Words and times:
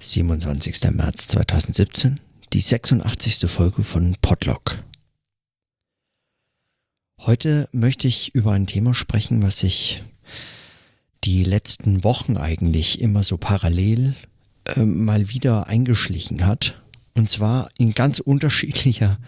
27. 0.00 0.92
März 0.92 1.26
2017, 1.28 2.20
die 2.52 2.60
86. 2.60 3.50
Folge 3.50 3.82
von 3.82 4.14
Podlock. 4.22 4.84
Heute 7.20 7.68
möchte 7.72 8.06
ich 8.06 8.32
über 8.32 8.52
ein 8.52 8.68
Thema 8.68 8.94
sprechen, 8.94 9.42
was 9.42 9.58
sich 9.58 10.04
die 11.24 11.42
letzten 11.42 12.04
Wochen 12.04 12.36
eigentlich 12.36 13.00
immer 13.00 13.24
so 13.24 13.38
parallel 13.38 14.14
äh, 14.66 14.84
mal 14.84 15.30
wieder 15.30 15.66
eingeschlichen 15.66 16.46
hat. 16.46 16.80
Und 17.16 17.28
zwar 17.28 17.68
in 17.76 17.92
ganz 17.92 18.20
unterschiedlicher, 18.20 19.18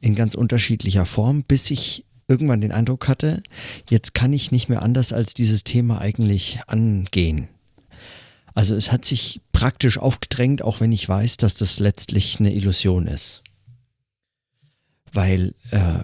in 0.00 0.14
ganz 0.14 0.34
unterschiedlicher 0.34 1.04
Form, 1.04 1.42
bis 1.42 1.70
ich 1.70 2.06
irgendwann 2.26 2.62
den 2.62 2.72
Eindruck 2.72 3.06
hatte, 3.06 3.42
jetzt 3.90 4.14
kann 4.14 4.32
ich 4.32 4.50
nicht 4.50 4.70
mehr 4.70 4.80
anders 4.80 5.12
als 5.12 5.34
dieses 5.34 5.62
Thema 5.62 6.00
eigentlich 6.00 6.60
angehen. 6.68 7.48
Also 8.56 8.74
es 8.74 8.90
hat 8.90 9.04
sich 9.04 9.42
praktisch 9.52 9.98
aufgedrängt, 9.98 10.62
auch 10.62 10.80
wenn 10.80 10.90
ich 10.90 11.06
weiß, 11.06 11.36
dass 11.36 11.56
das 11.56 11.78
letztlich 11.78 12.40
eine 12.40 12.54
Illusion 12.54 13.06
ist. 13.06 13.42
Weil 15.12 15.54
äh, 15.72 16.00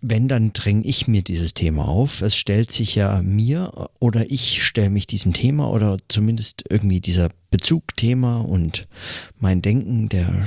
wenn, 0.00 0.26
dann 0.26 0.54
dränge 0.54 0.86
ich 0.86 1.06
mir 1.06 1.20
dieses 1.20 1.52
Thema 1.52 1.86
auf. 1.86 2.22
Es 2.22 2.34
stellt 2.34 2.72
sich 2.72 2.94
ja 2.94 3.20
mir 3.20 3.90
oder 4.00 4.30
ich 4.30 4.64
stelle 4.64 4.88
mich 4.88 5.06
diesem 5.06 5.34
Thema 5.34 5.70
oder 5.70 5.98
zumindest 6.08 6.64
irgendwie 6.70 7.00
dieser 7.00 7.28
Bezugthema 7.50 8.38
und 8.40 8.88
mein 9.38 9.60
Denken, 9.60 10.08
der 10.08 10.46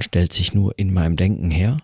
stellt 0.00 0.32
sich 0.32 0.54
nur 0.54 0.78
in 0.78 0.94
meinem 0.94 1.16
Denken 1.16 1.50
her. 1.50 1.78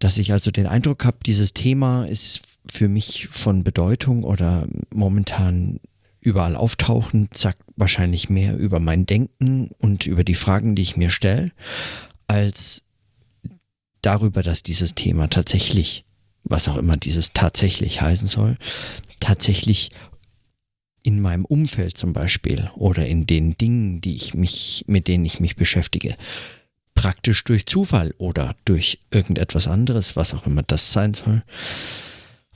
Dass 0.00 0.18
ich 0.18 0.32
also 0.32 0.50
den 0.50 0.66
Eindruck 0.66 1.04
habe, 1.04 1.18
dieses 1.24 1.54
Thema 1.54 2.06
ist 2.06 2.40
für 2.66 2.88
mich 2.88 3.28
von 3.28 3.62
Bedeutung 3.62 4.24
oder 4.24 4.66
momentan 4.92 5.78
überall 6.20 6.56
auftauchen, 6.56 7.28
sagt 7.32 7.62
wahrscheinlich 7.76 8.28
mehr 8.28 8.56
über 8.56 8.80
mein 8.80 9.06
Denken 9.06 9.70
und 9.78 10.06
über 10.06 10.24
die 10.24 10.34
Fragen, 10.34 10.74
die 10.74 10.82
ich 10.82 10.96
mir 10.96 11.10
stelle, 11.10 11.52
als 12.26 12.84
darüber, 14.02 14.42
dass 14.42 14.62
dieses 14.62 14.94
Thema 14.94 15.28
tatsächlich, 15.28 16.04
was 16.44 16.68
auch 16.68 16.76
immer 16.76 16.96
dieses 16.96 17.32
tatsächlich 17.32 18.02
heißen 18.02 18.28
soll, 18.28 18.56
tatsächlich 19.20 19.90
in 21.02 21.20
meinem 21.20 21.44
Umfeld 21.44 21.96
zum 21.96 22.12
Beispiel 22.12 22.70
oder 22.74 23.06
in 23.06 23.26
den 23.26 23.56
Dingen, 23.56 24.00
die 24.00 24.16
ich 24.16 24.34
mich, 24.34 24.84
mit 24.86 25.08
denen 25.08 25.24
ich 25.24 25.40
mich 25.40 25.56
beschäftige, 25.56 26.16
praktisch 26.94 27.44
durch 27.44 27.66
Zufall 27.66 28.14
oder 28.18 28.54
durch 28.66 29.00
irgendetwas 29.10 29.66
anderes, 29.66 30.16
was 30.16 30.34
auch 30.34 30.46
immer 30.46 30.62
das 30.62 30.92
sein 30.92 31.14
soll, 31.14 31.42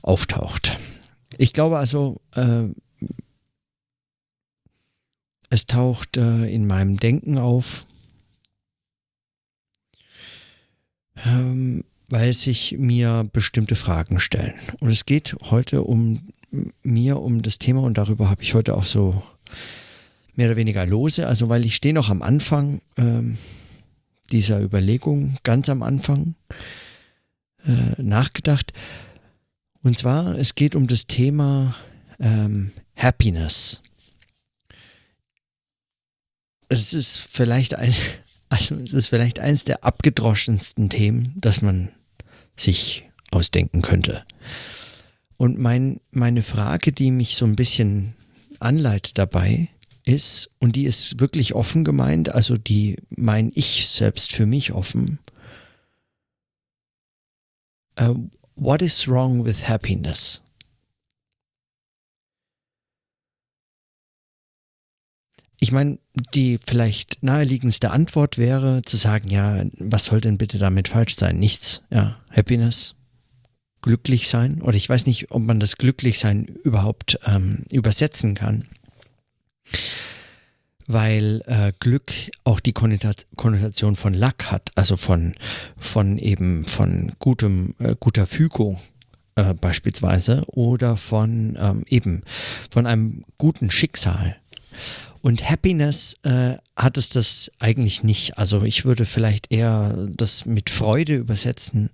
auftaucht. 0.03 0.77
Ich 1.37 1.53
glaube 1.53 1.77
also, 1.79 2.21
äh, 2.35 2.65
es 5.55 5.67
taucht 5.67 6.17
äh, 6.17 6.45
in 6.45 6.67
meinem 6.67 6.97
Denken 6.97 7.37
auf, 7.37 7.87
ähm, 11.25 11.85
weil 12.09 12.33
sich 12.33 12.77
mir 12.77 13.27
bestimmte 13.31 13.75
Fragen 13.75 14.19
stellen. 14.19 14.53
Und 14.81 14.91
es 14.91 15.05
geht 15.05 15.35
heute 15.49 15.83
um 15.83 16.27
mir, 16.83 17.21
um 17.21 17.41
das 17.41 17.57
Thema 17.57 17.81
und 17.81 17.97
darüber 17.97 18.29
habe 18.29 18.43
ich 18.43 18.53
heute 18.53 18.75
auch 18.75 18.83
so 18.83 19.23
mehr 20.35 20.47
oder 20.47 20.57
weniger 20.57 20.85
lose. 20.85 21.25
Also 21.25 21.47
weil 21.47 21.65
ich 21.65 21.75
stehe 21.75 21.93
noch 21.93 22.09
am 22.09 22.21
Anfang 22.21 22.81
ähm, 22.97 23.37
dieser 24.31 24.61
Überlegung, 24.61 25.37
ganz 25.43 25.69
am 25.69 25.83
Anfang 25.83 26.35
äh, 27.65 28.01
nachgedacht. 28.01 28.73
Und 29.81 29.97
zwar, 29.97 30.37
es 30.37 30.55
geht 30.55 30.75
um 30.75 30.87
das 30.87 31.07
Thema 31.07 31.75
ähm, 32.19 32.71
Happiness. 32.97 33.81
Es 36.69 36.93
ist 36.93 37.17
vielleicht 37.17 37.75
ein, 37.75 37.93
also 38.49 38.75
es 38.75 38.93
ist 38.93 39.07
vielleicht 39.07 39.39
eines 39.39 39.65
der 39.65 39.83
abgedroschensten 39.83 40.89
Themen, 40.89 41.33
das 41.37 41.61
man 41.61 41.89
sich 42.55 43.03
ausdenken 43.31 43.81
könnte. 43.81 44.23
Und 45.37 45.59
mein, 45.59 45.99
meine 46.11 46.41
Frage, 46.41 46.91
die 46.91 47.11
mich 47.11 47.35
so 47.35 47.45
ein 47.45 47.55
bisschen 47.55 48.15
anleitet 48.59 49.17
dabei, 49.17 49.69
ist, 50.05 50.49
und 50.59 50.75
die 50.75 50.85
ist 50.85 51.19
wirklich 51.19 51.55
offen 51.55 51.83
gemeint, 51.83 52.29
also 52.29 52.57
die 52.57 52.97
mein 53.09 53.51
Ich 53.55 53.87
selbst 53.87 54.31
für 54.31 54.45
mich 54.45 54.71
offen. 54.71 55.19
Uh, 57.99 58.15
what 58.55 58.81
is 58.81 59.07
wrong 59.07 59.45
with 59.45 59.67
happiness? 59.67 60.41
Ich 65.65 65.71
meine, 65.71 65.97
die 66.35 66.59
vielleicht 66.63 67.23
naheliegendste 67.23 67.89
Antwort 67.89 68.37
wäre 68.37 68.83
zu 68.83 68.97
sagen, 68.97 69.31
ja, 69.31 69.63
was 69.79 70.05
soll 70.05 70.21
denn 70.21 70.37
bitte 70.37 70.59
damit 70.59 70.89
falsch 70.89 71.15
sein? 71.15 71.39
Nichts. 71.39 71.81
Ja, 71.89 72.17
Happiness, 72.29 72.93
glücklich 73.81 74.27
sein. 74.27 74.61
Oder 74.61 74.75
ich 74.75 74.87
weiß 74.87 75.07
nicht, 75.07 75.31
ob 75.31 75.41
man 75.41 75.59
das 75.59 75.77
Glücklichsein 75.77 76.45
überhaupt 76.63 77.17
ähm, 77.25 77.63
übersetzen 77.71 78.35
kann. 78.35 78.65
Weil 80.85 81.41
äh, 81.47 81.73
Glück 81.79 82.13
auch 82.43 82.59
die 82.59 82.73
Konnotation 82.73 83.95
von 83.95 84.13
Luck 84.13 84.51
hat, 84.51 84.69
also 84.75 84.97
von, 84.97 85.33
von 85.77 86.19
eben 86.19 86.65
von 86.65 87.13
gutem, 87.17 87.73
äh, 87.79 87.95
guter 87.99 88.27
Fügung 88.27 88.79
äh, 89.33 89.55
beispielsweise 89.55 90.43
oder 90.45 90.95
von 90.95 91.57
ähm, 91.59 91.83
eben 91.87 92.21
von 92.69 92.85
einem 92.85 93.25
guten 93.39 93.71
Schicksal. 93.71 94.35
Und 95.25 95.49
Happiness 95.49 96.17
äh, 96.21 96.57
hat 96.75 96.97
es 96.97 97.09
das 97.09 97.51
eigentlich 97.57 98.03
nicht. 98.03 98.37
Also 98.37 98.61
ich 98.61 98.85
würde 98.85 99.05
vielleicht 99.05 99.51
eher 99.51 100.05
das 100.07 100.45
mit 100.45 100.69
Freude 100.69 101.15
übersetzen. 101.15 101.89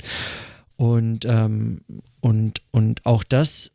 Und, 0.75 1.23
ähm, 1.23 1.79
und, 2.19 2.61
und 2.71 3.05
auch 3.05 3.23
das, 3.23 3.71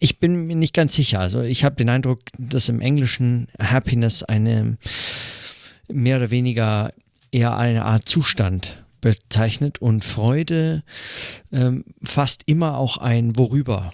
ich 0.00 0.18
bin 0.18 0.48
mir 0.48 0.56
nicht 0.56 0.74
ganz 0.74 0.96
sicher. 0.96 1.20
Also 1.20 1.42
ich 1.42 1.62
habe 1.62 1.76
den 1.76 1.90
Eindruck, 1.90 2.22
dass 2.38 2.68
im 2.68 2.80
Englischen 2.80 3.46
Happiness 3.60 4.24
eine 4.24 4.78
mehr 5.86 6.16
oder 6.16 6.32
weniger 6.32 6.92
eher 7.30 7.56
eine 7.56 7.84
Art 7.84 8.08
Zustand 8.08 8.84
bezeichnet 9.00 9.78
und 9.80 10.04
Freude 10.04 10.82
ähm, 11.52 11.84
fast 12.02 12.42
immer 12.46 12.76
auch 12.76 12.96
ein 12.96 13.36
Worüber 13.36 13.92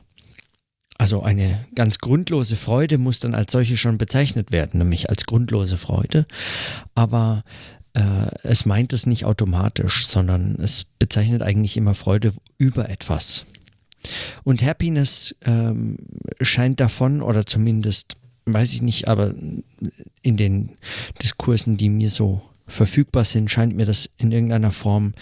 also 0.97 1.23
eine 1.23 1.67
ganz 1.75 1.99
grundlose 1.99 2.57
Freude 2.57 2.99
muss 2.99 3.21
dann 3.21 3.35
als 3.35 3.53
solche 3.53 3.77
schon 3.77 3.99
bezeichnet 3.99 4.53
werden, 4.53 4.79
nämlich 4.79 5.11
als 5.11 5.27
grundlose 5.27 5.77
Freude. 5.77 6.27
Aber 6.95 7.45
äh, 7.95 8.01
es 8.43 8.65
meint 8.65 8.93
es 8.93 9.07
nicht 9.07 9.25
automatisch, 9.25 10.07
sondern 10.07 10.57
es 10.61 10.85
bezeichnet 10.99 11.43
eigentlich 11.43 11.77
immer 11.77 11.95
Freude 11.95 12.33
über 12.59 12.89
etwas. 12.89 13.47
Und 14.45 14.63
Happiness 14.63 15.35
ähm, 15.45 15.99
scheint 16.41 16.81
davon, 16.81 17.23
oder 17.23 17.47
zumindest 17.47 18.17
weiß 18.47 18.75
ich 18.75 18.83
nicht, 18.83 19.09
aber 19.09 19.33
in 20.23 20.37
den 20.37 20.77
Diskursen, 21.23 21.77
die 21.77 21.89
mir 21.89 22.11
so 22.11 22.43
verfügbar 22.67 23.25
sind, 23.25 23.51
scheint 23.51 23.77
mir 23.77 23.85
das 23.85 24.11
in 24.17 24.33
irgendeiner 24.33 24.71
Form 24.71 25.15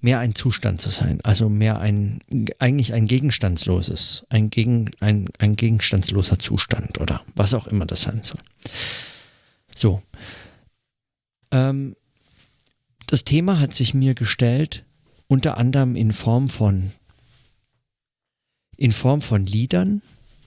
mehr 0.00 0.18
ein 0.18 0.34
Zustand 0.34 0.80
zu 0.80 0.90
sein. 0.90 1.20
Also 1.22 1.48
mehr 1.48 1.78
ein, 1.78 2.20
eigentlich 2.58 2.92
ein 2.92 3.06
gegenstandsloses, 3.06 4.26
ein, 4.30 4.50
Gegen, 4.50 4.90
ein, 5.00 5.28
ein 5.38 5.56
gegenstandsloser 5.56 6.38
Zustand 6.38 6.98
oder 6.98 7.22
was 7.34 7.54
auch 7.54 7.66
immer 7.66 7.86
das 7.86 8.02
sein 8.02 8.22
soll. 8.22 8.40
So. 9.74 10.02
Ähm, 11.52 11.94
das 13.06 13.24
Thema 13.24 13.60
hat 13.60 13.72
sich 13.72 13.94
mir 13.94 14.14
gestellt, 14.14 14.84
unter 15.28 15.56
anderem 15.56 15.94
in 15.94 16.12
Form 16.12 16.48
von, 16.48 16.92
in 18.76 18.92
Form 18.92 19.20
von 19.20 19.46
Liedern, 19.46 20.02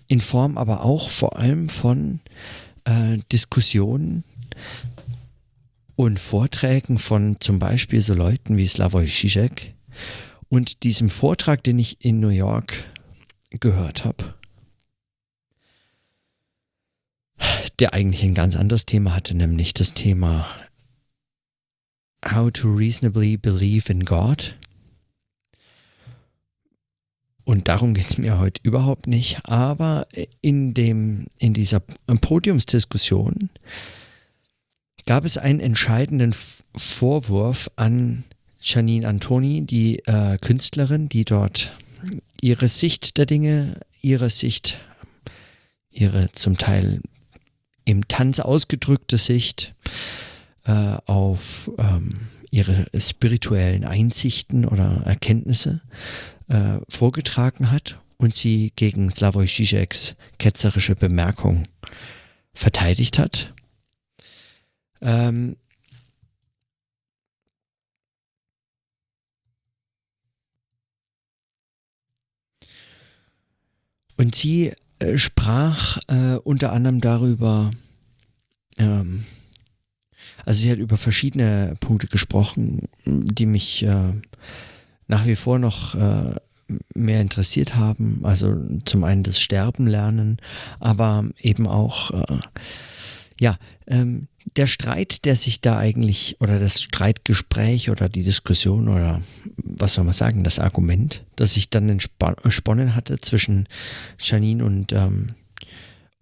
in 0.08 0.20
Form 0.20 0.58
aber 0.58 0.84
auch 0.84 1.10
vor 1.10 1.38
allem 1.38 1.70
von 1.70 2.20
äh, 2.84 3.20
Diskussionen 3.32 4.26
und 5.96 6.20
Vorträgen 6.20 6.98
von 6.98 7.38
zum 7.40 7.60
Beispiel 7.60 8.02
so 8.02 8.14
Leuten 8.14 8.58
wie 8.58 8.68
Slavoj 8.68 9.06
Žižek 9.06 9.74
und 10.50 10.84
diesem 10.84 11.10
Vortrag, 11.10 11.64
den 11.64 11.80
ich 11.80 12.04
in 12.04 12.20
New 12.20 12.30
York 12.30 12.86
gehört 13.50 14.06
habe, 14.06 14.36
der 17.80 17.94
eigentlich 17.94 18.24
ein 18.24 18.34
ganz 18.34 18.56
anderes 18.56 18.86
Thema 18.86 19.16
hatte, 19.16 19.36
nämlich 19.36 19.74
das 19.74 19.94
Thema 19.94 20.46
How 22.24 22.52
to 22.52 22.74
reasonably 22.74 23.38
believe 23.38 23.92
in 23.92 24.06
God. 24.06 24.56
Und 27.44 27.68
darum 27.68 27.94
geht 27.96 28.10
es 28.10 28.18
mir 28.18 28.38
heute 28.38 28.62
überhaupt 28.64 29.08
nicht. 29.08 29.40
Aber 29.46 30.08
in, 30.42 30.74
dem, 30.74 31.26
in 31.40 31.54
dieser 31.54 31.80
Podiumsdiskussion 31.80 33.50
gab 35.06 35.26
es 35.26 35.38
einen 35.38 35.60
entscheidenden 35.60 36.34
Vorwurf 36.76 37.70
an 37.76 38.24
Janine 38.62 39.08
Antoni, 39.08 39.66
die 39.66 40.00
äh, 40.06 40.38
Künstlerin, 40.38 41.10
die 41.10 41.26
dort 41.26 41.72
ihre 42.40 42.68
Sicht 42.68 43.18
der 43.18 43.26
Dinge, 43.26 43.80
ihre 44.02 44.30
Sicht, 44.30 44.80
ihre 45.90 46.32
zum 46.34 46.58
Teil 46.58 47.02
im 47.86 48.08
Tanz 48.08 48.40
ausgedrückte 48.40 49.18
Sicht 49.18 49.74
äh, 50.66 50.98
auf 51.06 51.72
ähm, 51.78 52.14
ihre 52.52 52.86
spirituellen 52.98 53.86
Einsichten 53.86 54.66
oder 54.66 55.04
Erkenntnisse 55.06 55.82
äh, 56.48 56.80
vorgetragen 56.88 57.72
hat 57.72 58.00
und 58.18 58.34
sie 58.34 58.72
gegen 58.76 59.10
Slavoj 59.10 59.48
Žižeks 59.48 60.16
ketzerische 60.38 60.96
Bemerkung 60.96 61.64
verteidigt 62.54 63.18
hat. 63.18 63.54
Ähm, 65.02 65.58
und 74.18 74.36
sie 74.36 74.74
äh, 75.00 75.18
sprach 75.18 75.98
äh, 76.08 76.36
unter 76.36 76.72
anderem 76.72 77.02
darüber, 77.02 77.72
ähm, 78.78 79.26
also 80.46 80.62
sie 80.62 80.72
hat 80.72 80.78
über 80.78 80.98
verschiedene 80.98 81.76
Punkte 81.80 82.08
gesprochen, 82.08 82.88
die 83.06 83.46
mich 83.46 83.84
äh, 83.84 84.14
nach 85.08 85.26
wie 85.26 85.36
vor 85.36 85.60
noch 85.60 85.96
äh, 85.96 86.36
mehr 86.94 87.22
interessiert 87.22 87.76
haben. 87.76 88.22
Also 88.24 88.56
zum 88.86 89.04
einen 89.04 89.24
das 89.24 89.40
Sterben 89.40 89.88
lernen, 89.88 90.38
aber 90.80 91.26
eben 91.40 91.68
auch, 91.68 92.12
äh, 92.12 92.40
ja, 93.40 93.58
ähm, 93.88 94.28
der 94.56 94.68
Streit, 94.68 95.26
der 95.26 95.36
sich 95.36 95.62
da 95.62 95.78
eigentlich, 95.78 96.38
oder 96.40 96.60
das 96.60 96.82
Streitgespräch 96.82 97.90
oder 97.90 98.10
die 98.10 98.24
Diskussion 98.24 98.88
oder 98.88 99.22
was 99.58 99.94
soll 99.94 100.04
man 100.04 100.14
sagen, 100.14 100.44
das 100.44 100.60
Argument, 100.60 101.24
das 101.36 101.54
sich 101.54 101.70
dann 101.70 101.90
entsponnen 101.90 102.96
hatte 102.96 103.20
zwischen 103.20 103.68
Janine 104.20 104.64
und, 104.64 104.94
ähm, 104.94 105.36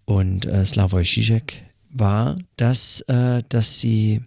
und 0.04 0.46
äh, 0.46 0.64
Slavoj 0.64 1.02
Žižek, 1.02 1.62
war, 1.90 2.36
dass, 2.56 3.00
äh, 3.02 3.42
dass 3.48 3.80
sie, 3.80 4.22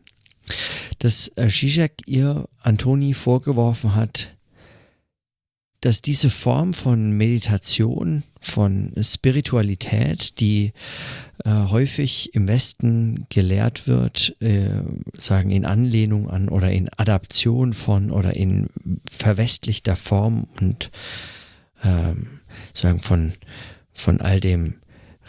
dass 0.99 1.29
äh, 1.35 1.47
Žižek 1.47 2.07
ihr 2.07 2.47
Antoni 2.61 3.13
vorgeworfen 3.13 3.95
hat, 3.95 4.35
dass 5.83 6.01
diese 6.01 6.29
Form 6.29 6.73
von 6.73 7.11
Meditation, 7.11 8.23
von 8.39 8.93
Spiritualität, 9.01 10.39
die 10.39 10.71
äh, 11.45 11.49
häufig 11.69 12.33
im 12.35 12.47
Westen 12.47 13.25
gelehrt 13.29 13.87
wird, 13.87 14.35
äh, 14.41 14.81
sagen 15.13 15.51
in 15.51 15.65
Anlehnung 15.65 16.29
an 16.29 16.49
oder 16.49 16.71
in 16.71 16.89
Adaption 16.97 17.73
von 17.73 18.11
oder 18.11 18.35
in 18.35 18.67
verwestlichter 19.09 19.95
Form 19.95 20.47
und 20.59 20.91
ähm, 21.83 22.39
sagen 22.73 22.99
von, 22.99 23.33
von 23.93 24.21
all 24.21 24.39
dem 24.39 24.75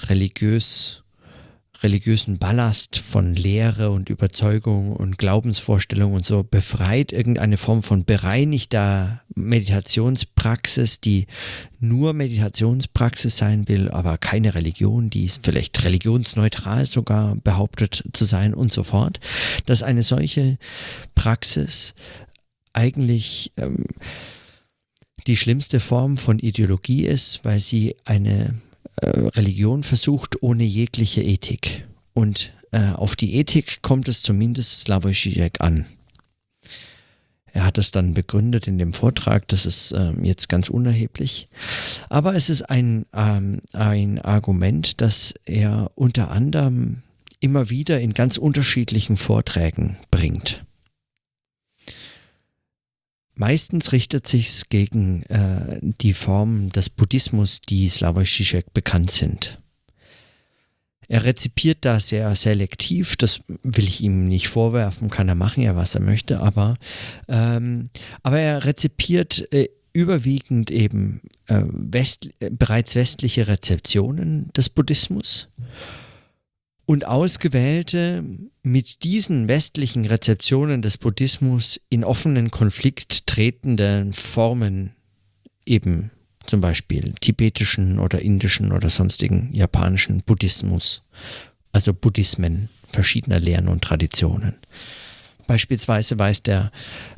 religiös 0.09 1.04
religiösen 1.85 2.39
Ballast 2.39 2.99
von 2.99 3.35
Lehre 3.35 3.91
und 3.91 4.09
Überzeugung 4.09 4.97
und 4.97 5.19
Glaubensvorstellung 5.19 6.15
und 6.15 6.25
so 6.25 6.43
befreit, 6.43 7.13
irgendeine 7.13 7.59
Form 7.59 7.83
von 7.83 8.05
bereinigter 8.05 9.23
Meditationspraxis, 9.35 11.01
die 11.01 11.27
nur 11.79 12.15
Meditationspraxis 12.15 13.37
sein 13.37 13.69
will, 13.69 13.91
aber 13.91 14.19
keine 14.19 14.55
Religion, 14.55 15.11
die 15.11 15.27
ist 15.27 15.45
vielleicht 15.45 15.85
religionsneutral 15.85 16.87
sogar 16.87 17.37
behauptet 17.37 18.03
zu 18.13 18.25
sein 18.25 18.55
und 18.55 18.73
so 18.73 18.83
fort, 18.83 19.21
dass 19.67 19.83
eine 19.83 20.03
solche 20.03 20.57
Praxis 21.15 21.95
eigentlich 22.73 23.53
ähm, 23.59 23.85
die 25.27 25.37
schlimmste 25.37 25.81
Form 25.81 26.17
von 26.17 26.39
Ideologie 26.39 27.05
ist, 27.05 27.45
weil 27.45 27.61
sie 27.61 27.95
eine 28.05 28.55
Religion 29.03 29.83
versucht 29.83 30.43
ohne 30.43 30.65
jegliche 30.65 31.23
Ethik. 31.23 31.87
Und 32.13 32.53
äh, 32.71 32.91
auf 32.91 33.17
die 33.17 33.35
Ethik 33.37 33.83
kommt 33.83 34.09
es 34.09 34.23
zumindest 34.23 34.81
Slavoj 34.81 35.13
Žižek 35.13 35.61
an. 35.61 35.87
Er 37.53 37.65
hat 37.65 37.79
es 37.79 37.93
dann 37.93 38.15
begründet 38.15 38.67
in 38.67 38.79
dem 38.79 38.93
Vortrag, 38.93 39.47
das 39.47 39.65
ist 39.65 39.93
ähm, 39.93 40.25
jetzt 40.25 40.49
ganz 40.49 40.69
unerheblich. 40.69 41.49
Aber 42.09 42.35
es 42.35 42.51
ist 42.51 42.63
ein, 42.63 43.07
ähm, 43.15 43.61
ein 43.73 44.21
Argument, 44.21 45.01
das 45.01 45.35
er 45.45 45.93
unter 45.95 46.33
anderem 46.33 47.03
immer 47.39 47.71
wieder 47.71 48.01
in 48.01 48.13
ganz 48.13 48.39
unterschiedlichen 48.39 49.17
Vorträgen 49.17 49.97
bringt. 50.11 50.65
Meistens 53.37 53.93
richtet 53.93 54.29
sich 54.29 54.69
gegen 54.69 55.25
äh, 55.25 55.81
die 55.83 56.13
Formen 56.13 56.71
des 56.71 56.89
Buddhismus, 56.89 57.61
die 57.61 57.89
Slavoj 57.89 58.25
Žižek 58.25 58.73
bekannt 58.73 59.11
sind. 59.11 59.59
Er 61.09 61.25
rezipiert 61.25 61.79
da 61.85 62.01
sehr 62.01 62.35
selektiv, 62.35 63.17
das 63.17 63.41
will 63.63 63.87
ich 63.87 64.03
ihm 64.03 64.27
nicht 64.27 64.49
vorwerfen, 64.49 65.11
kann 65.11 65.29
er 65.29 65.35
machen, 65.35 65.63
ja, 65.63 65.77
was 65.77 65.95
er 65.95 66.01
möchte, 66.01 66.41
aber, 66.41 66.77
ähm, 67.29 67.91
aber 68.23 68.39
er 68.39 68.65
rezipiert 68.65 69.53
äh, 69.53 69.69
überwiegend 69.93 70.71
eben 70.71 71.21
äh, 71.47 71.63
west, 71.67 72.31
äh, 72.41 72.51
bereits 72.51 72.95
westliche 72.95 73.47
Rezeptionen 73.49 74.51
des 74.57 74.71
Buddhismus 74.71 75.49
und 76.87 77.07
ausgewählte, 77.07 78.25
mit 78.63 79.05
diesen 79.05 79.49
westlichen 79.49 80.05
Rezeptionen 80.05 80.83
des 80.83 80.99
Buddhismus 80.99 81.81
in 81.89 82.05
offenen 82.05 82.51
Konflikt 82.51 83.27
tretenden 83.27 84.13
Formen, 84.13 84.93
eben 85.67 86.11
zum 86.47 86.61
Beispiel 86.61 87.15
tibetischen 87.21 87.99
oder 87.99 88.21
indischen 88.21 88.73
oder 88.73 88.91
sonstigen 88.91 89.51
japanischen 89.53 90.23
Buddhismus, 90.23 91.03
also 91.73 91.95
Buddhismen 91.95 92.69
verschiedener 92.93 93.41
Lehren 93.41 93.69
und 93.69 93.83
Traditionen. 93.83 94.55
Beispielsweise 95.47 96.19
weist 96.19 96.49
er, 96.49 96.71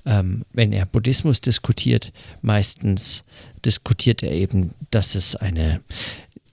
ähm, 0.05 0.45
wenn 0.53 0.73
er 0.73 0.87
Buddhismus 0.87 1.41
diskutiert, 1.41 2.13
meistens 2.43 3.25
diskutiert 3.65 4.23
er 4.23 4.33
eben, 4.33 4.75
dass 4.91 5.15
es 5.15 5.37
eine 5.37 5.81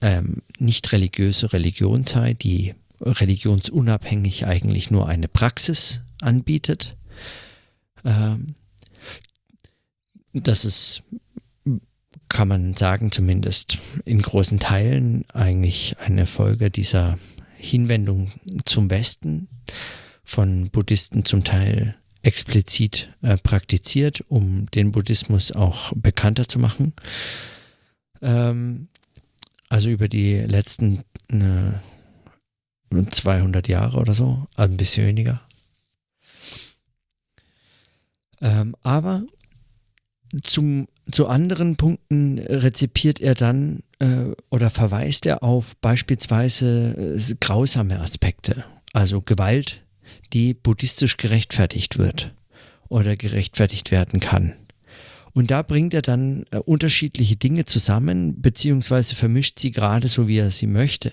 ähm, 0.00 0.42
nicht 0.58 0.92
religiöse 0.92 1.52
Religion 1.52 2.04
sei, 2.04 2.34
die 2.34 2.74
religionsunabhängig 3.04 4.46
eigentlich 4.46 4.90
nur 4.90 5.08
eine 5.08 5.28
Praxis 5.28 6.02
anbietet. 6.20 6.96
Ähm, 8.04 8.54
das 10.32 10.64
ist, 10.64 11.02
kann 12.28 12.48
man 12.48 12.74
sagen, 12.74 13.12
zumindest 13.12 13.78
in 14.04 14.20
großen 14.20 14.58
Teilen 14.58 15.24
eigentlich 15.30 15.96
eine 15.98 16.26
Folge 16.26 16.70
dieser 16.70 17.18
Hinwendung 17.56 18.30
zum 18.64 18.90
Westen 18.90 19.48
von 20.24 20.70
Buddhisten 20.70 21.24
zum 21.24 21.44
Teil 21.44 21.96
explizit 22.22 23.10
äh, 23.22 23.36
praktiziert, 23.36 24.24
um 24.28 24.66
den 24.70 24.92
Buddhismus 24.92 25.52
auch 25.52 25.92
bekannter 25.94 26.48
zu 26.48 26.58
machen. 26.58 26.94
Ähm, 28.22 28.88
also 29.68 29.90
über 29.90 30.08
die 30.08 30.38
letzten 30.38 31.04
äh, 31.28 31.74
200 33.02 33.68
Jahre 33.68 33.98
oder 33.98 34.14
so, 34.14 34.46
also 34.56 34.72
ein 34.72 34.76
bisschen 34.76 35.06
weniger. 35.06 35.40
Ähm, 38.40 38.74
aber 38.82 39.22
zum, 40.42 40.88
zu 41.10 41.26
anderen 41.26 41.76
Punkten 41.76 42.38
rezipiert 42.38 43.20
er 43.20 43.34
dann 43.34 43.82
äh, 44.00 44.32
oder 44.50 44.70
verweist 44.70 45.26
er 45.26 45.42
auf 45.42 45.76
beispielsweise 45.76 47.16
äh, 47.16 47.34
grausame 47.40 48.00
Aspekte, 48.00 48.64
also 48.92 49.20
Gewalt, 49.20 49.82
die 50.32 50.54
buddhistisch 50.54 51.16
gerechtfertigt 51.16 51.98
wird 51.98 52.34
oder 52.88 53.16
gerechtfertigt 53.16 53.90
werden 53.90 54.20
kann. 54.20 54.54
Und 55.34 55.50
da 55.50 55.62
bringt 55.62 55.92
er 55.94 56.02
dann 56.02 56.44
äh, 56.52 56.58
unterschiedliche 56.58 57.36
Dinge 57.36 57.64
zusammen, 57.64 58.40
beziehungsweise 58.40 59.16
vermischt 59.16 59.58
sie 59.58 59.72
gerade 59.72 60.08
so, 60.08 60.28
wie 60.28 60.38
er 60.38 60.50
sie 60.50 60.68
möchte, 60.68 61.12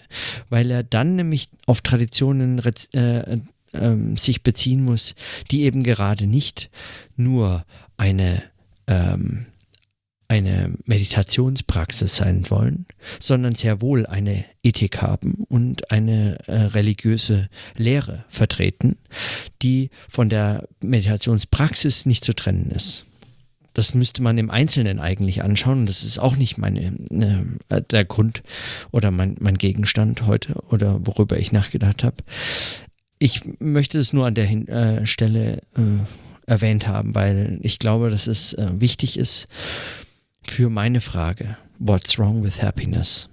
weil 0.49 0.69
er 0.69 0.83
dann 0.83 1.15
nämlich 1.15 1.49
auf 1.65 1.81
Traditionen 1.81 2.61
äh, 2.93 3.39
äh, 3.73 4.15
sich 4.15 4.43
beziehen 4.43 4.83
muss, 4.83 5.15
die 5.49 5.63
eben 5.63 5.83
gerade 5.83 6.27
nicht 6.27 6.69
nur 7.17 7.65
eine 7.97 8.43
ähm, 8.87 9.47
eine 10.27 10.73
Meditationspraxis 10.85 12.15
sein 12.15 12.49
wollen, 12.49 12.85
sondern 13.19 13.53
sehr 13.53 13.81
wohl 13.81 14.05
eine 14.05 14.45
Ethik 14.63 15.01
haben 15.01 15.43
und 15.49 15.91
eine 15.91 16.37
äh, 16.47 16.55
religiöse 16.67 17.49
Lehre 17.75 18.23
vertreten, 18.29 18.97
die 19.61 19.89
von 20.07 20.29
der 20.29 20.69
Meditationspraxis 20.79 22.05
nicht 22.05 22.23
zu 22.23 22.33
trennen 22.33 22.71
ist 22.71 23.05
das 23.73 23.93
müsste 23.93 24.21
man 24.21 24.37
im 24.37 24.49
Einzelnen 24.49 24.99
eigentlich 24.99 25.43
anschauen. 25.43 25.85
Das 25.85 26.03
ist 26.03 26.19
auch 26.19 26.35
nicht 26.35 26.57
meine, 26.57 26.93
äh, 27.69 27.81
der 27.81 28.05
Grund 28.05 28.43
oder 28.91 29.11
mein, 29.11 29.37
mein 29.39 29.57
Gegenstand 29.57 30.25
heute 30.25 30.55
oder 30.69 31.05
worüber 31.05 31.37
ich 31.37 31.51
nachgedacht 31.51 32.03
habe. 32.03 32.17
Ich 33.19 33.41
möchte 33.59 33.99
es 33.99 34.13
nur 34.13 34.25
an 34.25 34.35
der 34.35 34.45
Hin 34.45 34.67
äh, 34.67 35.05
Stelle 35.05 35.61
äh, 35.77 36.03
erwähnt 36.47 36.87
haben, 36.87 37.15
weil 37.15 37.59
ich 37.61 37.79
glaube, 37.79 38.09
dass 38.09 38.27
es 38.27 38.53
äh, 38.53 38.67
wichtig 38.73 39.17
ist 39.17 39.47
für 40.43 40.69
meine 40.69 41.01
Frage, 41.01 41.57
what's 41.79 42.17
wrong 42.17 42.43
with 42.43 42.61
happiness? 42.61 43.29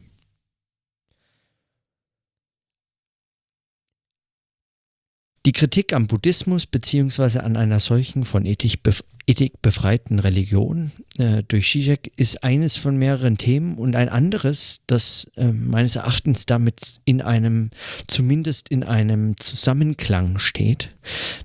Die 5.47 5.53
Kritik 5.53 5.93
am 5.93 6.07
Buddhismus 6.07 6.67
beziehungsweise 6.67 7.45
an 7.45 7.57
einer 7.57 7.81
solchen 7.81 8.25
von 8.25 8.45
Ethik, 8.45 8.83
bef 8.83 9.05
Ethik 9.27 9.61
befreiten 9.61 10.19
Religion 10.19 10.91
äh, 11.19 11.43
durch 11.47 11.71
Zizek 11.71 12.11
ist 12.17 12.43
eines 12.43 12.77
von 12.77 12.97
mehreren 12.97 13.37
Themen 13.37 13.77
und 13.77 13.95
ein 13.95 14.09
anderes, 14.09 14.83
das 14.87 15.31
äh, 15.37 15.53
meines 15.53 15.97
Erachtens 15.97 16.47
damit 16.47 17.01
in 17.05 17.21
einem, 17.21 17.71
zumindest 18.07 18.71
in 18.71 18.85
einem 18.85 19.37
Zusammenklang 19.37 20.39
steht, 20.39 20.97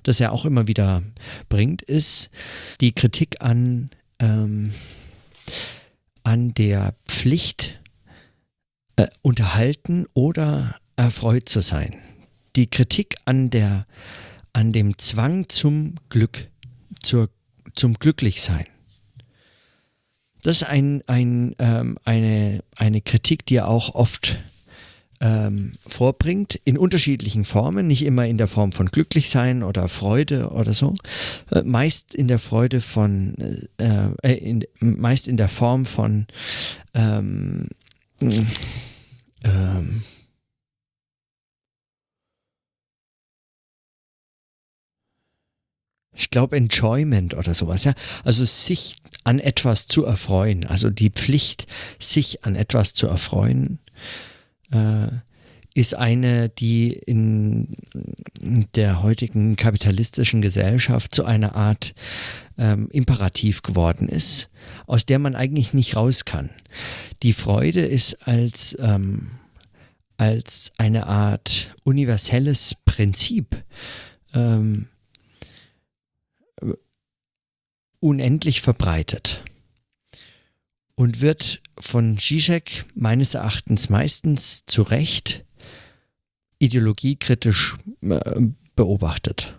das 0.02 0.18
er 0.18 0.32
auch 0.32 0.46
immer 0.46 0.66
wieder 0.66 1.02
bringt, 1.50 1.82
ist 1.82 2.30
die 2.80 2.92
Kritik 2.92 3.42
an, 3.42 3.90
ähm, 4.18 4.72
an 6.22 6.54
der 6.54 6.94
Pflicht, 7.06 7.78
äh, 8.96 9.08
unterhalten 9.22 10.06
oder 10.14 10.76
erfreut 10.96 11.48
zu 11.50 11.60
sein 11.60 11.96
die 12.56 12.68
Kritik 12.68 13.16
an 13.24 13.50
der, 13.50 13.86
an 14.52 14.72
dem 14.72 14.98
Zwang 14.98 15.48
zum 15.48 15.94
Glück, 16.08 16.48
zur, 17.02 17.28
zum 17.74 17.94
Glücklichsein. 17.94 18.66
Das 20.42 20.60
ist 20.60 20.68
ein, 20.68 21.02
ein, 21.06 21.54
ähm, 21.58 21.98
eine, 22.04 22.62
eine 22.76 23.00
Kritik, 23.00 23.46
die 23.46 23.56
er 23.56 23.68
auch 23.68 23.94
oft 23.94 24.38
ähm, 25.20 25.72
vorbringt, 25.86 26.60
in 26.64 26.76
unterschiedlichen 26.76 27.44
Formen, 27.44 27.86
nicht 27.86 28.04
immer 28.04 28.26
in 28.26 28.36
der 28.36 28.46
Form 28.46 28.72
von 28.72 28.90
Glücklichsein 28.90 29.62
oder 29.62 29.88
Freude 29.88 30.50
oder 30.50 30.74
so, 30.74 30.92
äh, 31.50 31.62
meist 31.62 32.14
in 32.14 32.28
der 32.28 32.38
Freude 32.38 32.82
von, 32.82 33.34
äh, 33.78 34.08
äh 34.22 34.34
in, 34.34 34.64
meist 34.80 35.28
in 35.28 35.38
der 35.38 35.48
Form 35.48 35.86
von 35.86 36.26
ähm, 36.92 37.68
ähm, 39.44 40.02
ich 46.14 46.30
glaube, 46.30 46.56
Enjoyment 46.56 47.34
oder 47.34 47.54
sowas, 47.54 47.84
ja. 47.84 47.94
Also 48.24 48.44
sich 48.44 48.96
an 49.24 49.38
etwas 49.38 49.86
zu 49.86 50.04
erfreuen, 50.04 50.66
also 50.66 50.90
die 50.90 51.10
Pflicht, 51.10 51.66
sich 51.98 52.44
an 52.44 52.54
etwas 52.54 52.94
zu 52.94 53.06
erfreuen, 53.06 53.78
äh, 54.70 55.08
ist 55.74 55.96
eine, 55.96 56.48
die 56.48 56.92
in 56.92 57.76
der 58.76 59.02
heutigen 59.02 59.56
kapitalistischen 59.56 60.40
Gesellschaft 60.40 61.12
zu 61.12 61.24
einer 61.24 61.56
Art 61.56 61.94
ähm, 62.56 62.88
Imperativ 62.92 63.62
geworden 63.62 64.08
ist, 64.08 64.50
aus 64.86 65.04
der 65.04 65.18
man 65.18 65.34
eigentlich 65.34 65.74
nicht 65.74 65.96
raus 65.96 66.24
kann. 66.24 66.50
Die 67.24 67.32
Freude 67.32 67.80
ist 67.80 68.28
als, 68.28 68.76
ähm, 68.78 69.32
als 70.16 70.72
eine 70.78 71.08
Art 71.08 71.74
universelles 71.82 72.76
Prinzip 72.84 73.64
ähm, 74.32 74.86
unendlich 78.04 78.60
verbreitet 78.60 79.42
und 80.94 81.22
wird 81.22 81.62
von 81.80 82.18
Zizek 82.18 82.84
meines 82.94 83.32
Erachtens 83.32 83.88
meistens 83.88 84.66
zu 84.66 84.82
Recht 84.82 85.46
ideologiekritisch 86.58 87.76
äh, 88.02 88.42
beobachtet. 88.76 89.58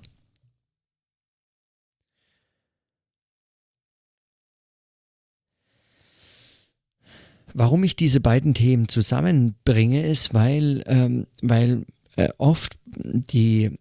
Warum 7.55 7.83
ich 7.83 7.95
diese 7.95 8.19
beiden 8.19 8.53
Themen 8.53 8.87
zusammenbringe, 8.89 10.05
ist, 10.05 10.35
weil, 10.35 10.83
ähm, 10.85 11.25
weil 11.41 11.85
äh, 12.15 12.29
oft 12.37 12.77
die, 12.97 13.77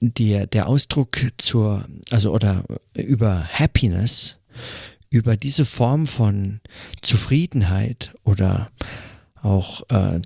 die, 0.00 0.46
der 0.46 0.66
Ausdruck 0.68 1.18
zur, 1.38 1.86
also 2.10 2.32
oder 2.32 2.64
über 2.94 3.44
Happiness, 3.44 4.40
über 5.10 5.36
diese 5.36 5.64
Form 5.64 6.06
von 6.06 6.60
Zufriedenheit 7.02 8.14
oder 8.24 8.70
auch 9.42 9.82
äh, 9.90 10.20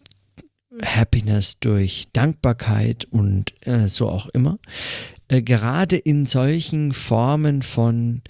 Happiness 0.83 1.59
durch 1.61 2.09
Dankbarkeit 2.13 3.05
und 3.07 3.55
äh, 3.67 3.89
so 3.89 4.09
auch 4.09 4.29
immer, 4.29 4.59
äh, 5.29 5.43
gerade 5.43 5.97
in 5.97 6.27
solchen 6.27 6.93
Formen 6.93 7.63
von 7.63 8.23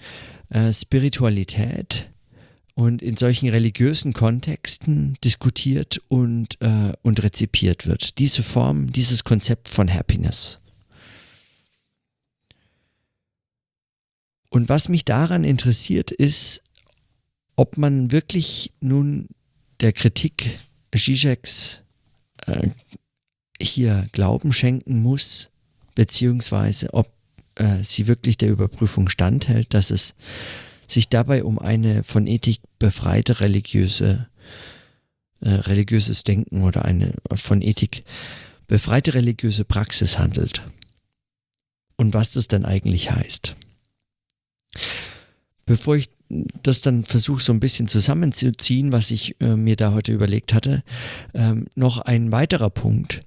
äh, 0.49 0.73
Spiritualität 0.73 2.11
und 2.79 3.01
in 3.01 3.17
solchen 3.17 3.49
religiösen 3.49 4.13
Kontexten 4.13 5.17
diskutiert 5.21 5.99
und, 6.07 6.61
äh, 6.61 6.93
und 7.01 7.21
rezipiert 7.21 7.85
wird. 7.85 8.19
Diese 8.19 8.41
Form, 8.41 8.89
dieses 8.93 9.25
Konzept 9.25 9.67
von 9.67 9.93
Happiness. 9.93 10.61
Und 14.49 14.69
was 14.69 14.87
mich 14.87 15.03
daran 15.03 15.43
interessiert, 15.43 16.11
ist, 16.11 16.63
ob 17.57 17.77
man 17.77 18.13
wirklich 18.13 18.71
nun 18.79 19.27
der 19.81 19.91
Kritik 19.91 20.57
Zizeks 20.95 21.83
äh, 22.45 22.69
hier 23.61 24.07
Glauben 24.13 24.53
schenken 24.53 25.01
muss, 25.01 25.49
beziehungsweise 25.95 26.93
ob 26.93 27.11
äh, 27.55 27.83
sie 27.83 28.07
wirklich 28.07 28.37
der 28.37 28.49
Überprüfung 28.49 29.09
standhält, 29.09 29.73
dass 29.73 29.91
es 29.91 30.15
sich 30.91 31.09
dabei 31.09 31.43
um 31.43 31.59
eine 31.59 32.03
von 32.03 32.27
Ethik 32.27 32.61
befreite 32.77 33.39
religiöse, 33.39 34.27
äh, 35.41 35.49
religiöses 35.49 36.23
Denken 36.23 36.63
oder 36.63 36.85
eine 36.85 37.13
von 37.33 37.61
Ethik 37.61 38.03
befreite 38.67 39.13
religiöse 39.13 39.65
Praxis 39.65 40.17
handelt. 40.19 40.61
Und 41.97 42.13
was 42.13 42.31
das 42.31 42.47
dann 42.47 42.65
eigentlich 42.65 43.11
heißt. 43.11 43.55
Bevor 45.65 45.97
ich 45.97 46.09
das 46.63 46.81
dann 46.81 47.03
versuche 47.03 47.41
so 47.41 47.51
ein 47.51 47.59
bisschen 47.59 47.87
zusammenzuziehen, 47.87 48.91
was 48.91 49.11
ich 49.11 49.39
äh, 49.41 49.55
mir 49.55 49.75
da 49.75 49.93
heute 49.93 50.11
überlegt 50.11 50.53
hatte, 50.53 50.83
ähm, 51.33 51.65
noch 51.75 51.99
ein 51.99 52.31
weiterer 52.31 52.69
Punkt, 52.69 53.21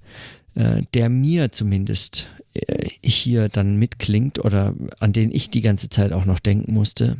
äh, 0.55 0.81
der 0.93 1.09
mir 1.09 1.51
zumindest 1.51 2.29
äh, 2.53 2.87
hier 3.03 3.49
dann 3.49 3.77
mitklingt 3.77 4.43
oder 4.43 4.73
an 4.99 5.13
den 5.13 5.31
ich 5.31 5.49
die 5.49 5.61
ganze 5.61 5.89
Zeit 5.89 6.13
auch 6.13 6.25
noch 6.25 6.39
denken 6.39 6.73
musste, 6.73 7.17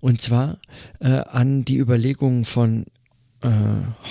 und 0.00 0.20
zwar 0.20 0.58
äh, 1.00 1.08
an 1.08 1.64
die 1.64 1.78
Überlegungen 1.78 2.44
von 2.44 2.84
äh, 3.44 3.50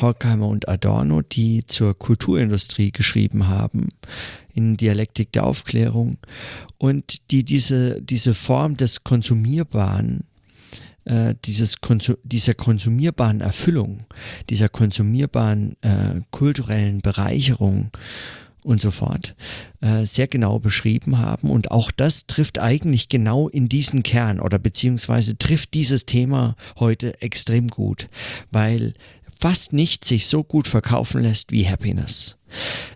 Horkheimer 0.02 0.48
und 0.48 0.70
Adorno, 0.70 1.22
die 1.22 1.64
zur 1.66 1.98
Kulturindustrie 1.98 2.92
geschrieben 2.92 3.48
haben, 3.48 3.90
in 4.54 4.78
Dialektik 4.78 5.32
der 5.32 5.46
Aufklärung, 5.46 6.18
und 6.78 7.32
die 7.32 7.44
diese, 7.44 8.02
diese 8.02 8.34
Form 8.34 8.78
des 8.78 9.04
Konsumierbaren, 9.04 10.26
äh, 11.06 11.36
dieses 11.46 11.82
Konsum, 11.82 12.18
dieser 12.24 12.54
konsumierbaren 12.54 13.42
Erfüllung, 13.42 14.06
dieser 14.50 14.70
konsumierbaren 14.70 15.76
äh, 15.82 16.22
kulturellen 16.32 17.02
Bereicherung 17.02 17.90
und 18.64 18.82
so 18.82 18.92
fort 18.92 19.36
äh, 19.82 20.06
sehr 20.06 20.28
genau 20.28 20.60
beschrieben 20.60 21.20
haben. 21.20 21.50
Und 21.50 21.72
auch 21.72 21.92
das 21.92 22.26
trifft 22.28 22.60
eigentlich 22.60 23.08
genau 23.08 23.50
in 23.50 23.70
diesen 23.70 24.04
Kern 24.04 24.40
oder 24.40 24.60
beziehungsweise 24.60 25.38
trifft 25.38 25.74
dieses 25.74 26.06
Thema 26.06 26.56
heute 26.80 27.22
extrem 27.22 27.68
gut, 27.68 28.08
weil 28.52 28.94
fast 29.40 29.74
nichts 29.74 30.08
sich 30.08 30.28
so 30.28 30.44
gut 30.44 30.68
verkaufen 30.68 31.22
lässt 31.22 31.52
wie 31.52 31.68
Happiness. 31.68 32.38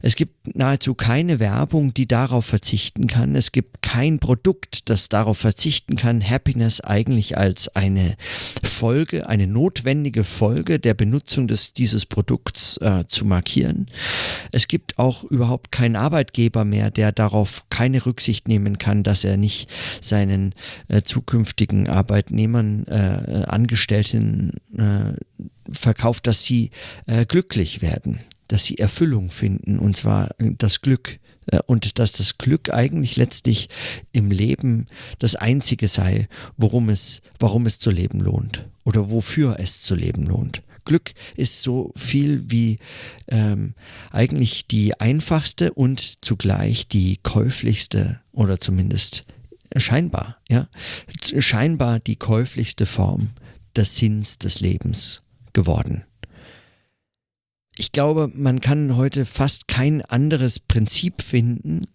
Es 0.02 0.16
gibt 0.16 0.56
nahezu 0.56 0.94
keine 0.94 1.40
Werbung, 1.40 1.94
die 1.94 2.08
darauf 2.08 2.46
verzichten 2.46 3.08
kann. 3.08 3.36
Es 3.36 3.52
gibt 3.52 3.82
kein 3.82 4.20
Produkt, 4.20 4.90
das 4.90 5.10
darauf 5.10 5.38
verzichten 5.38 5.96
kann, 5.96 6.28
Happiness 6.28 6.82
eigentlich 6.82 7.38
als 7.38 7.68
eine 7.76 8.16
Folge, 8.64 9.28
eine 9.28 9.48
notwendige 9.48 10.24
Folge 10.24 10.80
der 10.80 10.94
Benutzung 10.94 11.48
des, 11.48 11.74
dieses 11.74 12.06
Produkts 12.06 12.78
äh, 12.78 13.06
zu 13.08 13.26
markieren. 13.26 13.88
Es 14.52 14.68
gibt 14.68 15.00
auch 15.00 15.24
überhaupt 15.24 15.72
keinen 15.72 15.96
Arbeitgeber 15.96 16.66
mehr, 16.66 16.92
der 16.92 17.12
darauf 17.12 17.64
keine 17.70 18.06
Rücksicht 18.06 18.48
nehmen 18.48 18.78
kann, 18.78 19.04
dass 19.04 19.24
er 19.24 19.38
nicht 19.38 19.70
seinen 20.02 20.54
äh, 20.88 21.02
zukünftigen 21.02 21.88
Arbeitnehmern, 21.88 22.86
äh, 22.88 23.46
Angestellten 23.48 24.54
äh, 24.78 25.14
verkauft, 25.72 26.28
dass 26.28 26.44
sie 26.44 26.72
äh, 27.06 27.26
glücklich 27.26 27.82
werden 27.82 28.20
dass 28.48 28.66
sie 28.66 28.78
Erfüllung 28.78 29.30
finden, 29.30 29.80
und 29.80 29.96
zwar 29.96 30.32
das 30.40 30.82
Glück. 30.82 31.20
Äh, 31.48 31.60
und 31.66 32.00
dass 32.00 32.14
das 32.14 32.38
Glück 32.38 32.74
eigentlich 32.74 33.16
letztlich 33.16 33.70
im 34.12 34.32
Leben 34.32 34.88
das 35.20 35.36
Einzige 35.36 35.88
sei, 35.88 36.28
worum 36.58 36.90
es, 36.90 37.22
warum 37.40 37.66
es 37.66 37.80
zu 37.80 37.90
leben 37.90 38.20
lohnt 38.20 38.68
oder 38.84 39.10
wofür 39.10 39.58
es 39.60 39.82
zu 39.82 39.96
leben 39.96 40.24
lohnt. 40.24 40.62
Glück 40.86 41.14
ist 41.36 41.62
so 41.64 41.92
viel 41.98 42.50
wie 42.50 42.80
ähm, 43.28 43.74
eigentlich 44.12 44.68
die 44.68 45.00
einfachste 45.00 45.74
und 45.74 46.24
zugleich 46.24 46.88
die 46.88 47.18
käuflichste 47.22 48.22
oder 48.32 48.58
zumindest 48.60 49.26
scheinbar, 49.76 50.38
ja, 50.48 50.70
scheinbar 51.40 52.00
die 52.00 52.16
käuflichste 52.16 52.86
Form 52.86 53.32
des 53.76 53.98
Sinns 53.98 54.38
des 54.38 54.62
Lebens 54.62 55.24
geworden. 55.52 56.04
Ich 57.78 57.92
glaube, 57.92 58.32
man 58.34 58.60
kann 58.60 58.96
heute 58.96 59.26
fast 59.26 59.68
kein 59.68 60.02
anderes 60.02 60.60
Prinzip 60.60 61.22
finden, 61.22 61.86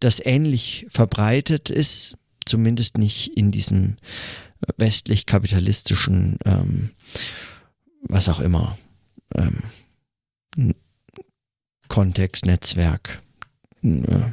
das 0.00 0.24
ähnlich 0.24 0.86
verbreitet 0.88 1.70
ist, 1.70 2.18
zumindest 2.44 2.98
nicht 2.98 3.36
in 3.36 3.50
diesem 3.50 3.96
westlich-kapitalistischen, 4.76 6.38
ähm, 6.44 6.90
was 8.02 8.28
auch 8.28 8.40
immer, 8.40 8.76
ähm, 9.34 10.74
Kontext, 11.88 12.46
Netzwerk, 12.46 13.20
äh, 13.82 14.32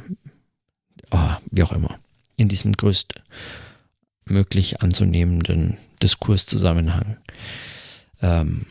oh, 1.10 1.30
wie 1.50 1.62
auch 1.62 1.72
immer, 1.72 1.98
in 2.36 2.48
diesem 2.48 2.72
größtmöglich 2.72 4.82
anzunehmenden 4.82 5.76
Diskurszusammenhang. 6.02 7.18
Ähm, 8.20 8.66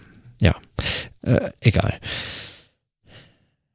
äh, 1.21 1.51
egal. 1.61 1.99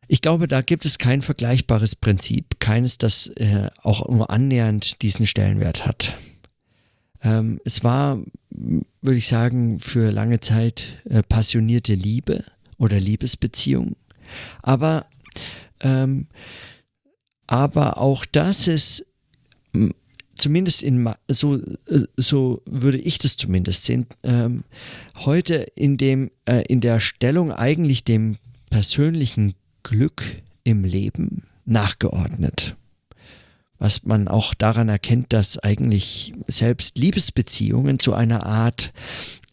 Ich 0.08 0.20
glaube, 0.20 0.46
da 0.46 0.60
gibt 0.60 0.84
es 0.84 0.98
kein 0.98 1.22
vergleichbares 1.22 1.96
Prinzip, 1.96 2.60
keines, 2.60 2.98
das 2.98 3.28
äh, 3.28 3.70
auch 3.82 4.08
nur 4.08 4.30
annähernd 4.30 5.00
diesen 5.00 5.26
Stellenwert 5.26 5.86
hat. 5.86 6.14
Ähm, 7.22 7.60
es 7.64 7.82
war, 7.82 8.18
würde 8.50 9.18
ich 9.18 9.26
sagen, 9.28 9.78
für 9.78 10.10
lange 10.10 10.40
Zeit 10.40 11.02
äh, 11.08 11.22
passionierte 11.22 11.94
Liebe 11.94 12.44
oder 12.78 13.00
Liebesbeziehung, 13.00 13.96
aber 14.60 15.06
ähm, 15.80 16.26
aber 17.46 17.98
auch 17.98 18.24
das 18.24 18.66
ist 18.68 19.06
zumindest 20.34 20.82
in 20.82 21.08
so, 21.28 21.56
äh, 21.56 22.04
so 22.16 22.62
würde 22.66 22.98
ich 22.98 23.18
das 23.18 23.36
zumindest 23.36 23.84
sehen, 23.84 24.06
ähm, 24.22 24.64
heute 25.16 25.54
in 25.74 25.96
dem, 25.96 26.30
äh, 26.46 26.62
in 26.68 26.80
der 26.80 27.00
Stellung 27.00 27.52
eigentlich 27.52 28.04
dem 28.04 28.36
persönlichen 28.70 29.54
Glück 29.82 30.22
im 30.64 30.84
Leben 30.84 31.44
nachgeordnet. 31.64 32.76
Was 33.78 34.04
man 34.04 34.28
auch 34.28 34.54
daran 34.54 34.88
erkennt, 34.88 35.32
dass 35.32 35.58
eigentlich 35.58 36.32
selbst 36.46 36.98
Liebesbeziehungen 36.98 37.98
zu 37.98 38.14
einer 38.14 38.46
Art, 38.46 38.92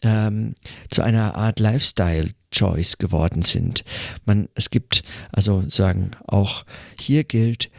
ähm, 0.02 0.54
zu 0.88 1.02
einer 1.02 1.34
Art 1.34 1.58
Lifestyle 1.58 2.30
Choice 2.52 2.98
geworden 2.98 3.42
sind. 3.42 3.84
Man, 4.24 4.48
es 4.54 4.70
gibt 4.70 5.02
also 5.32 5.64
sagen 5.68 6.12
auch 6.26 6.64
hier 6.98 7.24
gilt, 7.24 7.70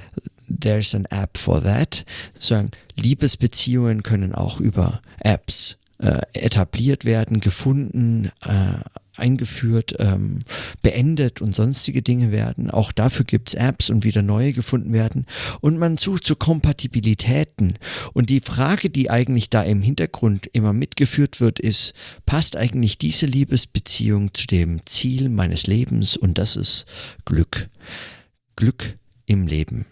there's 0.59 0.95
an 0.95 1.05
app 1.09 1.37
for 1.37 1.61
that. 1.61 2.05
Sagen 2.37 2.71
Liebesbeziehungen 2.95 4.03
können 4.03 4.33
auch 4.33 4.59
über 4.59 5.01
Apps 5.19 5.77
äh, 6.01 6.21
etabliert 6.33 7.05
werden, 7.05 7.39
gefunden, 7.39 8.31
äh, 8.43 8.79
eingeführt, 9.17 9.95
ähm, 9.99 10.39
beendet 10.81 11.41
und 11.41 11.55
sonstige 11.55 12.01
Dinge 12.01 12.31
werden. 12.31 12.71
Auch 12.71 12.91
dafür 12.91 13.25
gibt 13.25 13.49
es 13.49 13.53
Apps 13.55 13.89
und 13.89 14.03
wieder 14.03 14.21
neue 14.21 14.53
gefunden 14.53 14.93
werden. 14.93 15.25
Und 15.59 15.77
man 15.77 15.97
sucht 15.97 16.25
zu 16.25 16.33
so 16.33 16.35
Kompatibilitäten. 16.37 17.77
Und 18.13 18.29
die 18.29 18.39
Frage, 18.39 18.89
die 18.89 19.11
eigentlich 19.11 19.49
da 19.49 19.61
im 19.61 19.81
Hintergrund 19.81 20.47
immer 20.53 20.73
mitgeführt 20.73 21.39
wird, 21.39 21.59
ist, 21.59 21.93
passt 22.25 22.55
eigentlich 22.55 22.97
diese 22.97 23.25
Liebesbeziehung 23.25 24.33
zu 24.33 24.47
dem 24.47 24.85
Ziel 24.85 25.29
meines 25.29 25.67
Lebens? 25.67 26.17
Und 26.17 26.37
das 26.37 26.55
ist 26.55 26.85
Glück. 27.25 27.69
Glück 28.55 28.97
im 29.25 29.45
Leben 29.45 29.85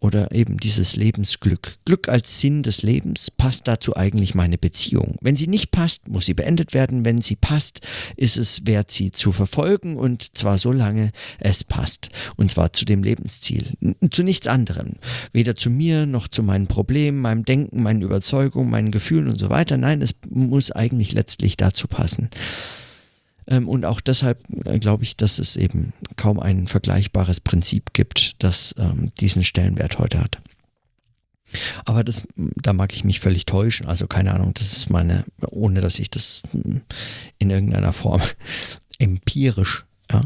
oder 0.00 0.32
eben 0.32 0.58
dieses 0.58 0.96
Lebensglück. 0.96 1.76
Glück 1.84 2.08
als 2.08 2.40
Sinn 2.40 2.62
des 2.62 2.82
Lebens 2.82 3.30
passt 3.30 3.68
dazu 3.68 3.96
eigentlich 3.96 4.34
meine 4.34 4.58
Beziehung. 4.58 5.16
Wenn 5.20 5.36
sie 5.36 5.46
nicht 5.46 5.70
passt, 5.70 6.08
muss 6.08 6.26
sie 6.26 6.34
beendet 6.34 6.74
werden. 6.74 7.04
Wenn 7.04 7.20
sie 7.20 7.36
passt, 7.36 7.80
ist 8.16 8.36
es 8.36 8.66
wert, 8.66 8.90
sie 8.90 9.12
zu 9.12 9.32
verfolgen 9.32 9.96
und 9.96 10.36
zwar 10.36 10.58
so 10.58 10.72
lange 10.72 11.10
es 11.40 11.64
passt. 11.64 12.10
Und 12.36 12.50
zwar 12.50 12.72
zu 12.72 12.84
dem 12.84 13.02
Lebensziel. 13.02 13.72
Zu 14.10 14.22
nichts 14.22 14.46
anderem. 14.46 14.94
Weder 15.32 15.56
zu 15.56 15.70
mir 15.70 16.06
noch 16.06 16.28
zu 16.28 16.42
meinen 16.42 16.66
Problemen, 16.66 17.20
meinem 17.20 17.44
Denken, 17.44 17.82
meinen 17.82 18.02
Überzeugungen, 18.02 18.70
meinen 18.70 18.90
Gefühlen 18.90 19.28
und 19.28 19.38
so 19.38 19.50
weiter. 19.50 19.76
Nein, 19.76 20.02
es 20.02 20.14
muss 20.28 20.70
eigentlich 20.70 21.12
letztlich 21.12 21.56
dazu 21.56 21.88
passen. 21.88 22.30
Ähm, 23.48 23.68
und 23.68 23.84
auch 23.84 24.00
deshalb 24.00 24.40
äh, 24.66 24.78
glaube 24.78 25.02
ich, 25.02 25.16
dass 25.16 25.38
es 25.38 25.56
eben 25.56 25.92
kaum 26.16 26.38
ein 26.38 26.66
vergleichbares 26.66 27.40
Prinzip 27.40 27.92
gibt, 27.94 28.42
das 28.42 28.74
ähm, 28.78 29.10
diesen 29.18 29.42
Stellenwert 29.42 29.98
heute 29.98 30.20
hat. 30.20 30.38
Aber 31.86 32.04
das, 32.04 32.28
da 32.36 32.74
mag 32.74 32.92
ich 32.92 33.04
mich 33.04 33.20
völlig 33.20 33.46
täuschen. 33.46 33.86
Also 33.86 34.06
keine 34.06 34.34
Ahnung, 34.34 34.52
das 34.52 34.76
ist 34.76 34.90
meine, 34.90 35.24
ohne 35.46 35.80
dass 35.80 35.98
ich 35.98 36.10
das 36.10 36.42
hm, 36.52 36.82
in 37.38 37.50
irgendeiner 37.50 37.94
Form 37.94 38.20
empirisch, 38.98 39.86
ja, 40.10 40.22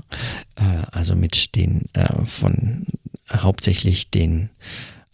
äh, 0.56 0.86
also 0.90 1.14
mit 1.14 1.54
den 1.54 1.86
äh, 1.92 2.24
von 2.24 2.86
hauptsächlich 3.30 4.10
den 4.10 4.50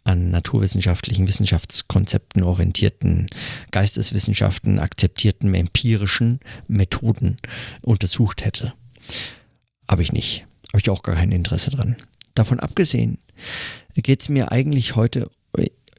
an 0.09 0.31
naturwissenschaftlichen 0.31 1.29
Wissenschaftskonzepten 1.29 2.43
orientierten 2.43 3.27
Geisteswissenschaften 3.71 4.79
akzeptierten 4.79 5.55
empirischen 5.55 6.41
Methoden 6.67 7.37
untersucht 7.83 8.45
hätte. 8.45 8.73
Habe 9.89 10.03
ich 10.03 10.13
nicht. 10.13 10.47
Habe 10.73 10.81
ich 10.81 10.91
auch 10.91 11.03
gar 11.03 11.15
kein 11.15 11.33
Interesse 11.33 11.71
dran. 11.71 11.97
Davon 12.35 12.61
abgesehen 12.61 13.19
geht 13.95 14.23
es 14.23 14.29
mir 14.29 14.53
eigentlich 14.53 14.97
heute 14.97 15.29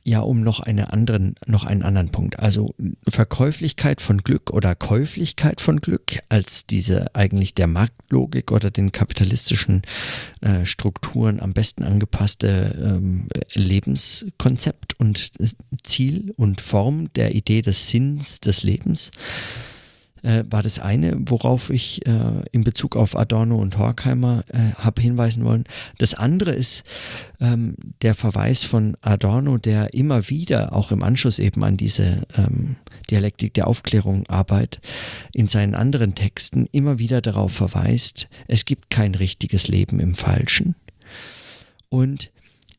ja 0.10 0.20
um 0.20 0.42
noch 0.42 0.60
einen 0.60 0.86
anderen, 0.86 1.36
noch 1.46 1.64
einen 1.64 1.84
anderen 1.84 2.10
Punkt. 2.10 2.40
Also 2.40 2.76
Verkäuflichkeit 3.08 4.02
von 4.02 4.20
Glück 4.20 4.52
oder 4.52 4.76
Käuflichkeit 4.76 5.62
von 5.62 5.80
Glück 5.80 6.20
als 6.30 6.66
diese 6.66 7.16
eigentlich 7.16 7.54
der 7.54 7.68
Marktlogik 7.68 8.52
oder 8.52 8.72
den 8.72 8.92
kapitalistischen 8.92 9.84
äh, 10.42 10.66
Strukturen 10.66 11.40
am 11.40 11.54
besten 11.54 11.84
angepasste 11.84 12.76
ähm, 12.84 13.28
Lebenskonzept 13.54 15.00
und 15.00 15.32
Ziel 15.84 16.34
und 16.36 16.60
Form 16.60 17.14
der 17.14 17.36
Idee 17.36 17.62
des 17.62 17.90
Sinns 17.90 18.40
des 18.40 18.64
Lebens 18.64 19.12
äh, 20.24 20.44
war 20.50 20.64
das 20.64 20.80
eine, 20.80 21.18
worauf 21.26 21.70
ich 21.70 22.06
äh, 22.06 22.44
in 22.52 22.64
Bezug 22.64 22.96
auf 22.96 23.18
Adorno 23.18 23.58
und 23.58 23.78
Horkheimer 23.78 24.44
äh, 24.50 24.74
habe 24.78 25.02
hinweisen 25.02 25.46
wollen. 25.46 25.66
Das 25.98 26.14
andere 26.14 26.52
ist 26.52 26.84
ähm, 27.40 27.76
der 28.02 28.16
Verweis 28.16 28.64
von 28.64 28.98
Adorno, 29.02 29.58
der 29.58 29.94
immer 29.94 30.30
wieder, 30.30 30.74
auch 30.74 30.92
im 30.92 31.04
Anschluss 31.04 31.40
eben 31.40 31.64
an 31.64 31.78
diese 31.78 32.24
ähm, 32.38 32.76
Dialektik 33.10 33.54
der 33.54 33.68
Aufklärung 33.68 34.28
Arbeit, 34.28 34.80
in 35.34 35.48
seinen 35.48 35.76
anderen 35.76 36.16
Texten 36.16 36.68
immer 36.72 37.00
wieder 37.00 37.22
darauf 37.22 37.52
verweist, 37.52 38.30
es 38.48 38.66
gibt 38.66 38.90
kein 38.90 39.16
richtiges 39.16 39.68
Leben 39.68 40.00
im 40.00 40.16
Falschen. 40.16 40.76
Und 41.90 42.32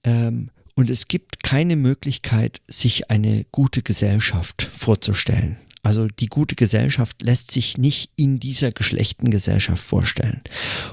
ähm, 0.04 0.50
und 0.80 0.88
es 0.88 1.08
gibt 1.08 1.42
keine 1.42 1.76
Möglichkeit, 1.76 2.62
sich 2.66 3.10
eine 3.10 3.44
gute 3.52 3.82
Gesellschaft 3.82 4.62
vorzustellen. 4.62 5.58
Also 5.82 6.06
die 6.08 6.26
gute 6.26 6.56
Gesellschaft 6.56 7.22
lässt 7.22 7.50
sich 7.50 7.78
nicht 7.78 8.10
in 8.16 8.38
dieser 8.38 8.70
geschlechten 8.70 9.30
Gesellschaft 9.30 9.82
vorstellen. 9.82 10.42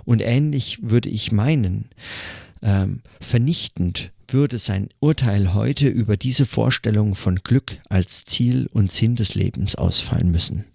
Und 0.05 0.21
ähnlich 0.21 0.79
würde 0.81 1.09
ich 1.09 1.31
meinen, 1.31 1.89
ähm, 2.61 3.01
vernichtend 3.19 4.11
würde 4.29 4.57
sein 4.57 4.89
Urteil 4.99 5.53
heute 5.53 5.87
über 5.87 6.17
diese 6.17 6.45
Vorstellung 6.45 7.15
von 7.15 7.37
Glück 7.37 7.79
als 7.89 8.25
Ziel 8.25 8.67
und 8.71 8.91
Sinn 8.91 9.15
des 9.15 9.35
Lebens 9.35 9.75
ausfallen 9.75 10.31
müssen. 10.31 10.65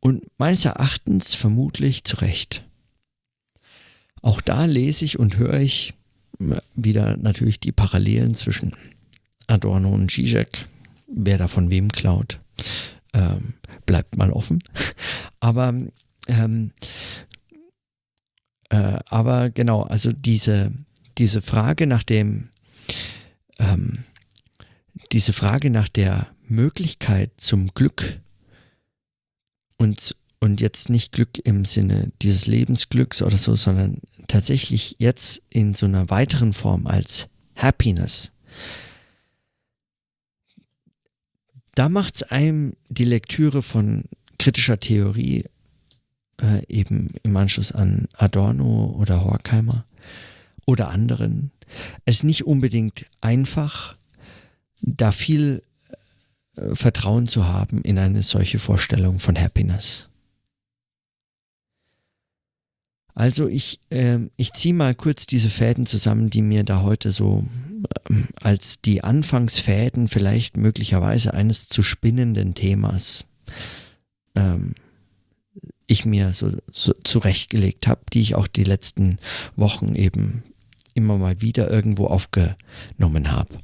Und 0.00 0.24
meines 0.38 0.64
Erachtens 0.64 1.34
vermutlich 1.34 2.04
zu 2.04 2.18
Recht. 2.18 2.64
Auch 4.22 4.40
da 4.40 4.64
lese 4.64 5.04
ich 5.04 5.18
und 5.18 5.36
höre 5.36 5.60
ich 5.60 5.94
äh, 6.40 6.56
wieder 6.74 7.16
natürlich 7.16 7.60
die 7.60 7.72
Parallelen 7.72 8.34
zwischen 8.34 8.72
Adorno 9.46 9.92
und 9.92 10.10
Zizek, 10.10 10.66
wer 11.06 11.38
da 11.38 11.48
von 11.48 11.70
wem 11.70 11.90
klaut 11.90 12.38
ähm, 13.12 13.54
bleibt 13.84 14.16
mal 14.16 14.30
offen. 14.30 14.62
Aber 15.40 15.74
ähm, 16.28 16.72
äh, 18.70 18.98
aber 19.06 19.50
genau, 19.50 19.82
also 19.82 20.12
diese, 20.12 20.72
diese 21.18 21.42
Frage 21.42 21.86
nach 21.86 22.02
dem, 22.02 22.50
ähm, 23.58 24.04
diese 25.12 25.32
Frage 25.32 25.70
nach 25.70 25.88
der 25.88 26.28
Möglichkeit 26.48 27.32
zum 27.36 27.68
Glück 27.74 28.20
und, 29.76 30.16
und 30.40 30.60
jetzt 30.60 30.90
nicht 30.90 31.12
Glück 31.12 31.38
im 31.44 31.64
Sinne 31.64 32.12
dieses 32.22 32.46
Lebensglücks 32.46 33.22
oder 33.22 33.36
so, 33.36 33.54
sondern 33.56 34.00
tatsächlich 34.26 34.96
jetzt 34.98 35.42
in 35.50 35.74
so 35.74 35.86
einer 35.86 36.10
weiteren 36.10 36.52
Form 36.52 36.86
als 36.86 37.28
Happiness 37.54 38.32
da 41.76 41.88
macht 41.88 42.16
es 42.16 42.22
einem 42.24 42.72
die 42.88 43.04
Lektüre 43.04 43.62
von 43.62 44.04
kritischer 44.38 44.80
Theorie 44.80 45.44
äh, 46.40 46.66
eben 46.66 47.10
im 47.22 47.36
Anschluss 47.36 47.70
an 47.70 48.08
Adorno 48.14 48.96
oder 48.98 49.24
Horkheimer 49.24 49.84
oder 50.66 50.88
anderen 50.88 51.52
es 52.04 52.22
nicht 52.22 52.46
unbedingt 52.46 53.06
einfach, 53.20 53.96
da 54.80 55.12
viel 55.12 55.62
äh, 56.56 56.74
Vertrauen 56.74 57.26
zu 57.26 57.46
haben 57.46 57.82
in 57.82 57.98
eine 57.98 58.22
solche 58.22 58.58
Vorstellung 58.58 59.18
von 59.18 59.38
Happiness. 59.38 60.08
Also 63.14 63.48
ich, 63.48 63.80
äh, 63.90 64.18
ich 64.36 64.52
ziehe 64.52 64.74
mal 64.74 64.94
kurz 64.94 65.26
diese 65.26 65.48
Fäden 65.48 65.86
zusammen, 65.86 66.30
die 66.30 66.42
mir 66.42 66.64
da 66.64 66.82
heute 66.82 67.10
so 67.10 67.44
als 68.40 68.80
die 68.80 69.02
Anfangsfäden 69.04 70.08
vielleicht 70.08 70.56
möglicherweise 70.56 71.34
eines 71.34 71.68
zu 71.68 71.82
spinnenden 71.82 72.54
Themas 72.54 73.26
ähm, 74.34 74.74
ich 75.86 76.04
mir 76.04 76.32
so, 76.32 76.50
so 76.72 76.92
zurechtgelegt 77.04 77.86
habe, 77.86 78.02
die 78.12 78.20
ich 78.20 78.34
auch 78.34 78.46
die 78.46 78.64
letzten 78.64 79.18
Wochen 79.54 79.94
eben 79.94 80.42
immer 80.94 81.18
mal 81.18 81.40
wieder 81.40 81.70
irgendwo 81.70 82.06
aufgenommen 82.06 83.30
habe. 83.30 83.58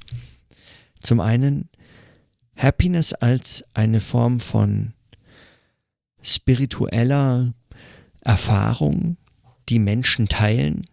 Zum 1.01 1.21
einen 1.21 1.69
Happiness 2.57 3.13
als 3.13 3.65
eine 3.75 4.01
Form 4.01 4.39
von 4.39 4.93
spiritueller 6.23 7.55
Erfahrung, 8.21 9.17
die 9.69 9.79
Menschen 9.79 10.29
teilen 10.29 10.85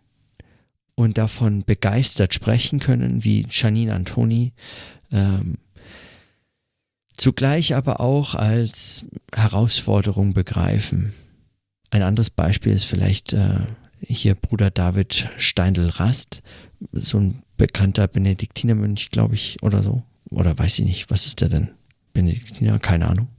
und 1.00 1.18
davon 1.18 1.64
begeistert 1.64 2.34
sprechen 2.34 2.80
können, 2.80 3.24
wie 3.24 3.46
Janine 3.50 3.94
Antoni, 3.94 4.52
ähm, 5.14 5.58
zugleich 7.16 7.74
aber 7.74 8.02
auch 8.02 8.36
als 8.36 9.06
Herausforderung 9.34 10.34
begreifen. 10.34 11.14
Ein 11.90 12.04
anderes 12.04 12.30
Beispiel 12.30 12.74
ist 12.74 12.84
vielleicht 12.84 13.32
äh, 13.32 13.62
hier 14.02 14.36
Bruder 14.36 14.72
David 14.72 15.30
Steindl-Rast, 15.38 16.42
so 16.92 17.18
ein 17.18 17.44
bekannter 17.56 18.10
Benediktinermönch, 18.10 19.10
glaube 19.10 19.36
ich, 19.36 19.64
oder 19.64 19.82
so. 19.82 20.04
Oder 20.30 20.58
weiß 20.58 20.80
ich 20.80 20.86
nicht, 20.86 21.10
was 21.10 21.26
ist 21.26 21.40
der 21.40 21.48
denn? 21.48 21.70
Benediktiner, 22.12 22.78
keine 22.78 23.08
Ahnung. 23.08 23.30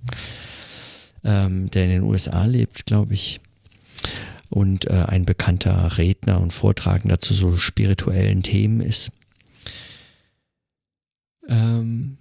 Ähm, 1.24 1.70
der 1.70 1.84
in 1.84 1.90
den 1.90 2.02
USA 2.04 2.46
lebt, 2.46 2.86
glaube 2.86 3.12
ich 3.12 3.38
und 4.50 4.86
äh, 4.90 5.04
ein 5.06 5.24
bekannter 5.24 5.96
Redner 5.96 6.40
und 6.40 6.52
Vortragender 6.52 7.18
zu 7.18 7.34
so 7.34 7.56
spirituellen 7.56 8.42
Themen 8.42 8.80
ist. 8.80 9.12
Ähm, 11.48 12.18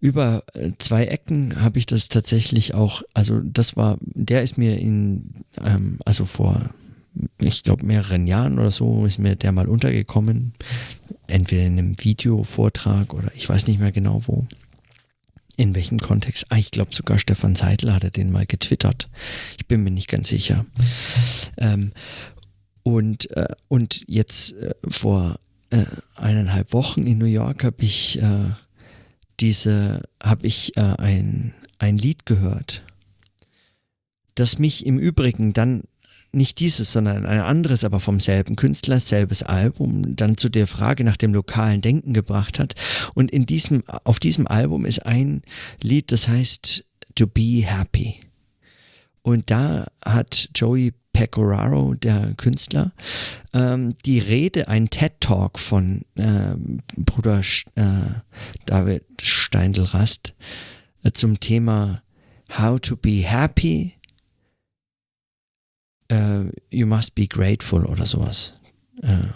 über 0.00 0.42
äh, 0.54 0.72
zwei 0.78 1.06
Ecken 1.06 1.62
habe 1.62 1.78
ich 1.78 1.86
das 1.86 2.08
tatsächlich 2.08 2.74
auch, 2.74 3.02
also 3.14 3.40
das 3.40 3.76
war, 3.76 3.98
der 4.00 4.42
ist 4.42 4.58
mir 4.58 4.78
in, 4.78 5.44
ähm, 5.62 5.98
also 6.04 6.24
vor, 6.24 6.70
ich 7.38 7.62
glaube, 7.62 7.86
mehreren 7.86 8.26
Jahren 8.26 8.58
oder 8.58 8.70
so 8.70 9.06
ist 9.06 9.18
mir 9.18 9.36
der 9.36 9.52
mal 9.52 9.68
untergekommen, 9.68 10.54
entweder 11.28 11.64
in 11.64 11.78
einem 11.78 11.96
Videovortrag 11.98 13.14
oder 13.14 13.30
ich 13.34 13.48
weiß 13.48 13.66
nicht 13.66 13.80
mehr 13.80 13.92
genau 13.92 14.22
wo. 14.26 14.46
In 15.56 15.74
welchem 15.74 16.00
Kontext? 16.00 16.46
Ah, 16.48 16.56
ich 16.56 16.70
glaube 16.70 16.94
sogar 16.94 17.18
Stefan 17.18 17.54
Seidel 17.54 17.92
hatte 17.92 18.10
den 18.10 18.30
mal 18.30 18.46
getwittert. 18.46 19.08
Ich 19.58 19.66
bin 19.66 19.82
mir 19.82 19.90
nicht 19.90 20.08
ganz 20.08 20.28
sicher. 20.28 20.64
Ähm, 21.58 21.92
und, 22.82 23.30
äh, 23.36 23.48
und 23.68 24.04
jetzt 24.08 24.54
äh, 24.54 24.74
vor 24.88 25.38
äh, 25.70 25.84
eineinhalb 26.16 26.72
Wochen 26.72 27.06
in 27.06 27.18
New 27.18 27.26
York 27.26 27.64
habe 27.64 27.84
ich 27.84 28.20
äh, 28.20 28.50
diese, 29.40 30.02
habe 30.22 30.46
ich 30.46 30.76
äh, 30.76 30.80
ein, 30.80 31.54
ein 31.78 31.98
Lied 31.98 32.26
gehört, 32.26 32.82
das 34.34 34.58
mich 34.58 34.86
im 34.86 34.98
Übrigen 34.98 35.52
dann 35.52 35.84
nicht 36.32 36.60
dieses, 36.60 36.92
sondern 36.92 37.26
ein 37.26 37.40
anderes, 37.40 37.84
aber 37.84 38.00
vom 38.00 38.18
selben 38.20 38.56
Künstler, 38.56 39.00
selbes 39.00 39.42
Album, 39.42 40.16
dann 40.16 40.36
zu 40.36 40.48
der 40.48 40.66
Frage 40.66 41.04
nach 41.04 41.16
dem 41.16 41.34
lokalen 41.34 41.80
Denken 41.80 42.14
gebracht 42.14 42.58
hat. 42.58 42.74
Und 43.14 43.30
in 43.30 43.46
diesem, 43.46 43.84
auf 44.04 44.18
diesem 44.18 44.46
Album 44.46 44.84
ist 44.84 45.04
ein 45.06 45.42
Lied, 45.82 46.10
das 46.12 46.28
heißt 46.28 46.84
To 47.14 47.26
Be 47.26 47.62
Happy. 47.64 48.20
Und 49.22 49.50
da 49.50 49.86
hat 50.04 50.48
Joey 50.54 50.92
Pecoraro, 51.12 51.94
der 51.94 52.34
Künstler, 52.36 52.92
ähm, 53.52 53.94
die 54.06 54.18
Rede, 54.18 54.68
ein 54.68 54.88
TED-Talk 54.88 55.58
von 55.58 56.02
ähm, 56.16 56.80
Bruder 56.96 57.42
äh, 57.74 57.82
David 58.66 59.04
Steindl-Rast 59.20 60.34
äh, 61.04 61.12
zum 61.12 61.38
Thema 61.38 62.02
How 62.58 62.80
to 62.80 62.96
be 62.96 63.22
happy 63.22 63.94
uh, 66.12 66.50
You 66.70 66.86
must 66.86 67.14
be 67.14 67.26
grateful 67.26 67.86
oder 67.86 68.06
sowas. 68.06 68.56
Uh, 69.02 69.32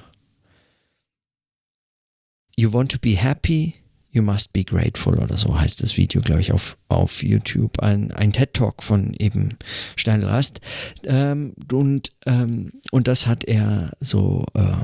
you 2.57 2.73
want 2.73 2.91
to 2.91 2.99
be 2.99 3.17
happy, 3.17 3.77
you 4.11 4.23
must 4.23 4.53
be 4.53 4.65
grateful 4.65 5.19
oder 5.19 5.37
so 5.37 5.59
heißt 5.59 5.83
das 5.83 5.97
Video, 5.97 6.23
glaube 6.23 6.41
ich, 6.41 6.53
auf, 6.53 6.77
auf 6.89 7.23
YouTube. 7.23 7.81
Ein, 7.81 8.11
ein 8.12 8.33
TED-Talk 8.33 8.83
von 8.83 9.15
eben 9.15 9.57
Steindl 9.97 10.27
Rast. 10.27 10.61
Ähm, 11.05 11.55
und, 11.71 12.12
ähm, 12.25 12.73
und 12.91 13.09
das 13.09 13.27
hat 13.27 13.45
er 13.45 13.93
so 14.01 14.47
äh, 14.55 14.77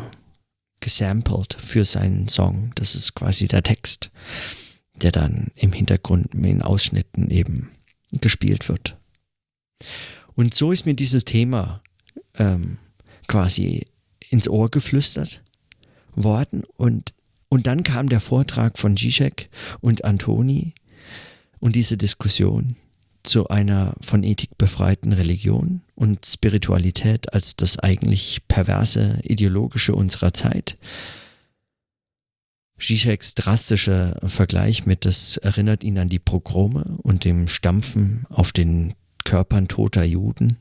gesampelt 0.81 1.57
für 1.59 1.85
seinen 1.85 2.29
Song. 2.29 2.73
Das 2.75 2.95
ist 2.95 3.15
quasi 3.15 3.49
der 3.49 3.63
Text, 3.63 4.11
der 4.95 5.13
dann 5.13 5.51
im 5.55 5.73
Hintergrund 5.73 6.35
in 6.35 6.61
Ausschnitten 6.61 7.31
eben 7.31 7.71
gespielt 8.13 8.69
wird. 8.69 8.99
Und 10.35 10.55
so 10.55 10.73
ist 10.73 10.87
mir 10.87 10.95
dieses 10.95 11.25
Thema 11.25 11.83
ähm, 12.35 12.79
quasi 13.29 13.87
ins 14.31 14.49
Ohr 14.49 14.71
geflüstert 14.71 15.43
worden. 16.15 16.63
Und, 16.77 17.15
und 17.49 17.67
dann 17.67 17.83
kam 17.83 18.09
der 18.09 18.21
Vortrag 18.21 18.79
von 18.79 18.97
Zizek 18.97 19.51
und 19.81 20.05
Antoni 20.05 20.75
und 21.61 21.77
diese 21.77 21.97
Diskussion 21.97 22.77
zu 23.23 23.49
einer 23.49 23.95
von 24.01 24.25
Ethik 24.25 24.59
befreiten 24.59 25.13
Religion 25.13 25.83
und 25.95 26.27
Spiritualität 26.27 27.33
als 27.33 27.55
das 27.55 27.79
eigentlich 27.79 28.43
perverse 28.49 29.21
ideologische 29.23 29.95
unserer 29.95 30.35
Zeit. 30.35 30.77
Zizeks 32.81 33.35
drastischer 33.35 34.19
Vergleich 34.25 34.87
mit, 34.87 35.05
das 35.05 35.37
erinnert 35.37 35.85
ihn 35.85 35.99
an 35.99 36.09
die 36.09 36.19
Progrome 36.19 36.99
und 37.03 37.25
dem 37.25 37.47
Stampfen 37.47 38.27
auf 38.29 38.51
den 38.51 38.95
Körpern 39.25 39.69
toter 39.69 40.05
Juden. 40.05 40.59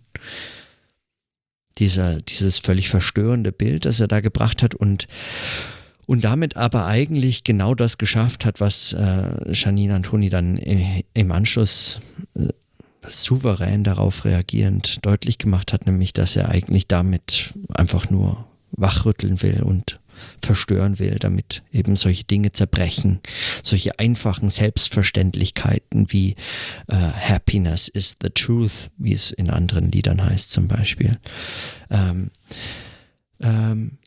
Dieser, 1.78 2.22
dieses 2.22 2.60
völlig 2.60 2.90
verstörende 2.90 3.52
Bild, 3.52 3.86
das 3.86 4.00
er 4.00 4.08
da 4.08 4.20
gebracht 4.20 4.62
hat 4.62 4.76
und, 4.76 5.08
und 6.06 6.24
damit 6.24 6.58
aber 6.58 6.86
eigentlich 6.86 7.44
genau 7.44 7.76
das 7.76 7.98
geschafft 7.98 8.46
hat, 8.46 8.60
was 8.60 8.94
äh, 8.94 9.52
Janine 9.54 9.96
Antoni 9.96 10.30
dann 10.30 10.58
im 10.58 11.32
Anschluss 11.32 12.02
äh, 12.36 12.50
souverän 13.08 13.84
darauf 13.84 14.26
reagierend 14.26 15.06
deutlich 15.06 15.38
gemacht 15.38 15.74
hat, 15.74 15.86
nämlich 15.86 16.14
dass 16.14 16.36
er 16.36 16.50
eigentlich 16.50 16.88
damit 16.88 17.54
einfach 17.74 18.10
nur 18.10 18.46
wachrütteln 18.72 19.42
will 19.42 19.64
und 19.64 20.01
verstören 20.42 21.00
will, 21.00 21.18
damit 21.20 21.64
eben 21.72 21.96
solche 21.96 22.24
Dinge 22.24 22.52
zerbrechen. 22.52 23.20
Solche 23.64 24.00
einfachen 24.00 24.50
Selbstverständlichkeiten 24.50 26.12
wie 26.12 26.36
äh, 26.88 26.96
Happiness 26.96 27.88
is 27.88 28.16
the 28.22 28.30
truth, 28.30 28.92
wie 28.98 29.14
es 29.14 29.32
in 29.32 29.50
anderen 29.50 29.92
Liedern 29.92 30.24
heißt 30.24 30.52
zum 30.52 30.68
Beispiel. 30.68 31.18
Ähm, 31.90 32.32
ähm, 33.40 33.98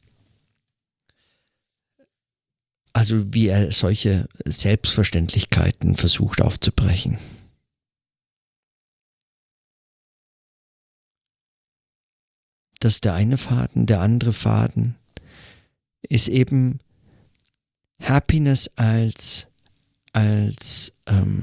also 2.92 3.34
wie 3.34 3.48
er 3.48 3.72
solche 3.72 4.28
Selbstverständlichkeiten 4.44 5.96
versucht 5.96 6.40
aufzubrechen. 6.40 7.18
Das 12.78 12.96
ist 12.96 13.04
der 13.04 13.14
eine 13.14 13.38
Faden, 13.38 13.86
der 13.86 14.00
andere 14.00 14.32
Faden 14.32 14.96
ist 16.08 16.28
eben 16.28 16.78
Happiness 18.00 18.70
als, 18.76 19.48
als, 20.12 20.92
ähm, 21.06 21.42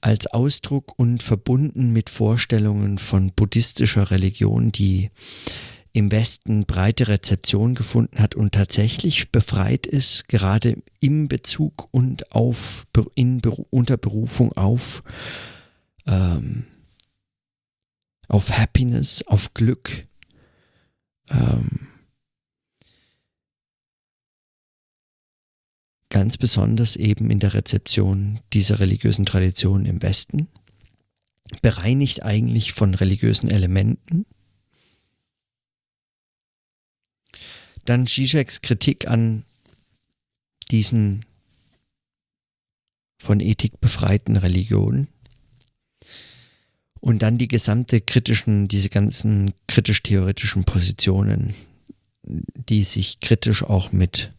als 0.00 0.26
Ausdruck 0.26 0.98
und 0.98 1.22
verbunden 1.22 1.92
mit 1.92 2.10
Vorstellungen 2.10 2.98
von 2.98 3.32
buddhistischer 3.32 4.10
Religion, 4.10 4.72
die 4.72 5.10
im 5.94 6.10
Westen 6.10 6.66
breite 6.66 7.06
Rezeption 7.06 7.76
gefunden 7.76 8.18
hat 8.18 8.34
und 8.34 8.52
tatsächlich 8.52 9.30
befreit 9.30 9.86
ist, 9.86 10.28
gerade 10.28 10.76
im 11.00 11.28
Bezug 11.28 11.88
und 11.92 12.32
auf, 12.32 12.86
in, 13.14 13.40
unter 13.70 13.96
Berufung 13.96 14.52
auf, 14.54 15.04
ähm, 16.06 16.64
auf 18.26 18.50
Happiness, 18.58 19.22
auf 19.22 19.54
Glück. 19.54 20.06
Ähm, 21.30 21.86
ganz 26.14 26.38
besonders 26.38 26.94
eben 26.94 27.28
in 27.28 27.40
der 27.40 27.54
Rezeption 27.54 28.38
dieser 28.52 28.78
religiösen 28.78 29.26
Tradition 29.26 29.84
im 29.84 30.00
Westen, 30.00 30.46
bereinigt 31.60 32.22
eigentlich 32.22 32.72
von 32.72 32.94
religiösen 32.94 33.50
Elementen. 33.50 34.24
Dann 37.84 38.06
Zizeks 38.06 38.62
Kritik 38.62 39.08
an 39.08 39.44
diesen 40.70 41.26
von 43.20 43.40
Ethik 43.40 43.80
befreiten 43.80 44.36
Religionen 44.36 45.08
Und 47.00 47.22
dann 47.22 47.38
die 47.38 47.48
gesamte 47.48 48.00
kritischen, 48.00 48.68
diese 48.68 48.88
ganzen 48.88 49.52
kritisch-theoretischen 49.66 50.62
Positionen, 50.62 51.54
die 52.22 52.84
sich 52.84 53.18
kritisch 53.18 53.64
auch 53.64 53.90
mit 53.90 54.30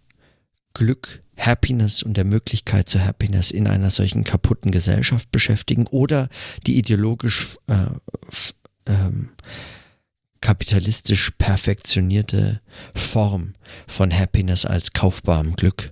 Glück, 0.76 1.24
Happiness 1.38 2.04
und 2.04 2.16
der 2.18 2.26
Möglichkeit 2.26 2.88
zur 2.88 3.04
Happiness 3.04 3.50
in 3.50 3.68
einer 3.68 3.90
solchen 3.90 4.24
kaputten 4.24 4.72
Gesellschaft 4.72 5.32
beschäftigen 5.32 5.88
oder 5.88 6.30
die 6.68 6.78
ideologisch 6.78 7.58
äh, 7.68 7.88
ähm, 8.86 9.32
kapitalistisch 10.42 11.32
perfektionierte 11.40 12.62
Form 12.94 13.54
von 13.88 14.16
Happiness 14.16 14.66
als 14.66 14.94
kaufbarem 14.94 15.56
Glück, 15.56 15.92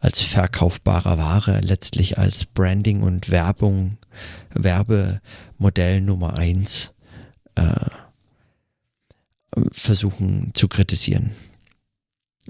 als 0.00 0.22
verkaufbarer 0.22 1.18
Ware, 1.18 1.60
letztlich 1.60 2.16
als 2.16 2.46
Branding 2.46 3.02
und 3.02 3.28
Werbung, 3.28 3.98
Werbemodell 4.54 6.00
Nummer 6.00 6.38
eins 6.38 6.94
äh, 7.56 7.90
versuchen 9.72 10.52
zu 10.54 10.68
kritisieren. 10.68 11.32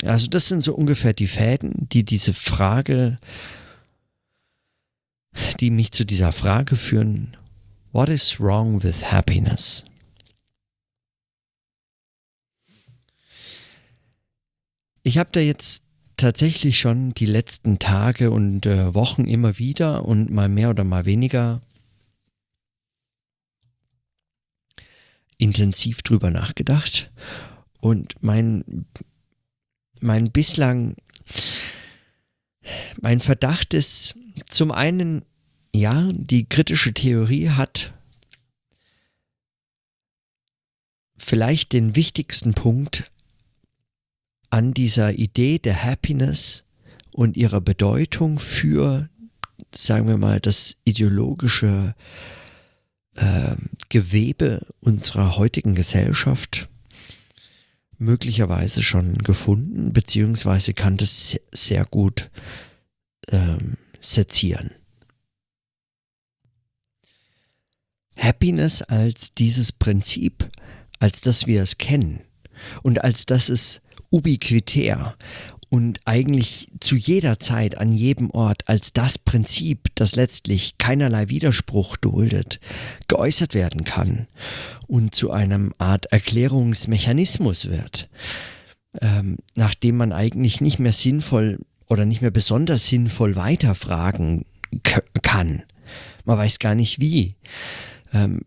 Also 0.04 0.28
das 0.28 0.48
sind 0.48 0.62
so 0.62 0.74
ungefähr 0.74 1.12
die 1.12 1.28
Fäden, 1.28 1.88
die 1.92 2.04
diese 2.04 2.32
Frage, 2.32 3.18
die 5.60 5.70
mich 5.70 5.92
zu 5.92 6.04
dieser 6.04 6.32
Frage 6.32 6.76
führen, 6.76 7.36
what 7.92 8.08
is 8.08 8.40
wrong 8.40 8.82
with 8.82 9.12
happiness? 9.12 9.84
Ich 15.04 15.18
habe 15.18 15.30
da 15.32 15.40
jetzt 15.40 15.84
tatsächlich 16.16 16.78
schon 16.78 17.14
die 17.14 17.26
letzten 17.26 17.78
Tage 17.78 18.30
und 18.30 18.66
äh, 18.66 18.94
Wochen 18.94 19.24
immer 19.24 19.58
wieder 19.58 20.04
und 20.04 20.30
mal 20.30 20.48
mehr 20.48 20.70
oder 20.70 20.84
mal 20.84 21.04
weniger 21.04 21.60
intensiv 25.38 26.02
drüber 26.02 26.30
nachgedacht. 26.30 27.10
Und 27.80 28.14
mein 28.20 28.86
mein 30.02 30.30
bislang, 30.30 30.96
mein 33.00 33.20
Verdacht 33.20 33.74
ist 33.74 34.16
zum 34.48 34.70
einen, 34.70 35.24
ja, 35.74 36.10
die 36.12 36.48
kritische 36.48 36.92
Theorie 36.92 37.50
hat 37.50 37.92
vielleicht 41.16 41.72
den 41.72 41.96
wichtigsten 41.96 42.52
Punkt 42.54 43.10
an 44.50 44.74
dieser 44.74 45.12
Idee 45.14 45.58
der 45.58 45.82
Happiness 45.82 46.64
und 47.12 47.36
ihrer 47.36 47.60
Bedeutung 47.60 48.38
für, 48.38 49.08
sagen 49.74 50.08
wir 50.08 50.18
mal, 50.18 50.40
das 50.40 50.76
ideologische 50.84 51.94
äh, 53.14 53.56
Gewebe 53.88 54.66
unserer 54.80 55.36
heutigen 55.36 55.74
Gesellschaft 55.74 56.68
möglicherweise 58.02 58.82
schon 58.82 59.18
gefunden, 59.18 59.92
beziehungsweise 59.92 60.74
kann 60.74 60.96
das 60.96 61.38
sehr 61.52 61.84
gut 61.84 62.30
ähm, 63.30 63.76
sezieren. 64.00 64.72
Happiness 68.16 68.82
als 68.82 69.34
dieses 69.34 69.72
Prinzip, 69.72 70.50
als 70.98 71.20
dass 71.20 71.46
wir 71.46 71.62
es 71.62 71.78
kennen 71.78 72.20
und 72.82 73.02
als 73.02 73.26
dass 73.26 73.48
es 73.48 73.80
ubiquitär 74.10 75.16
und 75.72 76.00
eigentlich 76.04 76.68
zu 76.80 76.96
jeder 76.96 77.38
Zeit 77.38 77.78
an 77.78 77.94
jedem 77.94 78.28
Ort 78.28 78.68
als 78.68 78.92
das 78.92 79.16
Prinzip, 79.16 79.88
das 79.94 80.16
letztlich 80.16 80.76
keinerlei 80.76 81.30
Widerspruch 81.30 81.96
duldet, 81.96 82.60
geäußert 83.08 83.54
werden 83.54 83.84
kann 83.84 84.28
und 84.86 85.14
zu 85.14 85.30
einem 85.30 85.72
Art 85.78 86.12
Erklärungsmechanismus 86.12 87.70
wird, 87.70 88.10
ähm, 89.00 89.38
nachdem 89.54 89.96
man 89.96 90.12
eigentlich 90.12 90.60
nicht 90.60 90.78
mehr 90.78 90.92
sinnvoll 90.92 91.58
oder 91.88 92.04
nicht 92.04 92.20
mehr 92.20 92.30
besonders 92.30 92.88
sinnvoll 92.88 93.34
weiterfragen 93.34 94.44
kann. 95.22 95.62
Man 96.26 96.36
weiß 96.36 96.58
gar 96.58 96.74
nicht 96.74 97.00
wie. 97.00 97.36
Ähm, 98.12 98.42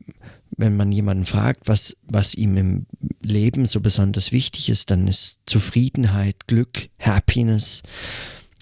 wenn 0.58 0.76
man 0.76 0.91
jemanden 0.91 1.26
fragt, 1.26 1.68
was, 1.68 1.98
was 2.04 2.36
ihm 2.36 2.58
im 2.58 2.86
Leben 3.22 3.65
so 3.65 3.82
besonders 3.82 4.32
wichtig 4.32 4.70
ist, 4.70 4.91
dann 4.91 5.08
ist 5.08 5.39
Zufriedenheit, 5.46 6.48
Glück, 6.48 6.89
Happiness, 7.00 7.84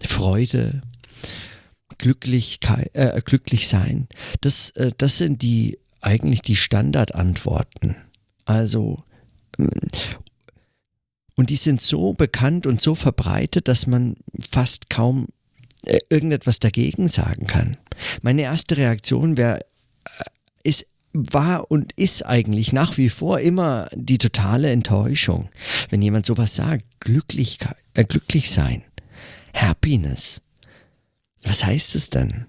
Freude, 0.03 0.81
Glücklichkeit, 1.97 2.91
äh, 2.93 3.21
glücklich 3.23 3.67
sein. 3.67 4.07
Das, 4.41 4.71
äh, 4.71 4.91
das 4.97 5.17
sind 5.17 5.41
die 5.41 5.79
eigentlich 6.01 6.41
die 6.41 6.55
Standardantworten. 6.55 7.95
Also 8.45 9.03
mm, 9.57 9.67
und 11.35 11.49
die 11.49 11.55
sind 11.55 11.81
so 11.81 12.13
bekannt 12.13 12.67
und 12.67 12.81
so 12.81 12.93
verbreitet, 12.95 13.67
dass 13.67 13.87
man 13.87 14.17
fast 14.39 14.89
kaum 14.89 15.27
äh, 15.85 15.99
irgendetwas 16.09 16.59
dagegen 16.59 17.07
sagen 17.07 17.47
kann. 17.47 17.77
Meine 18.21 18.43
erste 18.43 18.77
Reaktion 18.77 19.37
wäre, 19.37 19.59
äh, 20.05 20.23
ist 20.63 20.85
war 21.13 21.69
und 21.69 21.93
ist 21.93 22.25
eigentlich 22.25 22.73
nach 22.73 22.97
wie 22.97 23.09
vor 23.09 23.39
immer 23.39 23.87
die 23.93 24.17
totale 24.17 24.71
Enttäuschung, 24.71 25.49
wenn 25.89 26.01
jemand 26.01 26.25
sowas 26.25 26.55
sagt. 26.55 26.85
Glücklichkeit, 26.99 27.77
äh, 27.93 28.03
glücklich 28.03 28.49
sein, 28.49 28.83
Happiness. 29.53 30.41
Was 31.43 31.63
heißt 31.63 31.95
es 31.95 32.09
denn? 32.09 32.47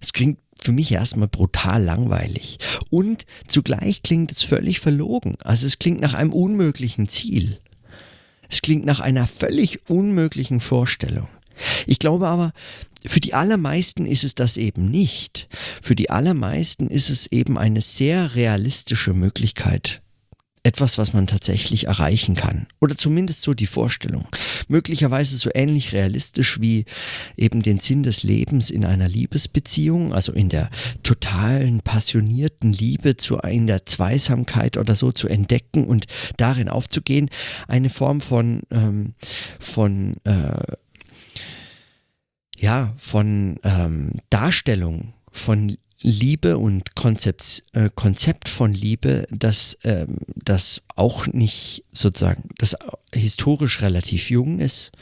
Es 0.00 0.12
klingt 0.12 0.38
für 0.58 0.72
mich 0.72 0.92
erstmal 0.92 1.28
brutal 1.28 1.82
langweilig. 1.82 2.58
Und 2.90 3.26
zugleich 3.46 4.02
klingt 4.02 4.32
es 4.32 4.42
völlig 4.42 4.80
verlogen. 4.80 5.36
Also 5.44 5.66
es 5.66 5.78
klingt 5.78 6.00
nach 6.00 6.14
einem 6.14 6.32
unmöglichen 6.32 7.08
Ziel. 7.08 7.58
Es 8.48 8.62
klingt 8.62 8.84
nach 8.84 9.00
einer 9.00 9.26
völlig 9.26 9.88
unmöglichen 9.88 10.60
Vorstellung. 10.60 11.28
Ich 11.86 11.98
glaube 11.98 12.28
aber, 12.28 12.52
für 13.06 13.20
die 13.20 13.34
allermeisten 13.34 14.06
ist 14.06 14.24
es 14.24 14.34
das 14.34 14.56
eben 14.56 14.90
nicht. 14.90 15.48
Für 15.82 15.94
die 15.94 16.10
allermeisten 16.10 16.88
ist 16.88 17.10
es 17.10 17.26
eben 17.26 17.58
eine 17.58 17.82
sehr 17.82 18.34
realistische 18.34 19.12
Möglichkeit. 19.12 20.00
Etwas, 20.66 20.96
was 20.96 21.12
man 21.12 21.26
tatsächlich 21.26 21.88
erreichen 21.88 22.34
kann. 22.34 22.66
Oder 22.80 22.96
zumindest 22.96 23.42
so 23.42 23.52
die 23.52 23.66
Vorstellung. 23.66 24.26
Möglicherweise 24.68 25.36
so 25.36 25.50
ähnlich 25.54 25.92
realistisch 25.92 26.58
wie 26.62 26.86
eben 27.36 27.62
den 27.62 27.80
Sinn 27.80 28.02
des 28.02 28.22
Lebens 28.22 28.70
in 28.70 28.86
einer 28.86 29.06
Liebesbeziehung, 29.06 30.14
also 30.14 30.32
in 30.32 30.48
der 30.48 30.70
totalen, 31.02 31.82
passionierten 31.82 32.72
Liebe 32.72 33.18
zu 33.18 33.36
in 33.36 33.66
der 33.66 33.84
Zweisamkeit 33.84 34.78
oder 34.78 34.94
so 34.94 35.12
zu 35.12 35.28
entdecken 35.28 35.84
und 35.84 36.06
darin 36.38 36.70
aufzugehen. 36.70 37.28
Eine 37.68 37.90
Form 37.90 38.22
von, 38.22 38.62
ähm, 38.70 39.12
von 39.60 40.14
äh, 40.24 40.76
ja, 42.64 42.94
von 42.96 43.60
ähm, 43.62 44.12
Darstellung 44.30 45.12
von 45.30 45.76
Liebe 46.00 46.56
und 46.56 46.94
Konzept, 46.94 47.62
äh, 47.74 47.90
Konzept 47.94 48.48
von 48.48 48.72
Liebe, 48.72 49.26
das, 49.30 49.76
ähm, 49.84 50.16
das 50.34 50.80
auch 50.96 51.26
nicht 51.26 51.84
sozusagen, 51.92 52.48
das 52.56 52.74
historisch 53.14 53.82
relativ 53.82 54.30
jung 54.30 54.60
ist 54.60 54.92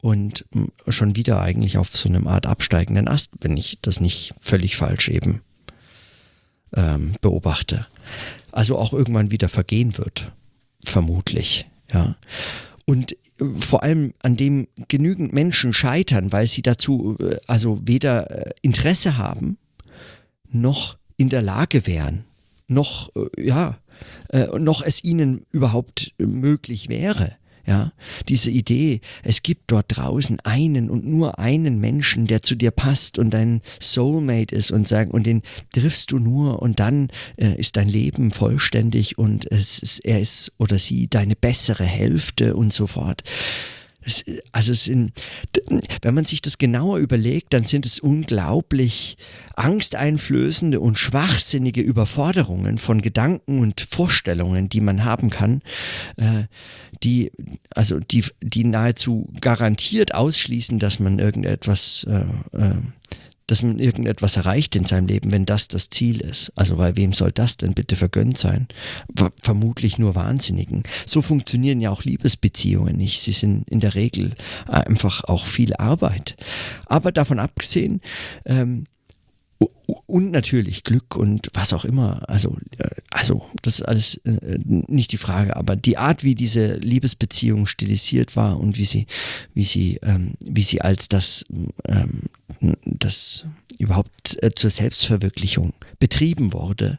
und 0.00 0.44
schon 0.88 1.14
wieder 1.14 1.40
eigentlich 1.40 1.78
auf 1.78 1.96
so 1.96 2.08
einem 2.08 2.26
Art 2.26 2.46
absteigenden 2.46 3.06
Ast, 3.06 3.30
wenn 3.40 3.56
ich 3.56 3.78
das 3.82 4.00
nicht 4.00 4.34
völlig 4.40 4.76
falsch 4.76 5.08
eben 5.08 5.42
ähm, 6.74 7.14
beobachte. 7.20 7.86
Also 8.50 8.78
auch 8.78 8.92
irgendwann 8.92 9.30
wieder 9.30 9.48
vergehen 9.48 9.96
wird, 9.96 10.32
vermutlich, 10.84 11.68
ja. 11.92 12.16
Und 12.84 13.16
vor 13.58 13.82
allem 13.82 14.12
an 14.22 14.36
dem 14.36 14.68
genügend 14.88 15.32
Menschen 15.32 15.72
scheitern, 15.72 16.32
weil 16.32 16.46
sie 16.46 16.62
dazu 16.62 17.16
äh, 17.20 17.36
also 17.46 17.80
weder 17.84 18.30
äh, 18.30 18.50
Interesse 18.62 19.16
haben, 19.16 19.58
noch 20.50 20.98
in 21.16 21.28
der 21.28 21.42
Lage 21.42 21.86
wären, 21.86 22.24
noch, 22.68 23.10
äh, 23.16 23.46
ja, 23.46 23.78
noch 24.58 24.82
es 24.82 25.04
ihnen 25.04 25.44
überhaupt 25.52 26.14
möglich 26.18 26.88
wäre. 26.88 27.36
Ja, 27.64 27.92
diese 28.28 28.50
Idee, 28.50 29.00
es 29.22 29.42
gibt 29.42 29.70
dort 29.70 29.96
draußen 29.96 30.40
einen 30.40 30.90
und 30.90 31.06
nur 31.06 31.38
einen 31.38 31.78
Menschen, 31.78 32.26
der 32.26 32.42
zu 32.42 32.56
dir 32.56 32.72
passt 32.72 33.18
und 33.18 33.30
dein 33.30 33.60
Soulmate 33.80 34.54
ist 34.54 34.72
und 34.72 34.88
sagen, 34.88 35.12
und 35.12 35.26
den 35.26 35.42
triffst 35.72 36.10
du 36.10 36.18
nur 36.18 36.60
und 36.60 36.80
dann 36.80 37.08
äh, 37.36 37.54
ist 37.54 37.76
dein 37.76 37.88
Leben 37.88 38.32
vollständig 38.32 39.16
und 39.16 39.50
es 39.50 39.78
ist, 39.78 40.00
er 40.00 40.18
ist 40.18 40.52
oder 40.58 40.78
sie 40.78 41.06
deine 41.08 41.36
bessere 41.36 41.84
Hälfte 41.84 42.56
und 42.56 42.72
so 42.72 42.88
fort. 42.88 43.22
Es, 44.04 44.24
also 44.52 44.72
es 44.72 44.84
sind, 44.84 45.12
wenn 46.02 46.14
man 46.14 46.24
sich 46.24 46.42
das 46.42 46.58
genauer 46.58 46.98
überlegt, 46.98 47.52
dann 47.52 47.64
sind 47.64 47.86
es 47.86 47.98
unglaublich 48.00 49.16
angsteinflößende 49.56 50.80
und 50.80 50.98
schwachsinnige 50.98 51.80
Überforderungen 51.82 52.78
von 52.78 53.02
Gedanken 53.02 53.60
und 53.60 53.80
Vorstellungen, 53.80 54.68
die 54.68 54.80
man 54.80 55.04
haben 55.04 55.30
kann, 55.30 55.62
äh, 56.16 56.44
die 57.02 57.32
also 57.74 57.98
die, 58.00 58.24
die 58.40 58.64
nahezu 58.64 59.28
garantiert 59.40 60.14
ausschließen, 60.14 60.78
dass 60.78 60.98
man 60.98 61.18
irgendetwas 61.18 62.06
äh, 62.08 62.56
äh, 62.56 62.74
dass 63.46 63.62
man 63.62 63.78
irgendetwas 63.78 64.36
erreicht 64.36 64.76
in 64.76 64.84
seinem 64.84 65.06
Leben, 65.06 65.32
wenn 65.32 65.44
das 65.44 65.68
das 65.68 65.90
Ziel 65.90 66.20
ist. 66.20 66.52
Also, 66.54 66.78
weil 66.78 66.96
wem 66.96 67.12
soll 67.12 67.32
das 67.32 67.56
denn 67.56 67.74
bitte 67.74 67.96
vergönnt 67.96 68.38
sein? 68.38 68.68
Vermutlich 69.40 69.98
nur 69.98 70.14
Wahnsinnigen. 70.14 70.82
So 71.06 71.22
funktionieren 71.22 71.80
ja 71.80 71.90
auch 71.90 72.04
Liebesbeziehungen 72.04 72.96
nicht. 72.96 73.20
Sie 73.20 73.32
sind 73.32 73.68
in 73.68 73.80
der 73.80 73.94
Regel 73.94 74.34
einfach 74.66 75.24
auch 75.24 75.46
viel 75.46 75.74
Arbeit. 75.74 76.36
Aber 76.86 77.12
davon 77.12 77.38
abgesehen, 77.38 78.00
ähm, 78.44 78.84
und 80.06 80.30
natürlich 80.30 80.84
Glück 80.84 81.16
und 81.16 81.48
was 81.54 81.72
auch 81.72 81.84
immer. 81.84 82.28
Also, 82.28 82.56
äh, 82.78 82.88
also 83.10 83.44
das 83.62 83.76
ist 83.76 83.82
alles 83.82 84.16
äh, 84.24 84.58
nicht 84.64 85.12
die 85.12 85.16
Frage, 85.16 85.56
aber 85.56 85.76
die 85.76 85.96
Art, 85.96 86.24
wie 86.24 86.34
diese 86.34 86.74
Liebesbeziehung 86.76 87.66
stilisiert 87.66 88.36
war 88.36 88.58
und 88.60 88.76
wie 88.76 88.84
sie, 88.84 89.06
wie 89.54 89.64
sie, 89.64 89.98
ähm, 90.02 90.34
wie 90.40 90.62
sie 90.62 90.80
als 90.80 91.08
das, 91.08 91.44
ähm, 91.86 92.22
das 92.84 93.46
überhaupt 93.78 94.42
äh, 94.42 94.50
zur 94.54 94.70
Selbstverwirklichung 94.70 95.72
betrieben 95.98 96.52
wurde 96.52 96.98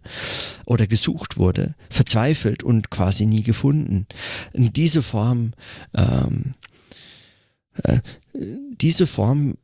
oder 0.65 0.87
gesucht 0.87 1.37
wurde, 1.37 1.75
verzweifelt 1.89 2.63
und 2.63 2.89
quasi 2.89 3.25
nie 3.25 3.43
gefunden. 3.43 4.07
In 4.53 4.73
diese 4.73 5.01
Form, 5.01 5.53
ähm, 5.93 6.55
äh, 7.83 7.99
diese 8.33 9.07
Form 9.07 9.55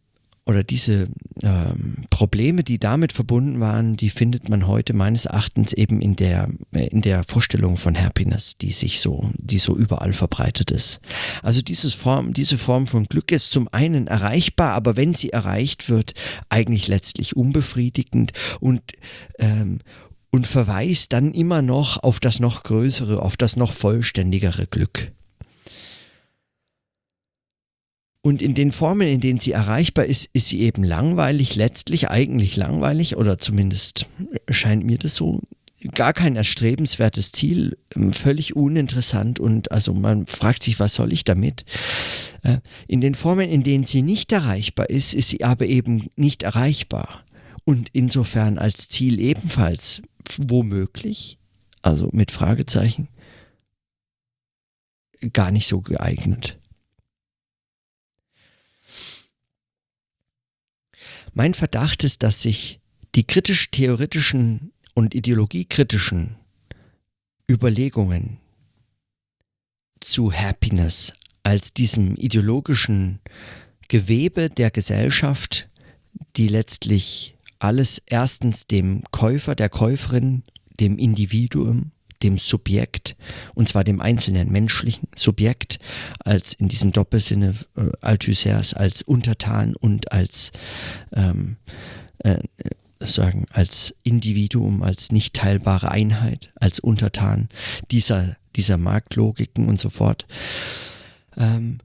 oder 0.50 0.64
diese 0.64 1.08
ähm, 1.44 2.06
Probleme, 2.10 2.64
die 2.64 2.80
damit 2.80 3.14
verbunden 3.14 3.60
waren, 3.60 3.96
die 3.98 4.10
findet 4.10 4.50
man 4.50 4.66
heute 4.66 4.94
meines 4.94 5.26
Erachtens 5.26 5.74
eben 5.74 6.02
in 6.02 6.16
der, 6.16 6.50
in 6.72 7.04
der 7.04 7.24
Vorstellung 7.24 7.78
von 7.78 7.96
Happiness, 7.96 8.58
die 8.58 8.72
sich 8.72 9.00
so, 9.00 9.30
die 9.36 9.60
so 9.60 9.78
überall 9.78 10.12
verbreitet 10.12 10.72
ist. 10.72 11.02
Also 11.44 11.62
dieses 11.62 11.94
Form, 11.94 12.34
diese 12.34 12.58
Form 12.58 12.88
von 12.88 13.06
Glück 13.06 13.32
ist 13.32 13.52
zum 13.52 13.68
einen 13.72 14.08
erreichbar, 14.08 14.74
aber 14.74 14.98
wenn 14.98 15.14
sie 15.14 15.30
erreicht 15.30 15.88
wird, 15.88 16.16
eigentlich 16.50 16.88
letztlich 16.88 17.38
unbefriedigend 17.38 18.34
und 18.60 18.82
ähm, 19.38 19.78
und 20.32 20.46
verweist 20.46 21.14
dann 21.14 21.32
immer 21.32 21.64
noch 21.64 22.04
auf 22.04 22.20
das 22.20 22.40
noch 22.40 22.62
größere, 22.62 23.20
auf 23.20 23.36
das 23.36 23.56
noch 23.56 23.74
vollständigere 23.74 24.68
Glück. 24.68 25.12
Und 28.22 28.42
in 28.42 28.54
den 28.54 28.72
Formen, 28.72 29.08
in 29.08 29.22
denen 29.22 29.40
sie 29.40 29.54
erreichbar 29.54 30.06
ist, 30.06 30.30
ist 30.34 30.50
sie 30.50 30.60
eben 30.62 30.84
langweilig, 30.84 31.56
letztlich 31.56 32.10
eigentlich 32.10 32.58
langweilig, 32.58 33.16
oder 33.16 33.38
zumindest 33.38 34.08
scheint 34.50 34.84
mir 34.84 34.98
das 34.98 35.16
so. 35.16 35.42
Gar 35.94 36.12
kein 36.12 36.36
erstrebenswertes 36.36 37.32
Ziel, 37.32 37.78
ähm, 37.96 38.12
völlig 38.12 38.58
uninteressant 38.58 39.40
und 39.40 39.72
also 39.72 39.94
man 39.94 40.28
fragt 40.28 40.62
sich, 40.62 40.78
was 40.78 40.94
soll 40.94 41.14
ich 41.14 41.24
damit? 41.24 41.64
Äh, 42.44 42.58
in 42.90 43.00
den 43.00 43.16
Formen, 43.16 43.50
in 43.50 43.64
denen 43.64 43.86
sie 43.86 44.02
nicht 44.02 44.34
erreichbar 44.34 44.90
ist, 44.90 45.14
ist 45.14 45.30
sie 45.30 45.46
aber 45.46 45.68
eben 45.68 46.10
nicht 46.18 46.44
erreichbar 46.44 47.24
und 47.64 47.88
insofern 47.94 48.58
als 48.58 48.90
Ziel 48.90 49.22
ebenfalls 49.22 50.02
womöglich, 50.38 51.38
also 51.82 52.10
mit 52.12 52.32
Fragezeichen, 52.32 53.08
gar 55.32 55.52
nicht 55.52 55.68
so 55.68 55.80
geeignet. 55.80 56.60
Mein 61.34 61.54
Verdacht 61.54 62.04
ist, 62.04 62.24
dass 62.24 62.42
sich 62.42 62.80
die 63.16 63.26
kritisch-theoretischen 63.26 64.72
und 64.94 65.16
ideologiekritischen 65.16 66.36
Überlegungen 67.50 68.38
zu 70.00 70.32
Happiness 70.32 71.14
als 71.44 71.74
diesem 71.74 72.16
ideologischen 72.16 73.20
Gewebe 73.88 74.50
der 74.50 74.72
Gesellschaft, 74.72 75.70
die 76.36 76.48
letztlich 76.48 77.36
alles 77.60 78.02
erstens 78.06 78.68
dem 78.68 79.04
Käufer, 79.12 79.56
der 79.56 79.70
Käuferin, 79.70 80.44
dem 80.80 80.98
Individuum 80.98 81.92
dem 82.24 82.38
Subjekt, 82.38 83.16
und 83.54 83.70
zwar 83.70 83.84
dem 83.84 84.02
einzelnen 84.02 84.52
menschlichen 84.52 85.08
Subjekt, 85.16 85.80
als 86.20 86.54
in 86.54 86.68
diesem 86.68 86.92
Doppelsinne 86.92 87.56
äh, 87.78 87.90
Althusser's 88.02 88.74
als 88.74 89.02
Untertan 89.02 89.76
und 89.76 90.12
als 90.12 90.52
ähm, 91.14 91.58
äh, 92.20 92.40
sagen, 93.00 93.46
als 93.52 93.96
Individuum, 94.04 94.84
als 94.84 95.12
nicht 95.12 95.36
teilbare 95.36 95.92
Einheit, 95.92 96.52
als 96.56 96.80
Untertan 96.80 97.48
dieser, 97.92 98.36
dieser 98.56 98.78
Marktlogiken 98.78 99.68
und 99.68 99.80
so 99.80 99.90
fort, 99.90 100.28
ähm, 101.38 101.80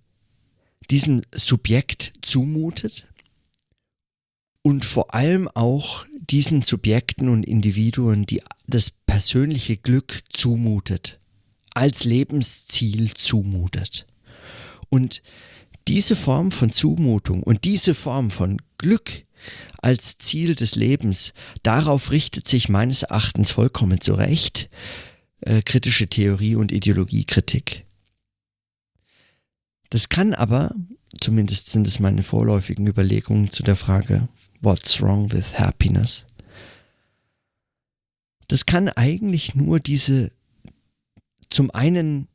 diesem 0.91 1.23
Subjekt 1.33 2.13
zumutet 2.23 3.07
und 4.63 4.85
vor 4.85 5.15
allem 5.15 5.49
auch 5.49 6.05
diesen 6.31 6.63
Subjekten 6.63 7.29
und 7.29 7.45
Individuen, 7.45 8.25
die 8.25 8.43
das 8.67 8.91
persönliche 8.91 9.77
Glück 9.77 10.23
zumutet, 10.31 11.21
als 11.75 12.05
Lebensziel 12.05 13.13
zumutet. 13.15 14.07
Und 14.89 15.23
diese 15.89 16.17
Form 16.17 16.51
von 16.51 16.73
Zumutung 16.73 17.43
und 17.43 17.65
diese 17.65 17.95
Form 17.95 18.31
von 18.31 18.61
Glück 18.79 19.25
als 19.83 20.17
Ziel 20.19 20.55
des 20.55 20.77
Lebens, 20.77 21.35
darauf 21.63 22.11
richtet 22.11 22.49
sich 22.49 22.69
meines 22.69 23.03
Erachtens 23.03 23.51
vollkommen 23.51 24.01
zu 24.01 24.15
Recht 24.15 24.71
äh, 25.41 25.61
kritische 25.63 26.09
Theorie 26.09 26.55
und 26.55 26.73
Ideologiekritik. 26.73 27.85
Das 29.91 30.09
kann 30.09 30.33
aber, 30.33 30.75
zumindest 31.21 31.71
sind 31.71 31.87
es 31.87 32.01
meine 32.01 32.23
vorläufigen 32.23 32.87
Überlegungen 32.87 33.51
zu 33.51 33.63
der 33.63 33.77
Frage, 33.77 34.29
What's 34.65 35.03
Wrong 35.03 35.31
with 35.31 35.59
Happiness? 35.59 36.25
Das 38.49 38.65
kann 38.65 38.89
eigentlich 38.89 39.55
nur 39.55 39.79
diese 39.79 40.33
zum 41.51 41.71
einen 41.71 42.29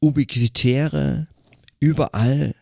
ubiquitäre, 0.00 1.28
überall 1.78 2.56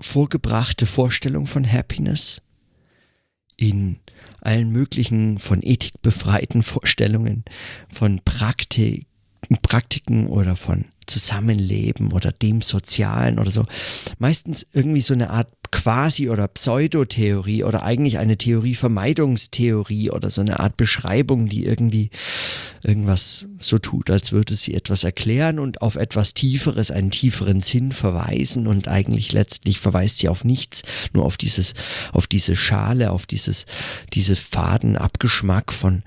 vorgebrachte 0.00 0.84
Vorstellung 0.84 1.46
von 1.46 1.64
Happiness 1.64 2.42
in 3.56 4.00
allen 4.40 4.72
möglichen 4.72 5.38
von 5.38 5.62
Ethik 5.62 6.02
befreiten 6.02 6.64
Vorstellungen, 6.64 7.44
von 7.88 8.20
Praktik, 8.24 9.06
Praktiken 9.62 10.26
oder 10.26 10.56
von 10.56 10.86
Zusammenleben 11.08 12.12
oder 12.12 12.30
dem 12.32 12.62
Sozialen 12.62 13.38
oder 13.38 13.50
so. 13.50 13.64
Meistens 14.18 14.66
irgendwie 14.72 15.00
so 15.00 15.14
eine 15.14 15.30
Art 15.30 15.48
Quasi- 15.70 16.30
oder 16.30 16.48
Pseudotheorie 16.48 17.62
oder 17.62 17.82
eigentlich 17.82 18.16
eine 18.16 18.38
Theorievermeidungstheorie 18.38 20.10
oder 20.10 20.30
so 20.30 20.40
eine 20.40 20.60
Art 20.60 20.78
Beschreibung, 20.78 21.46
die 21.46 21.66
irgendwie 21.66 22.10
irgendwas 22.82 23.46
so 23.58 23.78
tut, 23.78 24.10
als 24.10 24.32
würde 24.32 24.54
sie 24.54 24.72
etwas 24.74 25.04
erklären 25.04 25.58
und 25.58 25.82
auf 25.82 25.96
etwas 25.96 26.32
Tieferes, 26.32 26.90
einen 26.90 27.10
tieferen 27.10 27.60
Sinn 27.60 27.92
verweisen 27.92 28.66
und 28.66 28.88
eigentlich 28.88 29.32
letztlich 29.32 29.78
verweist 29.78 30.18
sie 30.18 30.30
auf 30.30 30.42
nichts, 30.42 30.82
nur 31.12 31.24
auf 31.24 31.36
dieses, 31.36 31.74
auf 32.12 32.26
diese 32.26 32.56
Schale, 32.56 33.10
auf 33.10 33.26
dieses, 33.26 33.66
diese 34.14 34.36
Fadenabgeschmack 34.36 35.72
von, 35.72 36.02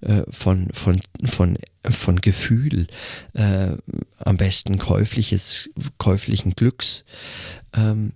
äh, 0.00 0.22
von, 0.28 0.68
von, 0.72 1.00
von, 1.24 1.58
von 1.90 2.20
Gefühl, 2.20 2.86
äh, 3.34 3.76
am 4.18 4.36
besten 4.36 4.78
käufliches, 4.78 5.70
käuflichen 5.98 6.52
Glücks. 6.52 7.04
Ähm, 7.72 8.12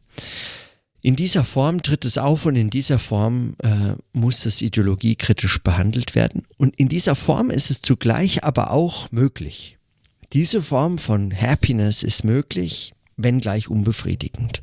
in 1.00 1.16
dieser 1.16 1.44
Form 1.44 1.82
tritt 1.82 2.04
es 2.04 2.18
auf 2.18 2.46
und 2.46 2.56
in 2.56 2.70
dieser 2.70 2.98
Form 2.98 3.54
äh, 3.62 3.94
muss 4.12 4.46
es 4.46 4.62
ideologiekritisch 4.62 5.62
behandelt 5.62 6.14
werden. 6.14 6.44
Und 6.56 6.76
in 6.76 6.88
dieser 6.88 7.14
Form 7.14 7.50
ist 7.50 7.70
es 7.70 7.82
zugleich 7.82 8.44
aber 8.44 8.72
auch 8.72 9.12
möglich. 9.12 9.78
Diese 10.32 10.60
Form 10.60 10.98
von 10.98 11.32
Happiness 11.32 12.02
ist 12.02 12.24
möglich, 12.24 12.94
wenngleich 13.16 13.68
unbefriedigend. 13.68 14.62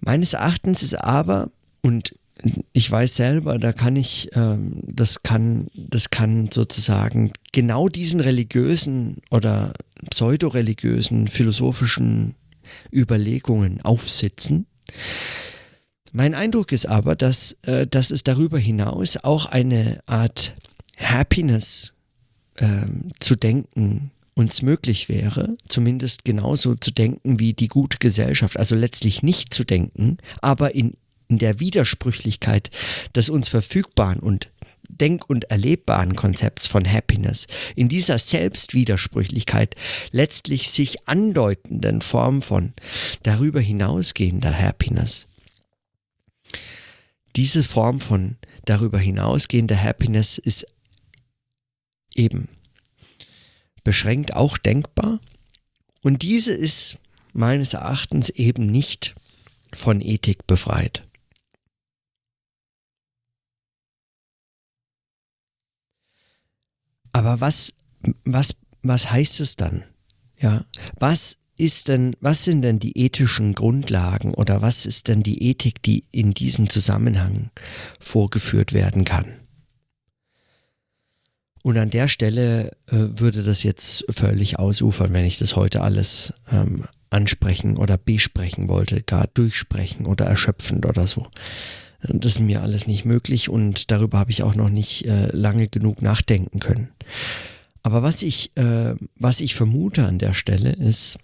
Meines 0.00 0.32
Erachtens 0.32 0.82
ist 0.82 0.94
aber, 0.94 1.50
und 1.80 2.18
ich 2.72 2.90
weiß 2.90 3.16
selber, 3.16 3.58
da 3.58 3.72
kann 3.72 3.96
ich, 3.96 4.30
ähm, 4.34 4.80
das 4.82 5.22
kann, 5.22 5.68
das 5.74 6.10
kann 6.10 6.50
sozusagen 6.50 7.32
genau 7.52 7.88
diesen 7.88 8.20
religiösen 8.20 9.18
oder 9.30 9.72
pseudoreligiösen 10.10 11.28
philosophischen 11.28 12.34
Überlegungen 12.92 13.80
aufsitzen. 13.82 14.66
Mein 16.12 16.34
Eindruck 16.34 16.72
ist 16.72 16.86
aber, 16.86 17.16
dass, 17.16 17.56
äh, 17.62 17.86
dass 17.86 18.10
es 18.10 18.24
darüber 18.24 18.58
hinaus 18.58 19.16
auch 19.16 19.46
eine 19.46 20.00
Art 20.06 20.54
Happiness 20.98 21.94
ähm, 22.58 23.12
zu 23.18 23.36
denken 23.36 24.10
uns 24.34 24.62
möglich 24.62 25.08
wäre, 25.08 25.56
zumindest 25.68 26.24
genauso 26.24 26.74
zu 26.74 26.90
denken 26.90 27.38
wie 27.38 27.52
die 27.52 27.68
gute 27.68 27.98
Gesellschaft, 27.98 28.58
also 28.58 28.74
letztlich 28.74 29.22
nicht 29.22 29.52
zu 29.52 29.64
denken, 29.64 30.16
aber 30.40 30.74
in 30.74 30.94
in 31.32 31.38
der 31.38 31.60
Widersprüchlichkeit 31.60 32.70
des 33.16 33.30
uns 33.30 33.48
Verfügbaren 33.48 34.20
und 34.20 34.50
denk- 34.86 35.30
und 35.30 35.44
erlebbaren 35.44 36.14
Konzepts 36.14 36.66
von 36.66 36.86
Happiness, 36.86 37.46
in 37.74 37.88
dieser 37.88 38.18
Selbstwidersprüchlichkeit 38.18 39.74
letztlich 40.10 40.70
sich 40.70 41.08
andeutenden 41.08 42.02
Form 42.02 42.42
von 42.42 42.74
darüber 43.22 43.60
hinausgehender 43.60 44.52
Happiness. 44.52 45.26
Diese 47.34 47.64
Form 47.64 48.00
von 48.00 48.36
darüber 48.66 48.98
hinausgehender 48.98 49.82
Happiness 49.82 50.36
ist 50.36 50.66
eben 52.14 52.48
beschränkt 53.84 54.34
auch 54.34 54.58
denkbar 54.58 55.18
und 56.02 56.20
diese 56.20 56.52
ist 56.52 56.98
meines 57.32 57.72
Erachtens 57.72 58.28
eben 58.28 58.66
nicht 58.66 59.14
von 59.74 60.00
Ethik 60.00 60.46
befreit. 60.46 61.04
Aber 67.12 67.40
was, 67.40 67.74
was, 68.24 68.54
was 68.82 69.10
heißt 69.10 69.40
es 69.40 69.56
dann? 69.56 69.84
Ja, 70.38 70.64
was 70.98 71.36
ist 71.56 71.88
denn, 71.88 72.16
was 72.20 72.44
sind 72.44 72.62
denn 72.62 72.78
die 72.78 72.98
ethischen 72.98 73.54
Grundlagen 73.54 74.34
oder 74.34 74.62
was 74.62 74.86
ist 74.86 75.08
denn 75.08 75.22
die 75.22 75.42
Ethik, 75.42 75.82
die 75.82 76.04
in 76.10 76.32
diesem 76.32 76.68
Zusammenhang 76.68 77.50
vorgeführt 78.00 78.72
werden 78.72 79.04
kann? 79.04 79.26
Und 81.62 81.78
an 81.78 81.90
der 81.90 82.08
Stelle 82.08 82.72
äh, 82.88 82.96
würde 82.96 83.44
das 83.44 83.62
jetzt 83.62 84.04
völlig 84.10 84.58
ausufern, 84.58 85.12
wenn 85.12 85.24
ich 85.24 85.38
das 85.38 85.54
heute 85.54 85.82
alles 85.82 86.34
ähm, 86.50 86.84
ansprechen 87.10 87.76
oder 87.76 87.98
besprechen 87.98 88.68
wollte, 88.68 89.02
gar 89.02 89.28
durchsprechen 89.28 90.06
oder 90.06 90.24
erschöpfend 90.24 90.86
oder 90.86 91.06
so. 91.06 91.28
Das 92.02 92.32
ist 92.32 92.40
mir 92.40 92.62
alles 92.62 92.86
nicht 92.86 93.04
möglich 93.04 93.48
und 93.48 93.90
darüber 93.90 94.18
habe 94.18 94.30
ich 94.30 94.42
auch 94.42 94.54
noch 94.54 94.70
nicht 94.70 95.06
äh, 95.06 95.26
lange 95.34 95.68
genug 95.68 96.02
nachdenken 96.02 96.58
können. 96.58 96.88
Aber 97.82 98.02
was 98.02 98.22
ich, 98.22 98.56
äh, 98.56 98.94
was 99.16 99.40
ich 99.40 99.54
vermute 99.54 100.06
an 100.06 100.18
der 100.18 100.34
Stelle 100.34 100.72
ist, 100.72 101.18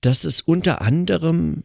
dass 0.00 0.24
es 0.24 0.40
unter 0.40 0.82
anderem 0.82 1.64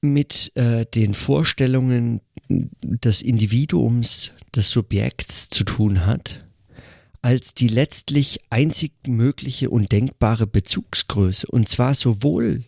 mit 0.00 0.52
äh, 0.56 0.84
den 0.86 1.14
Vorstellungen 1.14 2.20
des 2.48 3.22
Individuums, 3.22 4.32
des 4.54 4.70
Subjekts 4.70 5.48
zu 5.48 5.64
tun 5.64 6.06
hat, 6.06 6.44
als 7.22 7.54
die 7.54 7.68
letztlich 7.68 8.40
einzig 8.50 8.92
mögliche 9.08 9.70
und 9.70 9.90
denkbare 9.90 10.46
Bezugsgröße, 10.46 11.48
und 11.48 11.68
zwar 11.68 11.94
sowohl 11.94 12.64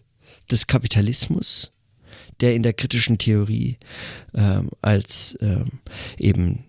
des 0.51 0.67
Kapitalismus, 0.67 1.73
der 2.41 2.55
in 2.55 2.63
der 2.63 2.73
kritischen 2.73 3.19
Theorie 3.19 3.79
äh, 4.33 4.61
als 4.81 5.35
äh, 5.37 5.65
eben 6.19 6.65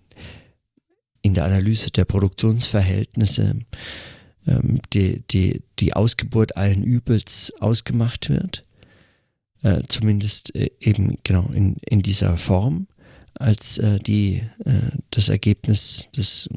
in 1.22 1.34
der 1.34 1.44
Analyse 1.44 1.90
der 1.90 2.04
Produktionsverhältnisse 2.04 3.56
ähm, 4.46 4.80
die, 4.92 5.22
die, 5.30 5.62
die 5.78 5.92
Ausgeburt 5.94 6.56
allen 6.56 6.82
Übels 6.82 7.52
ausgemacht 7.60 8.30
wird, 8.30 8.64
äh, 9.62 9.82
zumindest 9.88 10.54
äh, 10.54 10.70
eben 10.80 11.18
genau 11.24 11.50
in, 11.52 11.76
in 11.88 12.00
dieser 12.00 12.36
Form, 12.36 12.86
als 13.38 13.78
äh, 13.78 13.98
die, 13.98 14.42
äh, 14.64 14.96
das 15.10 15.28
Ergebnis, 15.28 16.08
das 16.14 16.48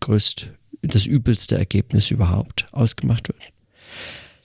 größt, 0.00 0.48
das 0.82 1.06
übelste 1.06 1.58
Ergebnis 1.58 2.10
überhaupt 2.10 2.66
ausgemacht 2.72 3.28
wird. 3.28 3.40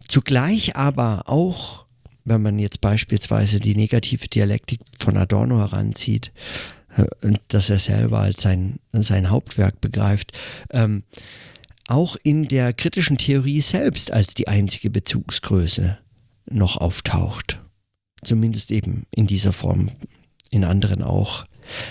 Zugleich 0.07 0.75
aber 0.75 1.23
auch, 1.27 1.80
wenn 2.25 2.41
man 2.41 2.59
jetzt 2.59 2.81
beispielsweise 2.81 3.59
die 3.59 3.75
negative 3.75 4.27
Dialektik 4.27 4.81
von 4.99 5.17
Adorno 5.17 5.59
heranzieht, 5.59 6.31
äh, 6.97 7.05
dass 7.47 7.69
er 7.69 7.79
selber 7.79 8.19
als 8.19 8.41
sein, 8.41 8.79
sein 8.91 9.29
Hauptwerk 9.29 9.81
begreift, 9.81 10.37
ähm, 10.71 11.03
auch 11.87 12.15
in 12.23 12.47
der 12.47 12.73
kritischen 12.73 13.17
Theorie 13.17 13.61
selbst 13.61 14.11
als 14.11 14.33
die 14.33 14.47
einzige 14.47 14.89
Bezugsgröße 14.89 15.97
noch 16.49 16.77
auftaucht. 16.77 17.61
Zumindest 18.23 18.71
eben 18.71 19.05
in 19.11 19.27
dieser 19.27 19.51
Form, 19.51 19.89
in 20.51 20.63
anderen 20.63 21.01
auch. 21.01 21.43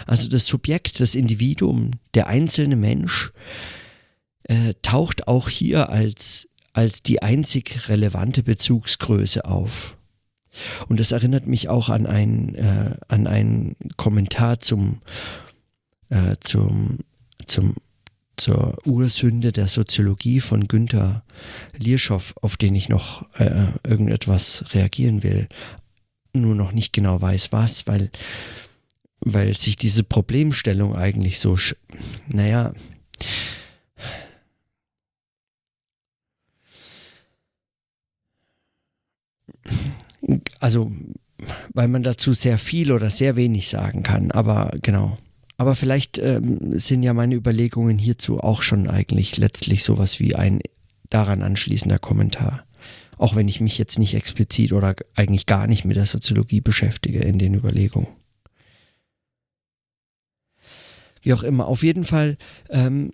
Also 0.06 0.28
das 0.28 0.46
Subjekt, 0.46 1.00
das 1.00 1.14
Individuum, 1.14 1.92
der 2.14 2.28
einzelne 2.28 2.76
Mensch 2.76 3.32
äh, 4.44 4.74
taucht 4.82 5.28
auch 5.28 5.48
hier 5.48 5.90
als, 5.90 6.48
als 6.72 7.02
die 7.02 7.22
einzig 7.22 7.88
relevante 7.88 8.42
Bezugsgröße 8.42 9.44
auf. 9.44 9.96
Und 10.88 11.00
das 11.00 11.12
erinnert 11.12 11.46
mich 11.46 11.68
auch 11.68 11.88
an, 11.88 12.06
ein, 12.06 12.54
äh, 12.54 12.96
an 13.08 13.26
einen 13.26 13.76
Kommentar 13.96 14.58
zum, 14.60 15.00
äh, 16.08 16.36
zum, 16.40 16.98
zum 17.46 17.74
zur 18.40 18.78
Ursünde 18.86 19.52
der 19.52 19.68
Soziologie 19.68 20.40
von 20.40 20.66
Günther 20.66 21.22
Lierschow, 21.76 22.34
auf 22.40 22.56
den 22.56 22.74
ich 22.74 22.88
noch 22.88 23.26
äh, 23.38 23.66
irgendetwas 23.84 24.64
reagieren 24.72 25.22
will, 25.22 25.46
nur 26.32 26.54
noch 26.54 26.72
nicht 26.72 26.92
genau 26.92 27.20
weiß 27.20 27.52
was, 27.52 27.86
weil, 27.86 28.10
weil 29.20 29.54
sich 29.54 29.76
diese 29.76 30.04
Problemstellung 30.04 30.96
eigentlich 30.96 31.38
so, 31.38 31.56
naja, 32.28 32.72
also 40.60 40.90
weil 41.72 41.88
man 41.88 42.02
dazu 42.02 42.32
sehr 42.32 42.58
viel 42.58 42.92
oder 42.92 43.10
sehr 43.10 43.36
wenig 43.36 43.68
sagen 43.68 44.02
kann, 44.02 44.30
aber 44.30 44.76
genau. 44.82 45.16
Aber 45.56 45.74
vielleicht 45.74 46.18
ähm, 46.18 46.78
sind 46.78 47.02
ja 47.02 47.12
meine 47.12 47.34
Überlegungen 47.34 47.98
hierzu 47.98 48.40
auch 48.40 48.62
schon 48.62 48.88
eigentlich 48.88 49.36
letztlich 49.36 49.84
sowas 49.84 50.18
wie 50.18 50.34
ein 50.34 50.60
daran 51.10 51.42
anschließender 51.42 51.98
Kommentar. 51.98 52.64
Auch 53.18 53.36
wenn 53.36 53.48
ich 53.48 53.60
mich 53.60 53.76
jetzt 53.76 53.98
nicht 53.98 54.14
explizit 54.14 54.72
oder 54.72 54.94
eigentlich 55.14 55.44
gar 55.44 55.66
nicht 55.66 55.84
mit 55.84 55.96
der 55.96 56.06
Soziologie 56.06 56.62
beschäftige 56.62 57.20
in 57.20 57.38
den 57.38 57.54
Überlegungen. 57.54 58.08
Wie 61.20 61.34
auch 61.34 61.42
immer, 61.42 61.66
auf 61.66 61.82
jeden 61.82 62.04
Fall 62.04 62.38
ähm, 62.70 63.12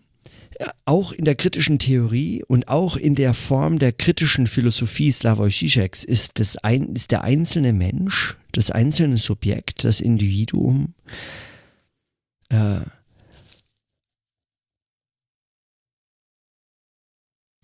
auch 0.84 1.12
in 1.12 1.24
der 1.24 1.34
kritischen 1.34 1.78
Theorie 1.78 2.42
und 2.46 2.68
auch 2.68 2.96
in 2.96 3.14
der 3.14 3.34
Form 3.34 3.78
der 3.78 3.92
kritischen 3.92 4.46
Philosophie 4.46 5.12
Slavoj 5.12 5.50
Žižeks 5.50 6.04
ist, 6.04 6.38
das 6.38 6.56
ein, 6.58 6.94
ist 6.94 7.12
der 7.12 7.24
einzelne 7.24 7.72
Mensch, 7.72 8.36
das 8.52 8.70
einzelne 8.70 9.18
Subjekt, 9.18 9.84
das 9.84 10.00
Individuum 10.00 10.94
äh, 12.48 12.80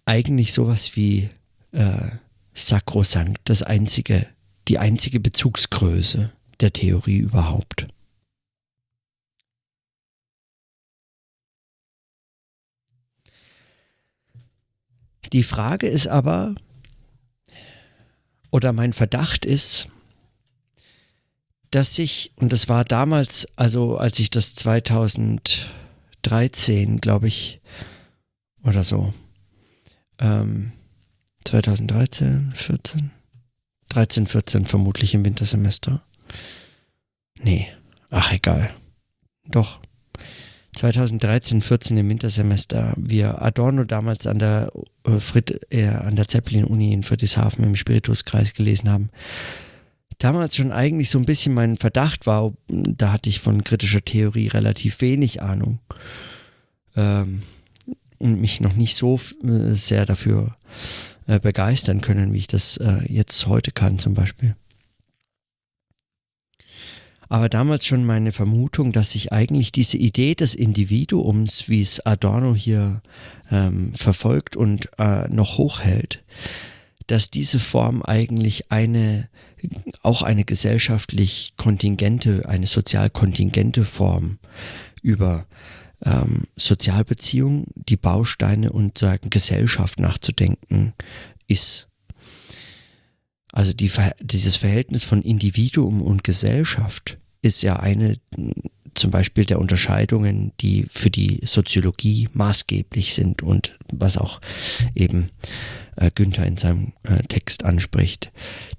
eigentlich 0.04 0.52
sowas 0.52 0.96
wie 0.96 1.30
äh, 1.72 2.10
sakrosankt, 2.54 3.40
das 3.44 3.62
einzige, 3.62 4.26
die 4.68 4.78
einzige 4.78 5.20
Bezugsgröße 5.20 6.32
der 6.60 6.72
Theorie 6.72 7.18
überhaupt. 7.18 7.86
Die 15.32 15.42
Frage 15.42 15.88
ist 15.88 16.06
aber, 16.08 16.54
oder 18.50 18.72
mein 18.72 18.92
Verdacht 18.92 19.44
ist, 19.46 19.88
dass 21.70 21.98
ich, 21.98 22.32
und 22.36 22.52
das 22.52 22.68
war 22.68 22.84
damals, 22.84 23.48
also 23.56 23.96
als 23.96 24.18
ich 24.18 24.28
das 24.28 24.54
2013, 24.54 27.00
glaube 27.00 27.28
ich, 27.28 27.62
oder 28.62 28.84
so, 28.84 29.14
ähm, 30.18 30.72
2013, 31.44 32.52
14, 32.54 33.10
13, 33.88 34.26
14 34.26 34.66
vermutlich 34.66 35.14
im 35.14 35.24
Wintersemester. 35.24 36.02
Nee, 37.40 37.68
ach 38.10 38.32
egal. 38.32 38.74
Doch. 39.46 39.80
2013, 40.76 41.60
14 41.60 41.96
im 41.98 42.08
Wintersemester, 42.08 42.94
wir 42.96 43.42
Adorno 43.42 43.84
damals 43.84 44.26
an 44.26 44.38
der 44.38 44.72
äh, 45.06 45.42
äh, 45.70 45.88
an 45.88 46.16
der 46.16 46.28
Zeppelin-Uni 46.28 46.92
in 46.92 47.02
Friedrichshafen 47.02 47.64
im 47.64 47.76
Spirituskreis 47.76 48.54
gelesen 48.54 48.90
haben, 48.90 49.10
damals 50.18 50.56
schon 50.56 50.72
eigentlich 50.72 51.10
so 51.10 51.18
ein 51.18 51.26
bisschen 51.26 51.54
mein 51.54 51.76
Verdacht 51.76 52.26
war, 52.26 52.52
da 52.68 53.12
hatte 53.12 53.28
ich 53.28 53.40
von 53.40 53.64
kritischer 53.64 54.02
Theorie 54.02 54.48
relativ 54.48 55.00
wenig 55.00 55.42
Ahnung 55.42 55.78
ähm, 56.96 57.42
und 58.18 58.40
mich 58.40 58.60
noch 58.60 58.74
nicht 58.74 58.96
so 58.96 59.20
äh, 59.44 59.72
sehr 59.72 60.06
dafür 60.06 60.56
äh, 61.26 61.38
begeistern 61.38 62.00
können, 62.00 62.32
wie 62.32 62.38
ich 62.38 62.46
das 62.46 62.78
äh, 62.78 63.00
jetzt 63.08 63.46
heute 63.46 63.72
kann 63.72 63.98
zum 63.98 64.14
Beispiel. 64.14 64.56
Aber 67.32 67.48
damals 67.48 67.86
schon 67.86 68.04
meine 68.04 68.30
Vermutung, 68.30 68.92
dass 68.92 69.12
sich 69.12 69.32
eigentlich 69.32 69.72
diese 69.72 69.96
Idee 69.96 70.34
des 70.34 70.54
Individuums, 70.54 71.66
wie 71.66 71.80
es 71.80 72.04
Adorno 72.04 72.54
hier 72.54 73.00
ähm, 73.50 73.94
verfolgt 73.94 74.54
und 74.54 74.90
äh, 74.98 75.28
noch 75.28 75.56
hochhält, 75.56 76.22
dass 77.06 77.30
diese 77.30 77.58
Form 77.58 78.02
eigentlich 78.02 78.70
eine 78.70 79.30
auch 80.02 80.20
eine 80.20 80.44
gesellschaftlich 80.44 81.54
kontingente, 81.56 82.46
eine 82.50 82.66
sozial 82.66 83.08
kontingente 83.08 83.86
Form 83.86 84.38
über 85.00 85.46
ähm, 86.04 86.42
Sozialbeziehungen, 86.56 87.64
die 87.76 87.96
Bausteine 87.96 88.72
und 88.72 88.98
sagen 88.98 89.30
Gesellschaft 89.30 90.00
nachzudenken 90.00 90.92
ist. 91.48 91.88
Also 93.52 93.72
die, 93.72 93.90
dieses 94.20 94.56
Verhältnis 94.56 95.04
von 95.04 95.22
Individuum 95.22 96.02
und 96.02 96.24
Gesellschaft 96.24 97.18
ist 97.42 97.62
ja 97.62 97.76
eine 97.76 98.14
zum 98.94 99.10
Beispiel 99.10 99.44
der 99.44 99.58
Unterscheidungen, 99.58 100.52
die 100.60 100.86
für 100.90 101.10
die 101.10 101.40
Soziologie 101.44 102.28
maßgeblich 102.32 103.14
sind 103.14 103.42
und 103.42 103.78
was 103.92 104.18
auch 104.18 104.38
eben 104.94 105.30
äh, 105.96 106.10
Günther 106.14 106.46
in 106.46 106.56
seinem 106.56 106.92
äh, 107.02 107.22
Text 107.28 107.64
anspricht. 107.64 108.32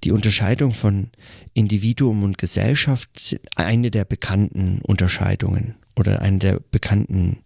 Die 0.03 0.11
Unterscheidung 0.11 0.71
von 0.71 1.09
Individuum 1.53 2.23
und 2.23 2.37
Gesellschaft 2.37 3.09
sind 3.19 3.41
eine 3.55 3.91
der 3.91 4.05
bekannten 4.05 4.79
Unterscheidungen 4.81 5.75
oder 5.95 6.21
eine 6.21 6.39
der 6.39 6.59
bekannten 6.59 7.39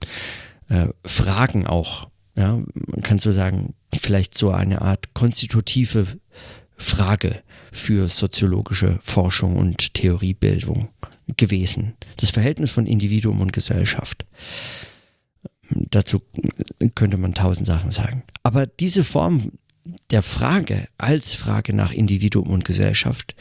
äh, 0.69 0.87
Fragen 1.05 1.67
auch. 1.67 2.09
Ja, 2.35 2.61
man 2.73 3.01
kann 3.01 3.19
so 3.19 3.31
sagen, 3.31 3.73
vielleicht 3.93 4.37
so 4.37 4.51
eine 4.51 4.81
Art 4.81 5.13
konstitutive 5.13 6.19
Frage 6.77 7.43
für 7.71 8.07
soziologische 8.07 8.99
Forschung 9.01 9.55
und 9.55 9.93
Theoriebildung 9.93 10.89
gewesen. 11.35 11.95
Das 12.17 12.29
Verhältnis 12.29 12.71
von 12.71 12.85
Individuum 12.85 13.41
und 13.41 13.51
Gesellschaft. 13.51 14.25
Dazu 15.69 16.21
könnte 16.95 17.17
man 17.17 17.33
tausend 17.33 17.67
Sachen 17.67 17.91
sagen. 17.91 18.23
Aber 18.43 18.67
diese 18.67 19.03
Form 19.03 19.51
der 20.11 20.21
Frage 20.21 20.87
als 20.97 21.33
Frage 21.33 21.73
nach 21.73 21.93
Individuum 21.93 22.49
und 22.49 22.65
Gesellschaft 22.65 23.35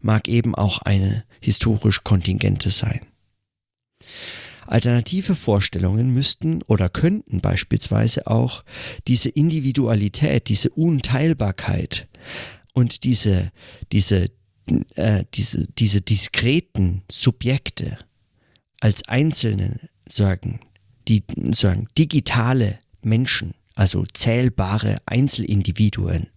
mag 0.00 0.28
eben 0.28 0.54
auch 0.54 0.78
eine 0.78 1.24
historisch 1.40 2.04
kontingente 2.04 2.70
sein. 2.70 3.00
Alternative 4.66 5.34
Vorstellungen 5.34 6.12
müssten 6.12 6.62
oder 6.66 6.88
könnten 6.88 7.40
beispielsweise 7.40 8.26
auch 8.26 8.62
diese 9.06 9.28
Individualität, 9.28 10.48
diese 10.48 10.70
Unteilbarkeit 10.70 12.08
und 12.72 13.04
diese, 13.04 13.50
diese, 13.92 14.30
äh, 14.94 15.24
diese, 15.34 15.66
diese 15.78 16.00
diskreten 16.00 17.02
Subjekte 17.10 17.98
als 18.80 19.06
einzelne 19.08 19.88
sagen, 20.08 20.60
die 21.08 21.24
sagen, 21.52 21.88
digitale 21.98 22.78
Menschen, 23.02 23.54
also 23.74 24.04
zählbare 24.12 24.98
Einzelindividuen, 25.06 26.28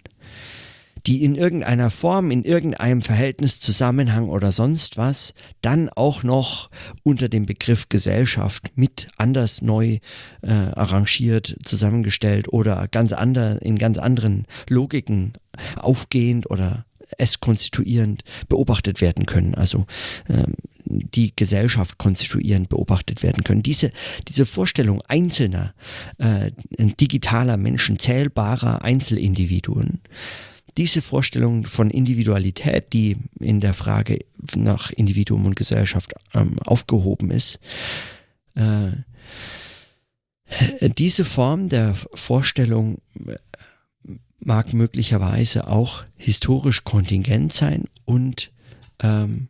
die 1.07 1.23
in 1.23 1.35
irgendeiner 1.35 1.91
Form, 1.91 2.31
in 2.31 2.43
irgendeinem 2.43 3.01
Verhältnis, 3.01 3.59
Zusammenhang 3.59 4.29
oder 4.29 4.51
sonst 4.51 4.97
was, 4.97 5.33
dann 5.61 5.89
auch 5.89 6.23
noch 6.23 6.69
unter 7.03 7.29
dem 7.29 7.45
Begriff 7.45 7.89
Gesellschaft 7.89 8.71
mit 8.75 9.07
anders 9.17 9.61
neu 9.61 9.99
äh, 10.41 10.51
arrangiert, 10.51 11.57
zusammengestellt 11.63 12.51
oder 12.51 12.87
ganz 12.87 13.13
ander, 13.13 13.61
in 13.61 13.77
ganz 13.77 13.97
anderen 13.97 14.45
Logiken 14.69 15.33
aufgehend 15.77 16.49
oder 16.49 16.85
es 17.17 17.39
konstituierend 17.39 18.23
beobachtet 18.49 18.99
werden 18.99 19.25
können, 19.25 19.55
also 19.55 19.85
ähm, 20.27 20.55
die 20.85 21.35
Gesellschaft 21.35 21.97
konstituierend 21.97 22.69
beobachtet 22.69 23.23
werden 23.23 23.43
können. 23.43 23.63
Diese, 23.63 23.91
diese 24.27 24.45
Vorstellung 24.45 25.01
einzelner, 25.07 25.73
äh, 26.17 26.51
digitaler 26.77 27.57
Menschen, 27.57 27.99
zählbarer 27.99 28.83
Einzelindividuen, 28.83 30.01
diese 30.77 31.01
Vorstellung 31.01 31.65
von 31.65 31.89
Individualität, 31.89 32.91
die 32.93 33.17
in 33.39 33.59
der 33.61 33.73
Frage 33.73 34.19
nach 34.55 34.91
Individuum 34.91 35.45
und 35.45 35.55
Gesellschaft 35.55 36.13
ähm, 36.33 36.59
aufgehoben 36.59 37.31
ist, 37.31 37.59
äh, 38.55 38.91
diese 40.97 41.25
Form 41.25 41.69
der 41.69 41.95
Vorstellung 42.13 42.99
mag 44.39 44.73
möglicherweise 44.73 45.67
auch 45.67 46.05
historisch 46.15 46.83
kontingent 46.83 47.51
sein 47.51 47.85
und, 48.05 48.51
ähm, 48.99 49.47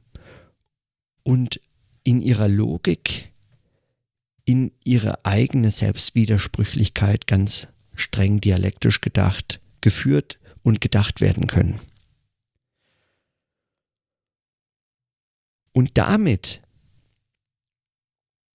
und 1.23 1.59
in 2.03 2.21
ihrer 2.21 2.47
Logik, 2.47 3.33
in 4.45 4.71
ihre 4.83 5.25
eigene 5.25 5.71
Selbstwidersprüchlichkeit 5.71 7.27
ganz 7.27 7.67
streng 7.93 8.39
dialektisch 8.39 9.01
gedacht, 9.01 9.59
geführt 9.81 10.39
und 10.65 10.81
gedacht 10.81 11.21
werden 11.21 11.45
können. 11.45 11.79
Und 15.71 15.91
damit, 15.93 16.61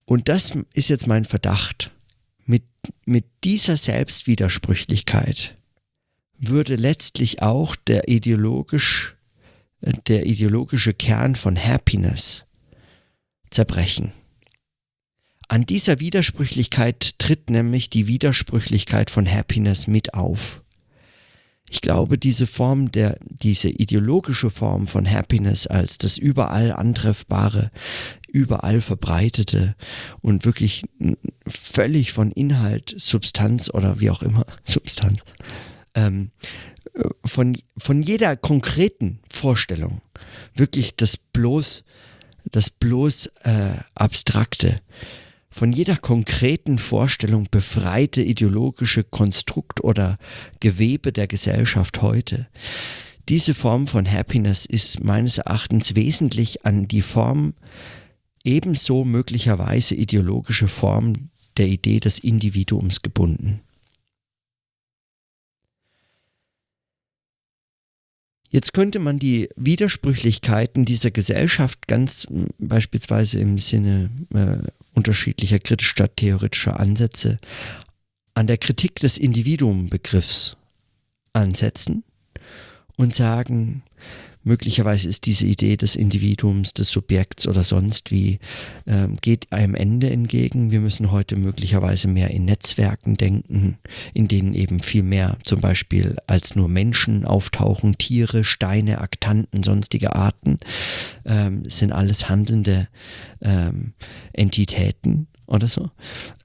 und 0.06 0.28
das 0.28 0.58
ist 0.74 0.88
jetzt 0.88 1.06
mein 1.06 1.24
Verdacht, 1.24 1.92
mit, 2.44 2.64
mit 3.04 3.26
dieser 3.44 3.76
Selbstwidersprüchlichkeit 3.76 5.56
würde 6.36 6.74
letztlich 6.74 7.42
auch 7.42 7.76
der 7.76 8.08
ideologisch, 8.08 9.16
äh, 9.82 9.92
der 10.08 10.26
ideologische 10.26 10.94
Kern 10.94 11.36
von 11.36 11.56
Happiness 11.56 12.46
zerbrechen. 13.50 14.12
An 15.46 15.64
dieser 15.64 16.00
Widersprüchlichkeit 16.00 17.18
tritt 17.18 17.50
nämlich 17.50 17.88
die 17.88 18.08
Widersprüchlichkeit 18.08 19.10
von 19.10 19.30
Happiness 19.30 19.86
mit 19.86 20.14
auf. 20.14 20.62
Ich 21.72 21.82
glaube, 21.82 22.18
diese 22.18 22.48
Form 22.48 22.90
der, 22.90 23.16
diese 23.22 23.68
ideologische 23.68 24.50
Form 24.50 24.88
von 24.88 25.08
Happiness 25.08 25.68
als 25.68 25.98
das 25.98 26.18
überall 26.18 26.72
antreffbare, 26.72 27.70
überall 28.26 28.80
verbreitete 28.80 29.76
und 30.20 30.44
wirklich 30.44 30.84
völlig 31.46 32.10
von 32.10 32.32
Inhalt, 32.32 32.92
Substanz 32.96 33.70
oder 33.72 34.00
wie 34.00 34.10
auch 34.10 34.22
immer, 34.22 34.46
Substanz, 34.64 35.22
ähm, 35.94 36.32
von, 37.24 37.56
von 37.76 38.02
jeder 38.02 38.36
konkreten 38.36 39.20
Vorstellung 39.30 40.02
wirklich 40.56 40.96
das 40.96 41.16
bloß, 41.16 41.84
das 42.50 42.70
bloß 42.70 43.26
äh, 43.44 43.74
Abstrakte, 43.94 44.80
von 45.50 45.72
jeder 45.72 45.96
konkreten 45.96 46.78
Vorstellung 46.78 47.48
befreite 47.50 48.22
ideologische 48.22 49.04
Konstrukt 49.04 49.82
oder 49.82 50.16
Gewebe 50.60 51.12
der 51.12 51.26
Gesellschaft 51.26 52.02
heute. 52.02 52.46
Diese 53.28 53.54
Form 53.54 53.86
von 53.86 54.10
Happiness 54.10 54.64
ist 54.66 55.04
meines 55.04 55.38
Erachtens 55.38 55.94
wesentlich 55.94 56.64
an 56.64 56.88
die 56.88 57.02
Form, 57.02 57.54
ebenso 58.44 59.04
möglicherweise 59.04 59.94
ideologische 59.94 60.68
Form 60.68 61.30
der 61.56 61.66
Idee 61.66 62.00
des 62.00 62.18
Individuums 62.20 63.02
gebunden. 63.02 63.60
Jetzt 68.50 68.72
könnte 68.72 68.98
man 68.98 69.20
die 69.20 69.48
Widersprüchlichkeiten 69.54 70.84
dieser 70.84 71.12
Gesellschaft 71.12 71.86
ganz 71.86 72.26
beispielsweise 72.58 73.38
im 73.38 73.58
Sinne 73.58 74.10
äh, 74.34 74.58
unterschiedlicher 74.92 75.60
kritisch-theoretischer 75.60 76.78
Ansätze 76.78 77.38
an 78.34 78.48
der 78.48 78.58
Kritik 78.58 78.96
des 78.96 79.18
Individuumbegriffs 79.18 80.56
ansetzen 81.32 82.02
und 82.96 83.14
sagen, 83.14 83.84
möglicherweise 84.42 85.08
ist 85.08 85.26
diese 85.26 85.46
Idee 85.46 85.76
des 85.76 85.96
Individuums, 85.96 86.72
des 86.74 86.90
Subjekts 86.90 87.46
oder 87.46 87.62
sonst 87.62 88.10
wie, 88.10 88.38
äh, 88.86 89.08
geht 89.20 89.52
einem 89.52 89.74
Ende 89.74 90.10
entgegen. 90.10 90.70
Wir 90.70 90.80
müssen 90.80 91.10
heute 91.10 91.36
möglicherweise 91.36 92.08
mehr 92.08 92.30
in 92.30 92.44
Netzwerken 92.44 93.16
denken, 93.16 93.78
in 94.14 94.28
denen 94.28 94.54
eben 94.54 94.80
viel 94.80 95.02
mehr 95.02 95.36
zum 95.44 95.60
Beispiel 95.60 96.16
als 96.26 96.56
nur 96.56 96.68
Menschen 96.68 97.24
auftauchen, 97.24 97.98
Tiere, 97.98 98.44
Steine, 98.44 99.00
Aktanten, 99.00 99.62
sonstige 99.62 100.14
Arten, 100.14 100.58
ähm, 101.24 101.62
sind 101.68 101.92
alles 101.92 102.28
handelnde 102.28 102.88
ähm, 103.42 103.92
Entitäten 104.32 105.26
oder 105.46 105.66
so. 105.66 105.90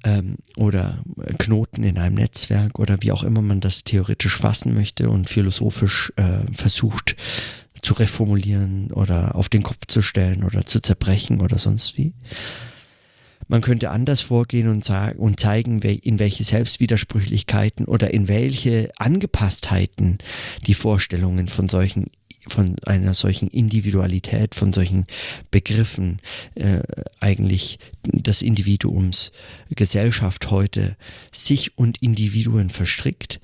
Ähm, 0.04 0.38
oder 0.58 1.04
Knoten 1.38 1.84
in 1.84 1.98
einem 1.98 2.16
Netzwerk 2.16 2.80
oder 2.80 2.98
wie 3.02 3.12
auch 3.12 3.24
immer 3.24 3.42
man 3.42 3.62
das 3.62 3.84
theoretisch 3.84 4.36
fassen 4.36 4.74
möchte 4.74 5.10
und 5.10 5.30
philosophisch 5.30 6.12
äh, 6.18 6.40
versucht 6.54 7.16
zu 7.86 7.94
reformulieren 7.94 8.92
oder 8.92 9.36
auf 9.36 9.48
den 9.48 9.64
Kopf 9.64 9.86
zu 9.88 10.02
stellen 10.02 10.44
oder 10.44 10.66
zu 10.66 10.82
zerbrechen 10.82 11.40
oder 11.40 11.58
sonst 11.58 11.98
wie. 11.98 12.14
Man 13.48 13.62
könnte 13.62 13.92
anders 13.92 14.22
vorgehen 14.22 14.68
und, 14.70 14.84
sagen, 14.84 15.20
und 15.20 15.40
zeigen, 15.40 15.80
in 15.82 16.18
welche 16.18 16.44
Selbstwidersprüchlichkeiten 16.44 17.86
oder 17.86 18.12
in 18.12 18.28
welche 18.28 18.90
Angepasstheiten 18.98 20.18
die 20.66 20.74
Vorstellungen 20.74 21.48
von 21.48 21.70
solchen 21.70 22.08
von 22.48 22.76
einer 22.86 23.14
solchen 23.14 23.48
Individualität, 23.48 24.56
von 24.56 24.74
solchen 24.74 25.06
Begriffen 25.52 26.20
äh, 26.56 26.82
eigentlich 27.20 27.80
des 28.06 28.42
Individuums 28.42 29.32
Gesellschaft 29.70 30.52
heute 30.52 30.96
sich 31.32 31.78
und 31.78 32.02
Individuen 32.02 32.70
verstrickt, 32.70 33.40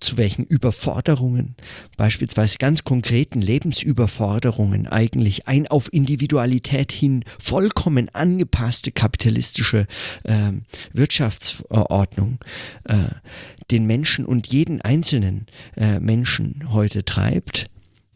zu 0.00 0.16
welchen 0.16 0.44
Überforderungen, 0.44 1.54
beispielsweise 1.96 2.58
ganz 2.58 2.84
konkreten 2.84 3.40
Lebensüberforderungen 3.40 4.86
eigentlich 4.86 5.48
ein 5.48 5.66
auf 5.68 5.92
Individualität 5.92 6.92
hin 6.92 7.24
vollkommen 7.38 8.08
angepasste 8.14 8.92
kapitalistische 8.92 9.86
äh, 10.24 10.52
Wirtschaftsordnung 10.92 12.38
äh, 12.84 12.96
den 13.70 13.86
Menschen 13.86 14.24
und 14.24 14.46
jeden 14.46 14.80
einzelnen 14.80 15.46
äh, 15.76 15.98
Menschen 16.00 16.72
heute 16.72 17.04
treibt. 17.04 17.68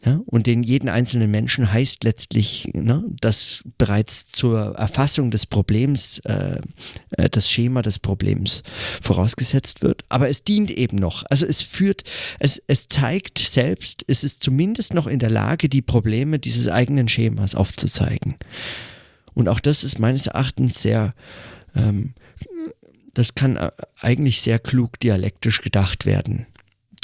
Ja, 0.03 0.19
und 0.25 0.47
den 0.47 0.63
jeden 0.63 0.89
einzelnen 0.89 1.31
Menschen 1.31 1.71
heißt 1.71 2.05
letztlich, 2.05 2.71
ne, 2.73 3.05
dass 3.21 3.65
bereits 3.77 4.33
zur 4.33 4.75
Erfassung 4.77 5.31
des 5.31 5.45
Problems 5.45 6.21
äh, 6.21 6.59
äh, 7.11 7.29
das 7.29 7.51
Schema 7.51 7.83
des 7.83 7.99
Problems 7.99 8.63
vorausgesetzt 9.03 9.83
wird. 9.83 10.05
Aber 10.09 10.31
es 10.31 10.43
dient 10.43 10.71
eben 10.71 10.97
noch. 10.97 11.25
Also 11.29 11.45
es 11.45 11.61
führt, 11.61 12.05
es, 12.39 12.63
es 12.67 12.89
zeigt 12.89 13.39
selbst, 13.39 14.03
es 14.07 14.25
ist 14.25 14.43
zumindest 14.43 14.95
noch 14.95 15.07
in 15.07 15.19
der 15.19 15.29
Lage, 15.29 15.69
die 15.69 15.83
Probleme 15.83 16.39
dieses 16.39 16.69
eigenen 16.69 17.07
Schemas 17.07 17.55
aufzuzeigen. 17.55 18.37
Und 19.35 19.49
auch 19.51 19.61
das 19.61 19.85
ist 19.85 19.99
meines 19.99 20.29
Erachtens 20.29 20.81
sehr 20.81 21.15
ähm, 21.75 22.15
das 23.15 23.35
kann 23.35 23.57
äh, 23.57 23.71
eigentlich 24.01 24.41
sehr 24.41 24.59
klug 24.59 24.99
dialektisch 25.01 25.61
gedacht 25.61 26.07
werden. 26.07 26.47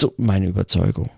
So 0.01 0.15
meine 0.17 0.47
Überzeugung. 0.47 1.11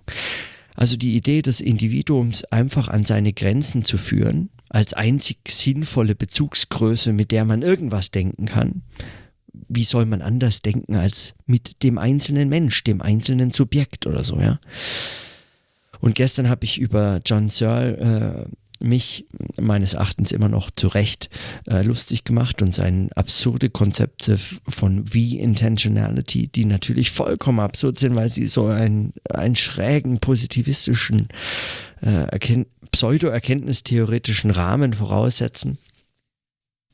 Also 0.78 0.96
die 0.96 1.16
Idee 1.16 1.42
des 1.42 1.60
Individuums 1.60 2.44
einfach 2.44 2.86
an 2.86 3.04
seine 3.04 3.32
Grenzen 3.32 3.82
zu 3.82 3.98
führen, 3.98 4.50
als 4.68 4.94
einzig 4.94 5.38
sinnvolle 5.48 6.14
Bezugsgröße, 6.14 7.12
mit 7.12 7.32
der 7.32 7.44
man 7.44 7.62
irgendwas 7.62 8.12
denken 8.12 8.46
kann. 8.46 8.82
Wie 9.52 9.82
soll 9.82 10.06
man 10.06 10.22
anders 10.22 10.62
denken 10.62 10.94
als 10.94 11.34
mit 11.46 11.82
dem 11.82 11.98
einzelnen 11.98 12.48
Mensch, 12.48 12.84
dem 12.84 13.02
einzelnen 13.02 13.50
Subjekt 13.50 14.06
oder 14.06 14.22
so, 14.22 14.38
ja? 14.38 14.60
Und 15.98 16.14
gestern 16.14 16.48
habe 16.48 16.64
ich 16.64 16.78
über 16.78 17.20
John 17.26 17.48
Searle 17.48 18.46
äh, 18.46 18.56
mich 18.82 19.26
meines 19.60 19.94
Erachtens 19.94 20.32
immer 20.32 20.48
noch 20.48 20.70
zu 20.70 20.88
Recht 20.88 21.30
äh, 21.66 21.82
lustig 21.82 22.24
gemacht 22.24 22.62
und 22.62 22.72
seine 22.72 23.08
absurde 23.16 23.70
Konzepte 23.70 24.38
von 24.38 25.06
V-Intentionality, 25.06 26.48
die 26.48 26.64
natürlich 26.64 27.10
vollkommen 27.10 27.60
absurd 27.60 27.98
sind, 27.98 28.14
weil 28.14 28.28
sie 28.28 28.46
so 28.46 28.66
einen, 28.66 29.12
einen 29.30 29.56
schrägen, 29.56 30.20
positivistischen, 30.20 31.28
äh, 32.00 32.64
pseudo-erkenntnistheoretischen 32.90 34.50
Rahmen 34.50 34.94
voraussetzen. 34.94 35.78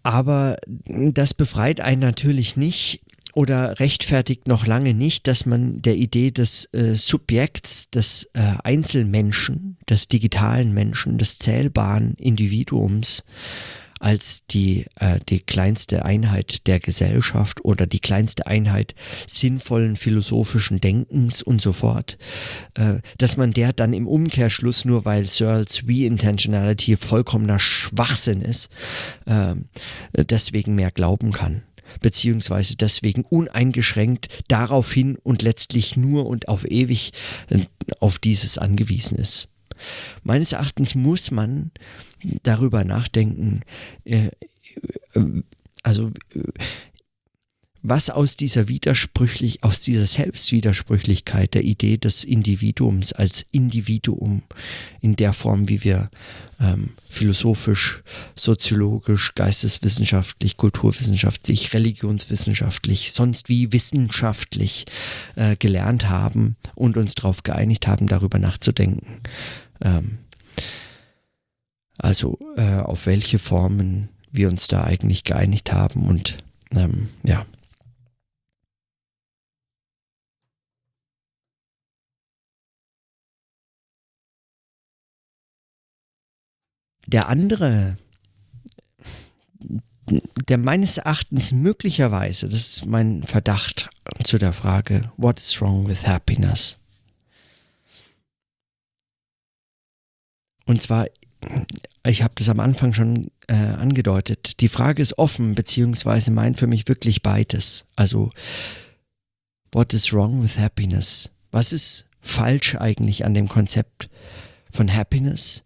Aber 0.03 0.57
das 0.87 1.33
befreit 1.33 1.81
einen 1.81 2.03
natürlich 2.03 2.57
nicht 2.57 3.01
oder 3.35 3.79
rechtfertigt 3.81 4.49
noch 4.49 4.67
lange 4.67 4.95
nicht, 4.95 5.27
dass 5.29 5.47
man 5.47 5.83
der 5.83 5.97
Idee 5.97 6.31
des 6.31 6.67
äh, 6.73 6.95
Subjekts, 6.95 7.91
des 7.91 8.31
äh, 8.35 8.41
Einzelmenschen, 8.63 9.77
des 9.89 10.09
digitalen 10.09 10.73
Menschen, 10.73 11.19
des 11.19 11.39
zählbaren 11.39 12.15
Individuums 12.15 13.25
als 14.05 14.47
die, 14.47 14.85
äh, 15.01 15.19
die 15.29 15.41
kleinste 15.41 16.05
Einheit 16.05 16.67
der 16.67 16.79
Gesellschaft 16.79 17.65
oder 17.65 17.87
die 17.87 18.01
kleinste 18.01 18.47
Einheit 18.47 18.95
sinnvollen 19.27 19.97
philosophischen 19.97 20.81
Denkens 20.81 21.43
und 21.43 21.63
so 21.63 21.73
fort, 21.73 22.19
äh, 22.75 22.97
dass 23.17 23.37
man 23.37 23.53
der 23.53 23.73
dann 23.73 23.95
im 23.95 24.07
Umkehrschluss, 24.07 24.85
nur 24.85 25.07
weil 25.07 25.25
Searles 25.25 25.89
We-Intentionality 25.89 26.97
vollkommener 26.97 27.59
Schwachsinn 27.59 28.43
ist, 28.43 28.69
äh, 29.25 29.55
deswegen 30.13 30.75
mehr 30.75 30.91
glauben 30.91 31.33
kann 31.33 31.63
beziehungsweise 32.01 32.77
deswegen 32.77 33.25
uneingeschränkt 33.25 34.29
daraufhin 34.49 35.17
und 35.23 35.43
letztlich 35.43 35.97
nur 35.97 36.27
und 36.27 36.49
auf 36.49 36.65
ewig 36.71 37.13
äh, 37.51 37.61
auf 38.01 38.19
dieses 38.19 38.59
angewiesen 38.59 39.19
ist. 39.19 39.49
Meines 40.23 40.53
Erachtens 40.53 40.95
muss 40.95 41.31
man 41.31 41.71
darüber 42.43 42.85
nachdenken, 42.85 43.61
äh, 44.05 44.31
äh, 45.15 45.43
also 45.83 46.11
was 47.87 48.09
aus 48.09 48.37
dieser 48.37 48.67
widersprüchlich, 48.67 49.63
aus 49.63 49.79
dieser 49.79 50.07
Selbstwidersprüchlichkeit 50.07 51.53
der 51.53 51.65
Idee 51.65 51.99
des 51.99 52.25
Individuums 52.25 53.13
als 53.13 53.45
Individuum 53.53 54.43
in 55.03 55.17
der 55.17 55.35
Form, 55.35 55.69
wie 55.69 55.85
wir 55.85 56.11
ähm, 56.59 56.95
philosophisch, 57.11 58.03
soziologisch, 58.37 59.35
geisteswissenschaftlich, 59.35 60.57
kulturwissenschaftlich, 60.57 61.75
religionswissenschaftlich, 61.75 63.13
sonst 63.13 63.51
wie 63.51 63.71
wissenschaftlich 63.71 64.87
äh, 65.37 65.55
gelernt 65.57 66.09
haben 66.09 66.57
und 66.75 66.97
uns 66.97 67.15
darauf 67.15 67.43
geeinigt 67.43 67.87
haben, 67.87 68.07
darüber 68.07 68.39
nachzudenken. 68.39 69.21
Ähm, 69.83 70.21
also 71.99 72.39
äh, 72.57 72.79
auf 72.79 73.05
welche 73.05 73.39
Formen 73.39 74.09
wir 74.33 74.49
uns 74.49 74.69
da 74.69 74.85
eigentlich 74.85 75.25
geeinigt 75.25 75.71
haben 75.71 76.07
und 76.07 76.39
ähm, 76.75 77.09
ja. 77.25 77.45
Der 87.07 87.29
andere, 87.29 87.97
der 90.49 90.59
meines 90.59 90.99
Erachtens 90.99 91.53
möglicherweise, 91.53 92.49
das 92.49 92.61
ist 92.61 92.87
mein 92.87 93.23
Verdacht 93.23 93.91
zu 94.23 94.39
der 94.39 94.53
Frage, 94.53 95.13
what 95.17 95.39
is 95.39 95.61
wrong 95.61 95.87
with 95.87 96.07
happiness? 96.07 96.79
Und 100.67 100.81
zwar, 100.81 101.07
ich 102.07 102.23
habe 102.23 102.35
das 102.37 102.49
am 102.49 102.61
Anfang 102.61 102.95
schon 102.95 103.31
äh, 103.49 103.55
angedeutet, 103.55 104.61
die 104.61 104.69
Frage 104.69 105.03
ist 105.03 105.19
offen, 105.19 105.55
beziehungsweise 105.55 106.31
meint 106.31 106.59
für 106.59 106.67
mich 106.67 106.89
wirklich 106.89 107.23
beides. 107.23 107.85
Also, 107.97 108.31
what 109.73 109.93
is 109.93 110.13
wrong 110.13 110.43
with 110.43 110.59
happiness? 110.59 111.31
Was 111.51 111.73
ist 111.73 112.07
falsch 112.21 112.77
eigentlich 112.77 113.25
an 113.25 113.35
dem 113.35 113.49
Konzept 113.49 114.09
von 114.71 114.93
Happiness? 114.93 115.65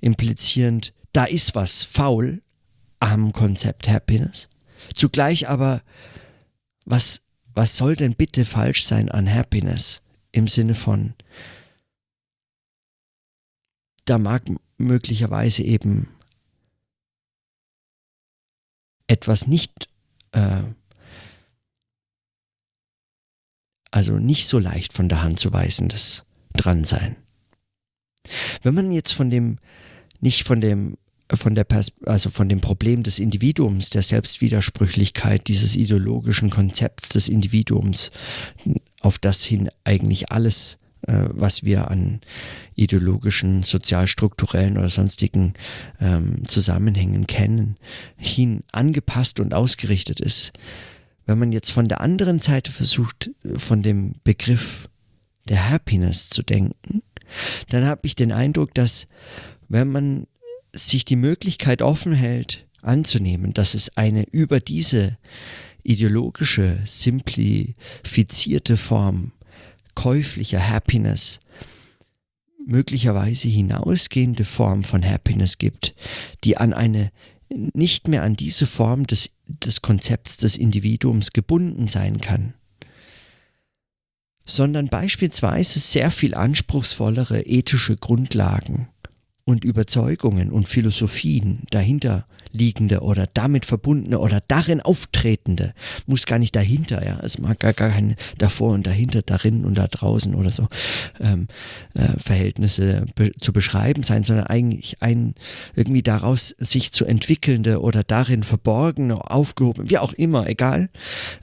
Implizierend, 0.00 0.92
da 1.12 1.24
ist 1.24 1.54
was 1.54 1.82
faul 1.82 2.42
am 3.00 3.32
Konzept 3.32 3.88
Happiness. 3.88 4.48
Zugleich 4.94 5.48
aber, 5.48 5.82
was, 6.84 7.22
was 7.54 7.76
soll 7.76 7.96
denn 7.96 8.14
bitte 8.14 8.44
falsch 8.44 8.84
sein 8.84 9.08
an 9.08 9.32
Happiness 9.32 10.02
im 10.32 10.48
Sinne 10.48 10.74
von, 10.74 11.14
da 14.04 14.18
mag 14.18 14.44
möglicherweise 14.78 15.62
eben 15.62 16.08
etwas 19.06 19.46
nicht, 19.46 19.88
äh, 20.32 20.62
also 23.90 24.18
nicht 24.18 24.46
so 24.46 24.58
leicht 24.58 24.92
von 24.92 25.08
der 25.08 25.22
Hand 25.22 25.38
zu 25.38 25.52
weisendes 25.52 26.24
dran 26.52 26.84
sein. 26.84 27.16
Wenn 28.62 28.74
man 28.74 28.90
jetzt 28.90 29.12
von 29.12 29.30
dem 29.30 29.58
nicht 30.20 30.44
von 30.44 30.60
dem 30.60 30.96
von 31.32 31.56
der 31.56 31.64
Pers 31.64 31.92
also 32.04 32.30
von 32.30 32.48
dem 32.48 32.60
Problem 32.60 33.02
des 33.02 33.18
Individuums, 33.18 33.90
der 33.90 34.02
Selbstwidersprüchlichkeit 34.02 35.48
dieses 35.48 35.74
ideologischen 35.74 36.50
Konzepts 36.50 37.08
des 37.08 37.28
Individuums, 37.28 38.12
auf 39.00 39.18
das 39.18 39.44
hin 39.44 39.68
eigentlich 39.82 40.30
alles, 40.30 40.78
äh, 41.02 41.24
was 41.30 41.64
wir 41.64 41.90
an 41.90 42.20
ideologischen, 42.74 43.62
sozialstrukturellen 43.62 44.78
oder 44.78 44.88
sonstigen 44.88 45.54
ähm, 46.00 46.44
Zusammenhängen 46.46 47.26
kennen, 47.26 47.76
hin 48.16 48.62
angepasst 48.70 49.40
und 49.40 49.52
ausgerichtet 49.52 50.20
ist. 50.20 50.52
Wenn 51.24 51.38
man 51.38 51.50
jetzt 51.50 51.72
von 51.72 51.88
der 51.88 52.00
anderen 52.00 52.38
Seite 52.38 52.70
versucht, 52.70 53.30
von 53.56 53.82
dem 53.82 54.14
Begriff 54.22 54.88
der 55.48 55.70
Happiness 55.70 56.28
zu 56.28 56.42
denken, 56.42 57.02
dann 57.68 57.84
habe 57.84 58.02
ich 58.04 58.14
den 58.14 58.30
Eindruck, 58.30 58.74
dass 58.74 59.08
wenn 59.68 59.88
man 59.88 60.26
sich 60.74 61.04
die 61.04 61.16
Möglichkeit 61.16 61.82
offen 61.82 62.12
hält, 62.12 62.66
anzunehmen, 62.82 63.52
dass 63.52 63.74
es 63.74 63.96
eine 63.96 64.24
über 64.30 64.60
diese 64.60 65.18
ideologische, 65.82 66.80
simplifizierte 66.84 68.76
Form 68.76 69.32
käuflicher 69.94 70.68
Happiness 70.68 71.40
möglicherweise 72.66 73.48
hinausgehende 73.48 74.44
Form 74.44 74.84
von 74.84 75.04
Happiness 75.04 75.58
gibt, 75.58 75.94
die 76.44 76.56
an 76.56 76.72
eine 76.72 77.12
nicht 77.48 78.08
mehr 78.08 78.24
an 78.24 78.34
diese 78.34 78.66
Form 78.66 79.06
des, 79.06 79.30
des 79.46 79.82
Konzepts 79.82 80.36
des 80.36 80.56
Individuums 80.56 81.32
gebunden 81.32 81.86
sein 81.86 82.20
kann, 82.20 82.54
sondern 84.44 84.88
beispielsweise 84.88 85.78
sehr 85.78 86.10
viel 86.10 86.34
anspruchsvollere 86.34 87.42
ethische 87.42 87.96
Grundlagen 87.96 88.88
und 89.46 89.64
Überzeugungen 89.64 90.50
und 90.50 90.66
Philosophien 90.66 91.60
dahinter 91.70 92.26
liegende 92.50 93.00
oder 93.00 93.28
damit 93.32 93.64
verbundene 93.64 94.18
oder 94.18 94.42
darin 94.48 94.80
auftretende, 94.80 95.72
muss 96.06 96.26
gar 96.26 96.40
nicht 96.40 96.56
dahinter, 96.56 97.06
ja, 97.06 97.20
es 97.22 97.38
mag 97.38 97.60
gar, 97.60 97.72
gar 97.72 97.90
kein 97.90 98.16
davor 98.38 98.72
und 98.72 98.86
dahinter, 98.86 99.22
darin 99.22 99.64
und 99.64 99.78
da 99.78 99.86
draußen 99.86 100.34
oder 100.34 100.50
so 100.50 100.68
ähm, 101.20 101.46
äh, 101.94 102.18
Verhältnisse 102.18 103.06
be 103.14 103.30
zu 103.38 103.52
beschreiben 103.52 104.02
sein, 104.02 104.24
sondern 104.24 104.46
eigentlich 104.46 105.00
ein 105.00 105.34
irgendwie 105.76 106.02
daraus 106.02 106.54
sich 106.58 106.90
zu 106.90 107.04
entwickelnde 107.04 107.80
oder 107.80 108.02
darin 108.02 108.42
verborgene, 108.42 109.30
aufgehoben, 109.30 109.88
wie 109.88 109.98
auch 109.98 110.12
immer, 110.14 110.48
egal, 110.48 110.90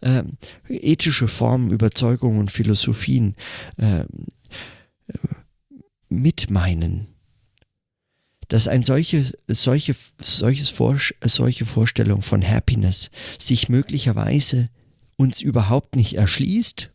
äh, 0.02 0.24
ethische 0.68 1.30
Formen, 1.30 1.72
Überzeugungen 1.72 2.40
und 2.40 2.52
Philosophien 2.52 3.36
äh, 3.78 4.04
mit 6.10 6.50
meinen 6.50 7.13
dass 8.48 8.68
ein 8.68 8.84
solche, 8.84 9.32
solche, 9.48 9.96
solches 10.20 10.70
Vor, 10.70 10.98
solche 11.24 11.66
Vorstellung 11.66 12.22
von 12.22 12.48
Happiness 12.48 13.12
sich 13.40 13.70
möglicherweise 13.70 14.70
uns 15.16 15.42
überhaupt 15.42 15.96
nicht 15.96 16.16
erschließt, 16.16 16.92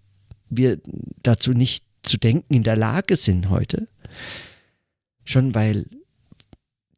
wir 0.51 0.81
dazu 1.23 1.53
nicht 1.53 1.85
zu 2.03 2.17
denken 2.17 2.55
in 2.55 2.63
der 2.63 2.77
Lage 2.77 3.17
sind 3.17 3.51
heute, 3.51 3.89
schon 5.25 5.55
weil 5.55 5.87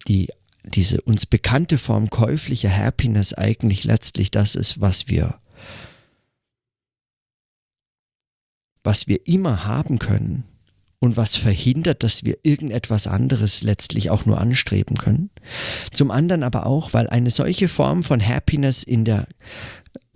die, 0.09 0.29
diese 0.65 1.01
uns 1.03 1.27
bekannte 1.27 1.79
Form 1.79 2.11
käuflicher 2.11 2.75
Happiness 2.75 3.35
eigentlich 3.35 3.85
letztlich 3.85 4.31
das 4.31 4.55
ist, 4.55 4.81
was 4.81 5.09
wir, 5.09 5.41
was 8.83 9.09
wir 9.09 9.27
immer 9.27 9.65
haben 9.65 9.99
können, 9.99 10.45
und 11.01 11.17
was 11.17 11.35
verhindert, 11.35 12.03
dass 12.03 12.25
wir 12.25 12.39
irgendetwas 12.43 13.07
anderes 13.07 13.63
letztlich 13.63 14.11
auch 14.11 14.27
nur 14.27 14.39
anstreben 14.39 14.97
können. 14.97 15.31
Zum 15.93 16.11
anderen 16.11 16.43
aber 16.43 16.67
auch, 16.67 16.93
weil 16.93 17.09
eine 17.09 17.31
solche 17.31 17.69
Form 17.69 18.05
von 18.05 18.25
Happiness 18.25 18.83
in 18.83 19.05
der 19.05 19.27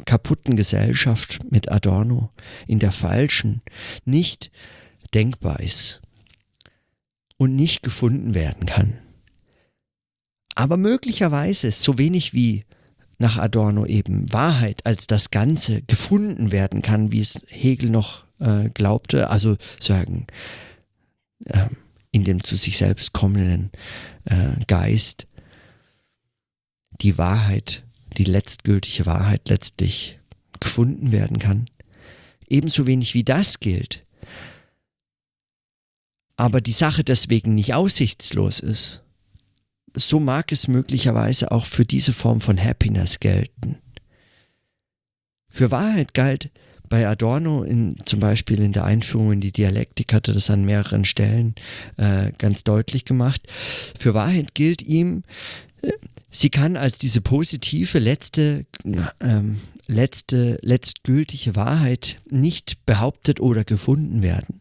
kaputten 0.04 0.56
Gesellschaft 0.56 1.38
mit 1.50 1.72
Adorno, 1.72 2.30
in 2.66 2.78
der 2.78 2.92
falschen, 2.92 3.62
nicht 4.04 4.50
denkbar 5.14 5.60
ist 5.60 6.02
und 7.38 7.56
nicht 7.56 7.82
gefunden 7.82 8.34
werden 8.34 8.66
kann. 8.66 8.98
Aber 10.54 10.76
möglicherweise 10.76 11.70
so 11.72 11.98
wenig 11.98 12.34
wie 12.34 12.64
nach 13.18 13.38
Adorno 13.38 13.86
eben 13.86 14.30
Wahrheit 14.32 14.84
als 14.84 15.06
das 15.06 15.30
Ganze 15.30 15.82
gefunden 15.82 16.52
werden 16.52 16.82
kann, 16.82 17.10
wie 17.10 17.20
es 17.20 17.40
Hegel 17.46 17.90
noch 17.90 18.24
äh, 18.38 18.68
glaubte, 18.70 19.30
also 19.30 19.56
sagen, 19.78 20.26
äh, 21.44 21.66
in 22.10 22.24
dem 22.24 22.42
zu 22.42 22.56
sich 22.56 22.76
selbst 22.76 23.12
kommenden 23.12 23.70
äh, 24.24 24.52
Geist 24.66 25.26
die 27.00 27.18
Wahrheit, 27.18 27.84
die 28.16 28.24
letztgültige 28.24 29.06
Wahrheit 29.06 29.48
letztlich 29.48 30.18
gefunden 30.60 31.12
werden 31.12 31.38
kann. 31.38 31.66
Ebenso 32.48 32.86
wenig 32.86 33.14
wie 33.14 33.24
das 33.24 33.58
gilt, 33.58 34.04
aber 36.36 36.60
die 36.60 36.72
Sache 36.72 37.04
deswegen 37.04 37.54
nicht 37.54 37.74
aussichtslos 37.74 38.60
ist, 38.60 39.02
so 39.96 40.18
mag 40.18 40.50
es 40.50 40.66
möglicherweise 40.66 41.52
auch 41.52 41.66
für 41.66 41.84
diese 41.84 42.12
Form 42.12 42.40
von 42.40 42.62
Happiness 42.62 43.20
gelten. 43.20 43.78
Für 45.48 45.70
Wahrheit 45.70 46.14
galt, 46.14 46.50
bei 46.88 47.06
Adorno, 47.06 47.62
in, 47.62 47.96
zum 48.04 48.20
Beispiel 48.20 48.60
in 48.60 48.72
der 48.72 48.84
Einführung 48.84 49.32
in 49.32 49.40
die 49.40 49.52
Dialektik, 49.52 50.12
hatte 50.12 50.32
das 50.32 50.50
an 50.50 50.64
mehreren 50.64 51.04
Stellen 51.04 51.54
äh, 51.96 52.32
ganz 52.38 52.64
deutlich 52.64 53.04
gemacht. 53.04 53.42
Für 53.98 54.14
Wahrheit 54.14 54.54
gilt 54.54 54.82
ihm, 54.82 55.22
äh, 55.82 55.92
sie 56.30 56.50
kann 56.50 56.76
als 56.76 56.98
diese 56.98 57.20
positive, 57.20 57.98
letzte, 57.98 58.66
ähm, 59.20 59.60
letzte, 59.86 60.58
letztgültige 60.62 61.56
Wahrheit 61.56 62.18
nicht 62.30 62.84
behauptet 62.86 63.40
oder 63.40 63.64
gefunden 63.64 64.22
werden. 64.22 64.60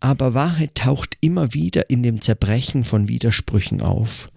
Aber 0.00 0.32
Wahrheit 0.34 0.76
taucht 0.76 1.16
immer 1.20 1.54
wieder 1.54 1.90
in 1.90 2.02
dem 2.04 2.20
Zerbrechen 2.20 2.84
von 2.84 3.08
Widersprüchen 3.08 3.80
auf, 3.80 4.30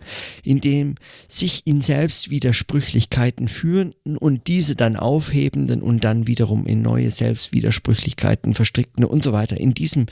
in 0.44 0.60
dem 0.60 0.96
sich 1.28 1.68
in 1.68 1.82
Selbstwidersprüchlichkeiten 1.82 3.48
führenden 3.48 4.18
und 4.18 4.48
diese 4.48 4.76
dann 4.76 4.96
aufhebenden 4.96 5.84
und 5.84 6.04
dann 6.04 6.26
wiederum 6.26 6.66
in 6.66 6.82
neue 6.82 7.12
Selbstwidersprüchlichkeiten 7.12 8.56
verstrickten 8.56 9.06
und 9.06 9.24
so 9.24 9.34
weiter. 9.34 9.60
In 9.60 9.76
diesem 9.76 10.08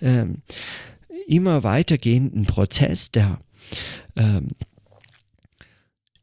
äh, 0.00 0.24
immer 1.28 1.62
weitergehenden 1.62 2.46
Prozess 2.46 3.12
der 3.12 3.38
äh, 4.16 4.40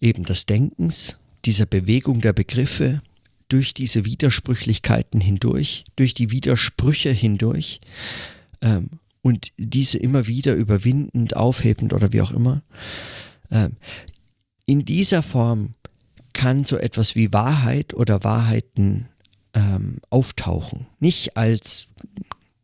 eben 0.02 0.26
des 0.26 0.46
Denkens, 0.46 1.20
dieser 1.46 1.66
Bewegung 1.66 2.22
der 2.22 2.34
Begriffe, 2.34 3.02
durch 3.48 3.74
diese 3.74 4.06
Widersprüchlichkeiten 4.06 5.22
hindurch, 5.22 5.86
durch 5.96 6.14
die 6.14 6.32
Widersprüche 6.32 7.12
hindurch, 7.12 7.80
ähm, 8.66 8.90
und 9.22 9.54
diese 9.58 9.98
immer 9.98 10.28
wieder 10.28 10.54
überwindend, 10.54 11.36
aufhebend 11.36 11.94
oder 11.94 12.12
wie 12.12 12.22
auch 12.22 12.32
immer. 12.32 12.64
Ähm, 13.50 13.78
in 14.66 14.84
dieser 14.84 15.24
Form 15.24 15.72
kann 16.34 16.66
so 16.66 16.78
etwas 16.78 17.16
wie 17.16 17.32
Wahrheit 17.32 17.94
oder 17.94 18.24
Wahrheiten 18.24 19.08
ähm, 19.54 20.00
auftauchen. 20.10 20.88
Nicht 21.00 21.38
als 21.38 21.88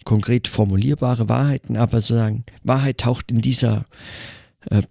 konkret 0.04 0.48
formulierbare 0.48 1.30
Wahrheiten, 1.30 1.78
aber 1.78 2.02
sozusagen 2.02 2.44
Wahrheit 2.64 2.98
taucht 3.00 3.32
in 3.32 3.42
dieser 3.42 3.86
äh, 4.70 4.82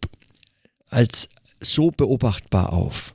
als 0.89 1.29
so 1.61 1.91
beobachtbar 1.91 2.73
auf. 2.73 3.15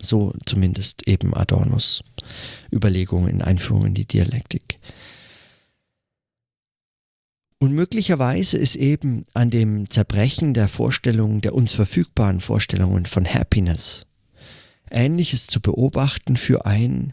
So 0.00 0.34
zumindest 0.44 1.08
eben 1.08 1.32
Adornos 1.32 2.02
Überlegungen 2.72 3.28
in 3.28 3.42
Einführung 3.42 3.86
in 3.86 3.94
die 3.94 4.06
Dialektik. 4.06 4.80
Und 7.62 7.74
möglicherweise 7.74 8.58
ist 8.58 8.74
eben 8.74 9.24
an 9.34 9.48
dem 9.48 9.88
Zerbrechen 9.88 10.52
der 10.52 10.66
Vorstellungen, 10.66 11.42
der 11.42 11.54
uns 11.54 11.72
verfügbaren 11.72 12.40
Vorstellungen 12.40 13.06
von 13.06 13.24
Happiness, 13.24 14.04
Ähnliches 14.90 15.46
zu 15.46 15.60
beobachten 15.60 16.36
für 16.36 16.66
ein 16.66 17.12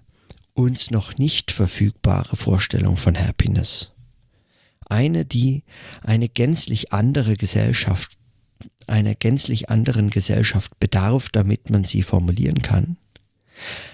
uns 0.56 0.90
noch 0.90 1.20
nicht 1.20 1.52
verfügbare 1.52 2.36
Vorstellung 2.36 2.98
von 2.98 3.16
Happiness. 3.16 3.92
Eine, 4.88 5.24
die 5.24 5.66
eine 6.02 6.28
gänzlich 6.28 6.94
andere 6.94 7.36
Gesellschaft, 7.38 8.18
einer 8.88 9.14
gänzlich 9.14 9.70
anderen 9.70 10.10
Gesellschaft 10.10 10.80
bedarf, 10.80 11.30
damit 11.30 11.70
man 11.70 11.84
sie 11.84 12.02
formulieren 12.02 12.64
kann. 12.64 12.98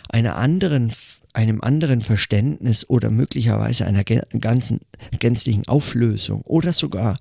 Einer 0.07 0.37
anderen 0.37 0.93
einem 1.35 1.61
anderen 1.61 2.01
Verständnis 2.01 2.89
oder 2.89 3.09
möglicherweise 3.09 3.85
einer 3.85 4.03
ganzen 4.03 4.79
gänzlichen 5.19 5.67
Auflösung 5.67 6.41
oder 6.41 6.71
sogar 6.71 7.17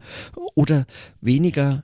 oder 0.55 0.87
weniger 1.21 1.83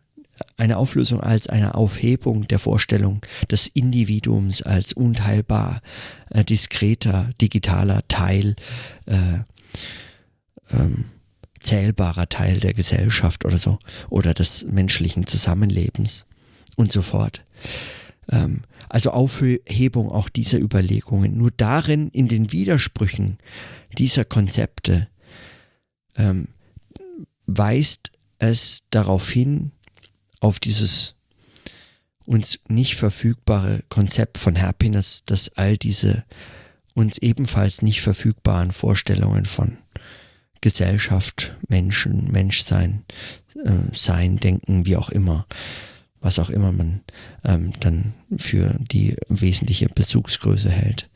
eine 0.57 0.79
Auflösung 0.79 1.21
als 1.21 1.49
eine 1.49 1.75
Aufhebung 1.75 2.47
der 2.49 2.59
Vorstellung 2.59 3.21
des 3.51 3.67
Individuums 3.67 4.63
als 4.63 4.93
unteilbar, 4.93 5.83
äh, 6.31 6.45
diskreter, 6.45 7.31
digitaler 7.41 8.03
Teil, 8.09 8.55
äh, 9.07 9.41
ähm, 10.71 11.05
zählbarer 11.59 12.29
Teil 12.29 12.59
der 12.61 12.73
Gesellschaft 12.73 13.45
oder 13.45 13.59
so, 13.59 13.79
oder 14.09 14.33
des 14.33 14.65
menschlichen 14.65 15.27
Zusammenlebens 15.27 16.27
und 16.77 16.91
so 16.91 17.03
fort. 17.03 17.45
Ähm, 18.31 18.63
also 18.91 19.13
Aufhebung 19.13 20.11
auch 20.11 20.29
dieser 20.29 20.59
Überlegungen. 20.59 21.39
Nur 21.39 21.53
darin, 21.53 22.09
in 22.09 22.27
den 22.27 22.51
Widersprüchen 22.51 23.39
dieser 23.97 24.25
Konzepte, 24.25 25.09
ähm, 26.17 26.49
weist 27.47 28.11
es 28.39 28.83
darauf 28.91 29.31
hin, 29.31 29.71
auf 30.41 30.59
dieses 30.59 31.15
uns 32.27 32.59
nicht 32.69 32.97
verfügbare 32.97 33.85
Konzept 33.89 34.39
von 34.39 34.61
Happiness, 34.61 35.23
dass 35.25 35.51
all 35.57 35.77
diese 35.77 36.25
uns 36.95 37.19
ebenfalls 37.19 37.83
nicht 37.83 38.01
verfügbaren 38.03 38.73
Vorstellungen 38.73 39.45
von 39.45 39.79
Gesellschaft, 40.61 41.57
Menschen, 41.69 42.31
Menschsein, 42.33 43.05
äh, 43.65 43.95
Sein, 43.95 44.39
Denken, 44.39 44.85
wie 44.85 44.97
auch 44.97 45.11
immer, 45.11 45.47
was 46.21 46.39
auch 46.39 46.51
immer 46.51 46.73
man 46.73 47.03
ähm, 47.45 47.73
dann 47.81 48.15
für 48.37 48.77
die 48.81 49.17
wesentliche 49.29 49.89
Bezugsgröße 49.89 50.71
hält, 50.71 51.09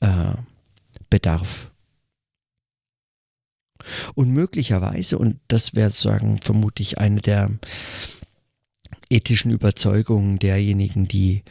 äh, 0.00 0.34
bedarf. 1.10 1.72
Und 4.14 4.30
möglicherweise, 4.30 5.18
und 5.18 5.38
das 5.48 5.74
wäre 5.74 5.90
sagen, 5.92 6.40
vermutlich 6.42 6.98
eine 6.98 7.20
der 7.20 7.50
ethischen 9.10 9.50
Überzeugungen 9.50 10.38
derjenigen, 10.38 11.08
die, 11.08 11.42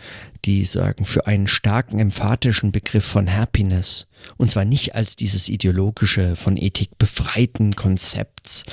die 0.45 0.63
sagen, 0.63 1.05
für 1.05 1.27
einen 1.27 1.47
starken 1.47 1.99
emphatischen 1.99 2.71
Begriff 2.71 3.05
von 3.05 3.33
Happiness, 3.33 4.07
und 4.37 4.51
zwar 4.51 4.65
nicht 4.65 4.95
als 4.95 5.15
dieses 5.15 5.49
ideologische, 5.49 6.35
von 6.35 6.57
Ethik 6.57 6.97
befreiten 6.97 7.75
Konzepts 7.75 8.63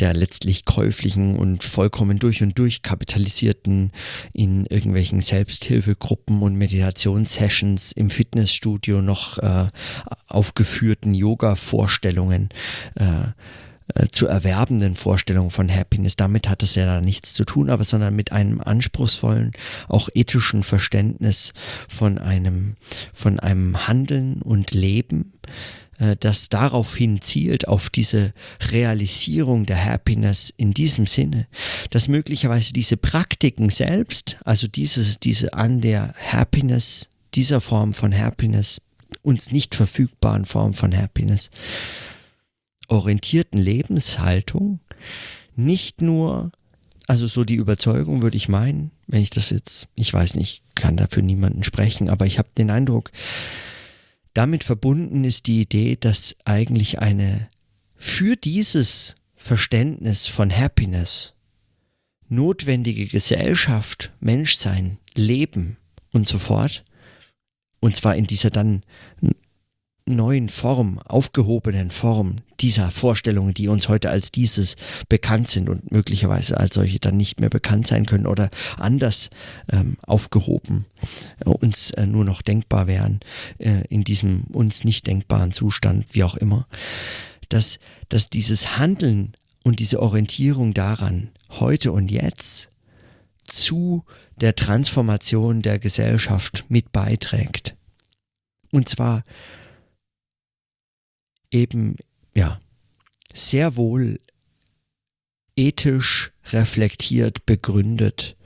der 0.00 0.14
letztlich 0.14 0.64
käuflichen 0.64 1.36
und 1.36 1.64
vollkommen 1.64 2.18
durch 2.18 2.42
und 2.42 2.58
durch 2.58 2.82
kapitalisierten 2.82 3.92
in 4.32 4.66
irgendwelchen 4.66 5.20
Selbsthilfegruppen 5.20 6.42
und 6.42 6.54
Meditationssessions 6.54 7.92
im 7.92 8.10
Fitnessstudio 8.10 9.02
noch 9.02 9.38
äh, 9.38 9.66
aufgeführten 10.28 11.14
Yoga-Vorstellungen 11.14 12.48
äh, 12.94 13.28
äh, 13.94 14.08
zu 14.08 14.26
erwerbenden 14.26 14.94
Vorstellungen 14.94 15.50
von 15.50 15.74
Happiness. 15.74 16.16
Damit 16.16 16.48
hat 16.48 16.62
es 16.62 16.74
ja 16.74 16.86
da 16.86 17.00
nichts 17.00 17.34
zu 17.34 17.44
tun, 17.44 17.70
aber 17.70 17.84
sondern 17.84 18.14
mit 18.14 18.32
einem 18.32 18.60
anspruchsvollen, 18.60 19.52
auch 19.88 20.08
ethischen 20.14 20.62
Verständnis 20.62 21.52
von 21.88 22.18
einem, 22.18 22.76
von 23.12 23.40
einem 23.40 23.86
Handeln 23.86 24.42
und 24.42 24.72
Leben, 24.72 25.32
äh, 25.98 26.16
das 26.18 26.48
daraufhin 26.48 27.22
zielt, 27.22 27.68
auf 27.68 27.90
diese 27.90 28.32
Realisierung 28.70 29.66
der 29.66 29.82
Happiness 29.84 30.52
in 30.56 30.72
diesem 30.72 31.06
Sinne, 31.06 31.46
dass 31.90 32.08
möglicherweise 32.08 32.72
diese 32.72 32.96
Praktiken 32.96 33.70
selbst, 33.70 34.36
also 34.44 34.66
dieses, 34.66 35.18
diese 35.18 35.54
an 35.54 35.80
der 35.80 36.14
Happiness, 36.18 37.08
dieser 37.34 37.60
Form 37.60 37.94
von 37.94 38.16
Happiness, 38.16 38.82
uns 39.22 39.50
nicht 39.50 39.74
verfügbaren 39.74 40.44
Form 40.44 40.74
von 40.74 40.96
Happiness, 40.96 41.50
orientierten 42.88 43.58
Lebenshaltung 43.58 44.80
nicht 45.54 46.02
nur, 46.02 46.52
also 47.06 47.26
so 47.26 47.44
die 47.44 47.54
Überzeugung 47.54 48.22
würde 48.22 48.36
ich 48.36 48.48
meinen, 48.48 48.90
wenn 49.06 49.22
ich 49.22 49.30
das 49.30 49.50
jetzt, 49.50 49.88
ich 49.94 50.12
weiß 50.12 50.34
nicht, 50.36 50.62
kann 50.74 50.96
dafür 50.96 51.22
niemanden 51.22 51.62
sprechen, 51.62 52.08
aber 52.08 52.26
ich 52.26 52.38
habe 52.38 52.48
den 52.56 52.70
Eindruck, 52.70 53.12
damit 54.34 54.64
verbunden 54.64 55.24
ist 55.24 55.46
die 55.46 55.60
Idee, 55.60 55.96
dass 55.96 56.36
eigentlich 56.44 56.98
eine 56.98 57.48
für 57.96 58.36
dieses 58.36 59.16
Verständnis 59.36 60.26
von 60.26 60.56
Happiness 60.56 61.34
notwendige 62.28 63.06
Gesellschaft, 63.06 64.12
Menschsein, 64.20 64.98
Leben 65.14 65.76
und 66.12 66.28
so 66.28 66.38
fort, 66.38 66.84
und 67.80 67.96
zwar 67.96 68.16
in 68.16 68.26
dieser 68.26 68.50
dann 68.50 68.82
neuen 70.06 70.48
Form, 70.48 70.98
aufgehobenen 71.00 71.90
Form 71.90 72.36
dieser 72.60 72.90
Vorstellungen, 72.90 73.54
die 73.54 73.68
uns 73.68 73.88
heute 73.88 74.10
als 74.10 74.30
dieses 74.32 74.76
bekannt 75.08 75.48
sind 75.48 75.68
und 75.68 75.90
möglicherweise 75.92 76.58
als 76.58 76.74
solche 76.74 76.98
dann 76.98 77.16
nicht 77.16 77.40
mehr 77.40 77.50
bekannt 77.50 77.86
sein 77.86 78.06
können 78.06 78.26
oder 78.26 78.50
anders 78.76 79.30
ähm, 79.70 79.96
aufgehoben 80.02 80.86
äh, 81.44 81.48
uns 81.48 81.90
äh, 81.92 82.06
nur 82.06 82.24
noch 82.24 82.42
denkbar 82.42 82.86
wären 82.86 83.20
äh, 83.58 83.82
in 83.88 84.04
diesem 84.04 84.44
uns 84.44 84.84
nicht 84.84 85.06
denkbaren 85.06 85.52
Zustand, 85.52 86.06
wie 86.12 86.24
auch 86.24 86.36
immer, 86.36 86.66
dass, 87.48 87.78
dass 88.08 88.28
dieses 88.28 88.78
Handeln 88.78 89.32
und 89.64 89.80
diese 89.80 90.00
Orientierung 90.00 90.74
daran 90.74 91.30
heute 91.50 91.92
und 91.92 92.10
jetzt 92.10 92.68
zu 93.44 94.04
der 94.36 94.54
Transformation 94.54 95.62
der 95.62 95.78
Gesellschaft 95.78 96.66
mit 96.68 96.92
beiträgt. 96.92 97.76
Und 98.70 98.88
zwar 98.88 99.24
eben, 101.50 101.96
ja, 102.38 102.60
sehr 103.34 103.74
wohl 103.74 104.20
ethisch 105.56 106.32
reflektiert, 106.52 107.44
begründet 107.46 108.36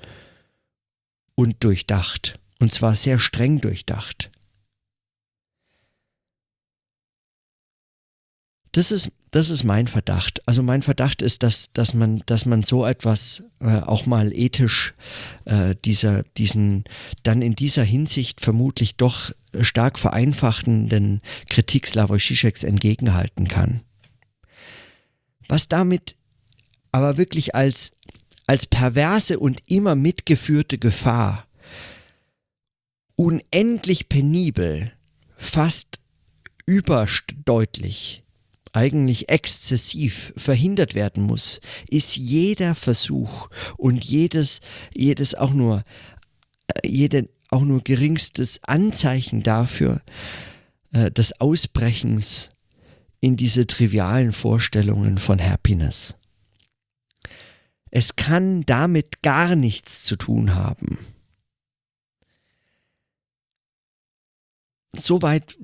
und 1.34 1.62
durchdacht. 1.62 2.40
Und 2.58 2.72
zwar 2.72 2.96
sehr 2.96 3.18
streng 3.18 3.60
durchdacht. 3.60 4.30
Das 8.74 8.92
ist, 8.92 9.12
das 9.30 9.50
ist 9.50 9.64
mein 9.64 9.86
Verdacht. 9.86 10.40
Also 10.48 10.62
mein 10.62 10.80
Verdacht 10.80 11.20
ist, 11.20 11.42
dass, 11.42 11.74
dass, 11.74 11.92
man, 11.92 12.22
dass 12.24 12.46
man 12.46 12.62
so 12.62 12.86
etwas 12.86 13.44
äh, 13.60 13.80
auch 13.80 14.06
mal 14.06 14.32
ethisch 14.32 14.94
äh, 15.44 15.74
dieser, 15.84 16.22
diesen 16.38 16.84
dann 17.24 17.42
in 17.42 17.54
dieser 17.54 17.84
Hinsicht 17.84 18.40
vermutlich 18.40 18.96
doch 18.96 19.32
stark 19.60 19.98
vereinfachtenden 19.98 21.20
Kritik 21.48 21.86
Slavoj 21.86 22.18
Žižeks 22.18 22.64
entgegenhalten 22.64 23.48
kann. 23.48 23.82
Was 25.48 25.68
damit 25.68 26.16
aber 26.92 27.16
wirklich 27.16 27.54
als, 27.54 27.92
als 28.46 28.66
perverse 28.66 29.38
und 29.38 29.62
immer 29.66 29.94
mitgeführte 29.94 30.78
Gefahr 30.78 31.46
unendlich 33.16 34.08
penibel, 34.08 34.92
fast 35.36 36.00
überdeutlich 36.66 38.22
eigentlich 38.72 39.28
exzessiv 39.28 40.32
verhindert 40.36 40.94
werden 40.94 41.24
muss, 41.24 41.60
ist 41.88 42.16
jeder 42.16 42.74
Versuch 42.74 43.50
und 43.76 44.04
jedes, 44.04 44.60
jedes 44.94 45.34
auch 45.34 45.52
nur, 45.52 45.84
äh, 46.68 46.88
jede, 46.88 47.28
auch 47.52 47.64
nur 47.64 47.82
geringstes 47.82 48.60
Anzeichen 48.64 49.42
dafür, 49.42 50.02
äh, 50.92 51.10
des 51.10 51.40
Ausbrechens 51.40 52.50
in 53.20 53.36
diese 53.36 53.66
trivialen 53.66 54.32
Vorstellungen 54.32 55.18
von 55.18 55.40
Happiness. 55.40 56.16
Es 57.90 58.16
kann 58.16 58.62
damit 58.62 59.22
gar 59.22 59.54
nichts 59.54 60.02
zu 60.02 60.16
tun 60.16 60.54
haben. 60.54 60.98
Soweit 64.96 65.58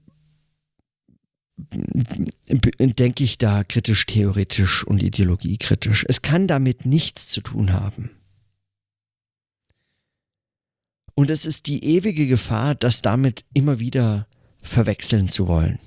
denke 1.57 3.25
ich 3.25 3.39
da 3.39 3.65
kritisch, 3.65 4.07
theoretisch 4.07 4.85
und 4.85 5.03
ideologiekritisch. 5.03 6.05
Es 6.09 6.23
kann 6.23 6.47
damit 6.47 6.87
nichts 6.87 7.27
zu 7.27 7.41
tun 7.41 7.73
haben. 7.73 8.18
Und 11.19 11.31
es 11.31 11.47
ist 11.47 11.67
die 11.67 11.83
ewige 11.83 12.29
Gefahr, 12.29 12.77
das 12.77 13.03
damit 13.03 13.45
immer 13.53 13.81
wieder 13.81 14.29
verwechseln 14.63 15.29
zu 15.29 15.49
wollen. 15.49 15.81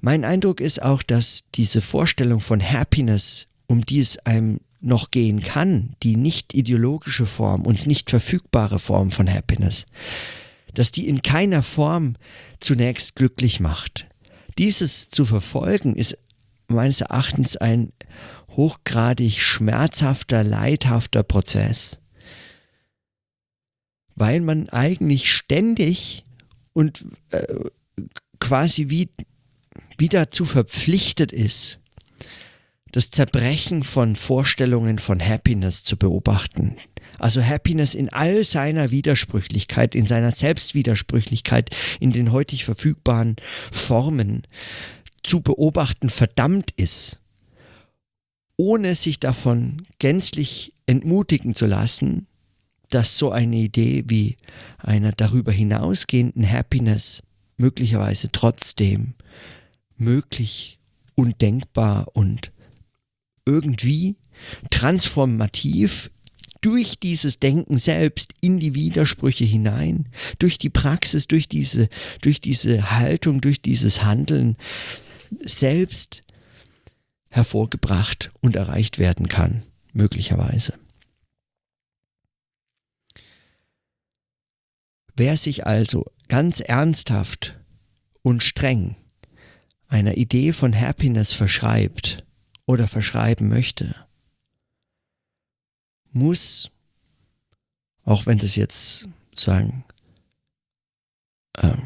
Mein 0.00 0.24
Eindruck 0.24 0.62
ist 0.62 0.80
auch, 0.80 1.02
dass 1.02 1.44
diese 1.54 1.82
Vorstellung 1.82 2.40
von 2.40 2.62
Happiness, 2.62 3.48
um 3.66 3.84
die 3.84 4.00
es 4.00 4.16
einem 4.20 4.60
noch 4.80 5.10
gehen 5.10 5.42
kann, 5.42 5.94
die 6.02 6.16
nicht 6.16 6.54
ideologische 6.54 7.26
Form, 7.26 7.66
uns 7.66 7.84
nicht 7.84 8.08
verfügbare 8.08 8.78
Form 8.78 9.10
von 9.10 9.30
Happiness, 9.30 9.84
dass 10.72 10.90
die 10.90 11.06
in 11.06 11.20
keiner 11.20 11.62
Form 11.62 12.14
zunächst 12.60 13.14
glücklich 13.14 13.60
macht. 13.60 14.06
Dieses 14.56 15.10
zu 15.10 15.26
verfolgen 15.26 15.96
ist 15.96 16.16
meines 16.66 17.02
Erachtens 17.02 17.58
ein 17.58 17.92
hochgradig 18.52 19.38
schmerzhafter, 19.38 20.44
leidhafter 20.44 21.22
Prozess, 21.22 22.00
weil 24.16 24.40
man 24.40 24.68
eigentlich 24.70 25.30
ständig 25.30 26.24
und 26.72 27.04
äh, 27.30 27.44
quasi 28.40 28.88
wie, 28.88 29.08
wie 29.98 30.08
dazu 30.08 30.44
verpflichtet 30.44 31.32
ist, 31.32 31.80
das 32.92 33.10
Zerbrechen 33.10 33.84
von 33.84 34.16
Vorstellungen 34.16 34.98
von 34.98 35.20
Happiness 35.20 35.84
zu 35.84 35.96
beobachten, 35.96 36.76
also 37.18 37.42
Happiness 37.42 37.94
in 37.94 38.08
all 38.10 38.44
seiner 38.44 38.90
Widersprüchlichkeit, 38.90 39.94
in 39.94 40.06
seiner 40.06 40.32
Selbstwidersprüchlichkeit, 40.32 41.70
in 42.00 42.12
den 42.12 42.32
heutig 42.32 42.64
verfügbaren 42.64 43.36
Formen 43.70 44.42
zu 45.22 45.40
beobachten 45.40 46.08
verdammt 46.08 46.70
ist, 46.76 47.20
ohne 48.56 48.94
sich 48.94 49.20
davon 49.20 49.86
gänzlich 49.98 50.74
entmutigen 50.86 51.54
zu 51.54 51.66
lassen, 51.66 52.26
dass 52.90 53.18
so 53.18 53.30
eine 53.30 53.56
Idee 53.56 54.04
wie 54.06 54.36
einer 54.78 55.12
darüber 55.12 55.52
hinausgehenden 55.52 56.50
Happiness 56.50 57.22
möglicherweise 57.56 58.30
trotzdem 58.30 59.14
möglich 59.96 60.78
und 61.14 61.40
denkbar 61.40 62.08
und 62.14 62.52
irgendwie 63.46 64.16
transformativ 64.70 66.10
durch 66.60 66.98
dieses 66.98 67.38
Denken 67.38 67.78
selbst 67.78 68.34
in 68.40 68.58
die 68.58 68.74
Widersprüche 68.74 69.44
hinein, 69.44 70.08
durch 70.38 70.58
die 70.58 70.70
Praxis, 70.70 71.28
durch 71.28 71.48
diese, 71.48 71.88
durch 72.22 72.40
diese 72.40 72.90
Haltung, 72.90 73.40
durch 73.40 73.62
dieses 73.62 74.02
Handeln 74.02 74.56
selbst 75.42 76.24
hervorgebracht 77.28 78.30
und 78.40 78.56
erreicht 78.56 78.98
werden 78.98 79.28
kann, 79.28 79.62
möglicherweise. 79.92 80.74
Wer 85.16 85.36
sich 85.36 85.66
also 85.66 86.04
ganz 86.28 86.60
ernsthaft 86.60 87.58
und 88.22 88.42
streng 88.42 88.96
einer 89.88 90.16
Idee 90.16 90.52
von 90.52 90.78
Happiness 90.78 91.32
verschreibt 91.32 92.24
oder 92.66 92.86
verschreiben 92.86 93.48
möchte, 93.48 93.94
muss 96.12 96.70
auch 98.04 98.26
wenn 98.26 98.38
das 98.38 98.56
jetzt 98.56 99.08
sagen 99.34 99.84
äh, 101.54 101.76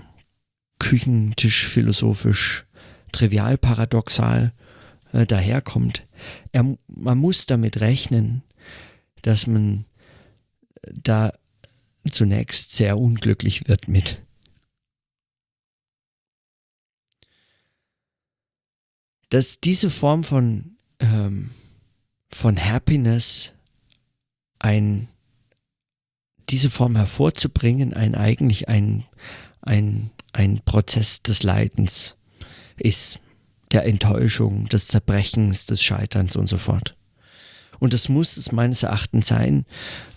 Küchentisch 0.79 1.67
philosophisch 1.67 2.67
trivial 3.13 3.59
paradoxal 3.59 4.53
äh, 5.13 5.27
daherkommt. 5.27 6.07
Er, 6.53 6.77
man 6.87 7.19
muss 7.19 7.47
damit 7.47 7.81
rechnen, 7.81 8.43
dass 9.23 9.47
man 9.47 9.85
da 10.83 11.33
zunächst 12.09 12.73
sehr 12.73 12.99
unglücklich 12.99 13.69
wird 13.69 13.89
mit. 13.89 14.23
Dass 19.29 19.61
diese 19.61 19.91
Form 19.91 20.25
von, 20.25 20.77
ähm, 20.99 21.51
von 22.31 22.57
Happiness 22.59 23.55
ein, 24.59 25.09
diese 26.49 26.71
Form 26.71 26.97
hervorzubringen, 26.97 27.95
ein 27.95 28.15
eigentlich 28.15 28.69
ein, 28.69 29.05
ein, 29.63 30.11
ein 30.33 30.61
Prozess 30.65 31.23
des 31.23 31.43
Leidens 31.43 32.17
ist, 32.77 33.21
der 33.73 33.85
Enttäuschung, 33.85 34.69
des 34.69 34.89
Zerbrechens, 34.89 35.67
des 35.67 35.83
Scheiterns 35.83 36.35
und 36.35 36.49
so 36.49 36.59
fort. 36.59 36.97
Und 37.81 37.95
das 37.95 38.09
muss 38.09 38.37
es 38.37 38.53
meines 38.53 38.85
Erachtens 38.85 39.27
sein, 39.27 39.67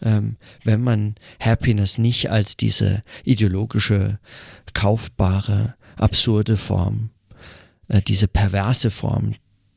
ähm, 0.03 0.35
wenn 0.63 0.81
man 0.81 1.15
Happiness 1.39 1.97
nicht 1.97 2.29
als 2.29 2.57
diese 2.57 3.03
ideologische, 3.23 4.19
kaufbare, 4.73 5.75
absurde 5.95 6.57
Form, 6.57 7.09
äh, 7.87 8.01
diese 8.01 8.27
perverse 8.27 8.91
Form, 8.91 9.33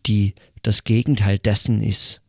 die 0.06 0.34
das 0.62 0.84
Gegenteil 0.84 1.38
dessen 1.38 1.80
ist, 1.80 2.22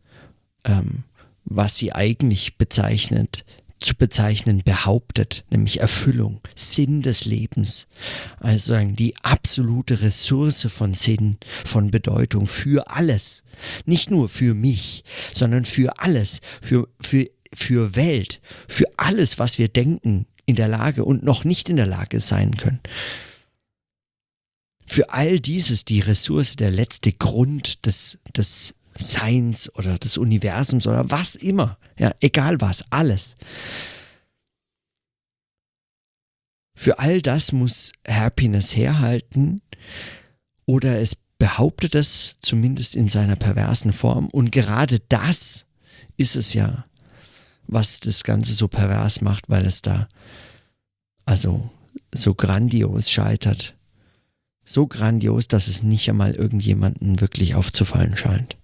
ähm, 0.63 1.03
was 1.43 1.77
sie 1.77 1.91
eigentlich 1.93 2.57
bezeichnet, 2.57 3.43
zu 3.79 3.95
bezeichnen 3.95 4.63
behauptet, 4.63 5.45
nämlich 5.49 5.79
Erfüllung, 5.79 6.41
Sinn 6.55 7.01
des 7.01 7.25
Lebens. 7.25 7.87
Also 8.39 8.77
die 8.79 9.15
absolute 9.17 10.01
Ressource 10.01 10.67
von 10.69 10.93
Sinn, 10.93 11.37
von 11.65 11.91
Bedeutung 11.91 12.47
für 12.47 12.89
alles. 12.89 13.43
Nicht 13.85 14.09
nur 14.09 14.29
für 14.29 14.53
mich, 14.53 15.03
sondern 15.33 15.65
für 15.65 15.99
alles, 15.99 16.41
für, 16.61 16.87
für, 16.99 17.27
für 17.53 17.95
Welt, 17.95 18.41
für 18.67 18.85
alles, 18.97 19.39
was 19.39 19.57
wir 19.57 19.67
denken, 19.67 20.25
in 20.45 20.55
der 20.55 20.67
Lage 20.67 21.05
und 21.05 21.23
noch 21.23 21.43
nicht 21.43 21.69
in 21.69 21.75
der 21.75 21.85
Lage 21.85 22.21
sein 22.21 22.55
können. 22.55 22.79
Für 24.85 25.11
all 25.11 25.39
dieses 25.39 25.83
die 25.83 25.99
Ressource, 25.99 26.55
der 26.55 26.71
letzte 26.71 27.11
Grund 27.11 27.85
des, 27.85 28.19
des 28.35 28.75
Seins 28.99 29.73
oder 29.75 29.97
des 29.97 30.17
Universums 30.17 30.87
oder 30.87 31.09
was 31.09 31.35
immer. 31.35 31.77
Ja, 31.97 32.13
egal 32.19 32.59
was, 32.61 32.85
alles. 32.89 33.35
Für 36.75 36.99
all 36.99 37.21
das 37.21 37.51
muss 37.51 37.91
Happiness 38.07 38.75
herhalten 38.75 39.61
oder 40.65 40.99
es 40.99 41.15
behauptet 41.39 41.95
es 41.95 42.37
zumindest 42.39 42.95
in 42.95 43.09
seiner 43.09 43.35
perversen 43.35 43.93
Form 43.93 44.27
und 44.27 44.51
gerade 44.51 44.99
das 45.09 45.65
ist 46.17 46.35
es 46.35 46.53
ja, 46.53 46.85
was 47.67 47.99
das 47.99 48.23
Ganze 48.23 48.53
so 48.53 48.67
pervers 48.67 49.21
macht, 49.21 49.49
weil 49.49 49.65
es 49.65 49.81
da 49.81 50.07
also 51.25 51.69
so 52.13 52.33
grandios 52.33 53.11
scheitert. 53.11 53.75
So 54.63 54.87
grandios, 54.87 55.47
dass 55.47 55.67
es 55.67 55.83
nicht 55.83 56.09
einmal 56.09 56.33
irgendjemanden 56.33 57.21
wirklich 57.21 57.55
aufzufallen 57.55 58.17
scheint. 58.17 58.57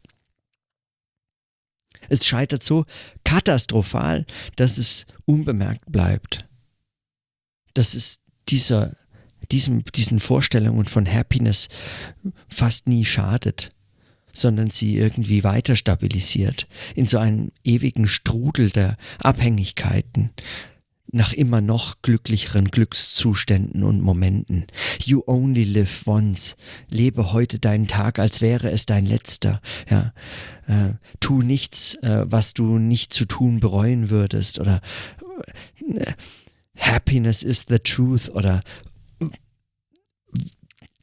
Es 2.09 2.25
scheitert 2.25 2.63
so 2.63 2.85
katastrophal, 3.23 4.25
dass 4.55 4.77
es 4.77 5.05
unbemerkt 5.25 5.91
bleibt. 5.91 6.47
Dass 7.73 7.95
es 7.95 8.19
dieser, 8.49 8.95
diesem, 9.51 9.83
diesen 9.85 10.19
Vorstellungen 10.19 10.85
von 10.85 11.11
Happiness 11.11 11.69
fast 12.49 12.87
nie 12.87 13.05
schadet, 13.05 13.71
sondern 14.31 14.71
sie 14.71 14.97
irgendwie 14.97 15.43
weiter 15.43 15.75
stabilisiert 15.75 16.67
in 16.95 17.05
so 17.05 17.19
einem 17.19 17.51
ewigen 17.63 18.07
Strudel 18.07 18.71
der 18.71 18.97
Abhängigkeiten, 19.19 20.31
nach 21.13 21.33
immer 21.33 21.61
noch 21.61 22.01
glücklicheren 22.01 22.65
Glückszuständen 22.65 23.83
und 23.83 24.01
Momenten. 24.01 24.65
You 25.03 25.21
only 25.25 25.63
live 25.63 26.07
once. 26.07 26.55
Lebe 26.89 27.33
heute 27.33 27.59
deinen 27.59 27.87
Tag, 27.87 28.19
als 28.19 28.41
wäre 28.41 28.71
es 28.71 28.85
dein 28.85 29.05
letzter. 29.05 29.61
Ja, 29.89 30.13
äh, 30.67 30.93
tu 31.19 31.41
nichts, 31.41 31.95
äh, 32.01 32.25
was 32.25 32.53
du 32.53 32.79
nicht 32.79 33.13
zu 33.13 33.25
tun 33.25 33.59
bereuen 33.59 34.09
würdest 34.09 34.59
oder 34.59 34.81
äh, 35.87 36.13
Happiness 36.75 37.43
is 37.43 37.65
the 37.67 37.79
truth 37.79 38.29
oder 38.33 38.61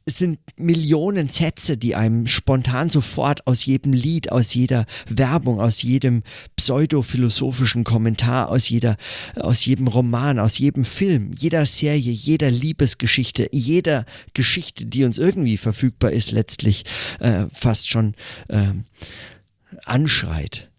es 0.05 0.17
sind 0.17 0.39
Millionen 0.57 1.29
Sätze, 1.29 1.77
die 1.77 1.95
einem 1.95 2.27
spontan 2.27 2.89
sofort 2.89 3.45
aus 3.45 3.65
jedem 3.65 3.93
Lied, 3.93 4.31
aus 4.31 4.53
jeder 4.53 4.85
Werbung, 5.07 5.61
aus 5.61 5.83
jedem 5.83 6.23
pseudophilosophischen 6.55 7.83
Kommentar, 7.83 8.49
aus 8.49 8.69
jeder, 8.69 8.97
aus 9.35 9.65
jedem 9.65 9.87
Roman, 9.87 10.39
aus 10.39 10.57
jedem 10.57 10.85
Film, 10.85 11.31
jeder 11.33 11.65
Serie, 11.65 12.11
jeder 12.11 12.49
Liebesgeschichte, 12.49 13.47
jeder 13.51 14.05
Geschichte, 14.33 14.85
die 14.85 15.03
uns 15.03 15.17
irgendwie 15.17 15.57
verfügbar 15.57 16.11
ist, 16.11 16.31
letztlich 16.31 16.83
äh, 17.19 17.45
fast 17.51 17.89
schon 17.89 18.15
äh, 18.47 18.71
anschreit. 19.85 20.70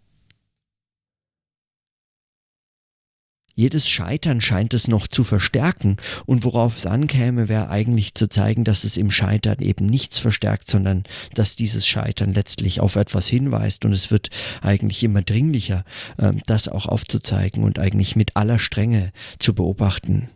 Jedes 3.54 3.88
Scheitern 3.88 4.40
scheint 4.40 4.74
es 4.74 4.88
noch 4.88 5.06
zu 5.06 5.24
verstärken. 5.24 5.96
Und 6.26 6.44
worauf 6.44 6.78
es 6.78 6.86
ankäme, 6.86 7.48
wäre 7.48 7.68
eigentlich 7.68 8.14
zu 8.14 8.28
zeigen, 8.28 8.64
dass 8.64 8.84
es 8.84 8.96
im 8.96 9.10
Scheitern 9.10 9.58
eben 9.60 9.86
nichts 9.86 10.18
verstärkt, 10.18 10.68
sondern 10.68 11.04
dass 11.34 11.56
dieses 11.56 11.86
Scheitern 11.86 12.32
letztlich 12.32 12.80
auf 12.80 12.96
etwas 12.96 13.28
hinweist. 13.28 13.84
Und 13.84 13.92
es 13.92 14.10
wird 14.10 14.30
eigentlich 14.62 15.04
immer 15.04 15.22
dringlicher, 15.22 15.84
ähm, 16.18 16.40
das 16.46 16.68
auch 16.68 16.86
aufzuzeigen 16.86 17.62
und 17.64 17.78
eigentlich 17.78 18.16
mit 18.16 18.36
aller 18.36 18.58
Strenge 18.58 19.12
zu 19.38 19.54
beobachten 19.54 20.28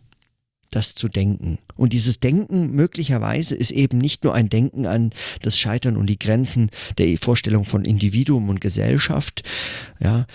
das 0.71 0.95
zu 0.95 1.09
denken. 1.09 1.59
Und 1.77 1.93
dieses 1.93 2.21
Denken 2.21 2.73
möglicherweise 2.73 3.55
ist 3.55 3.71
eben 3.71 3.99
nicht 3.99 4.25
nur 4.25 4.35
ein 4.35 4.49
Denken 4.49 4.87
an 4.87 5.11
das 5.43 5.59
Scheitern 5.59 5.97
und 5.97 6.07
die 6.07 6.19
Grenzen 6.19 6.71
der 6.99 7.17
Vorstellung 7.19 7.65
von 7.65 7.85
Individuum 7.85 8.49
und 8.49 8.61
Gesellschaft. 8.61 9.43
Ja, 10.01 10.27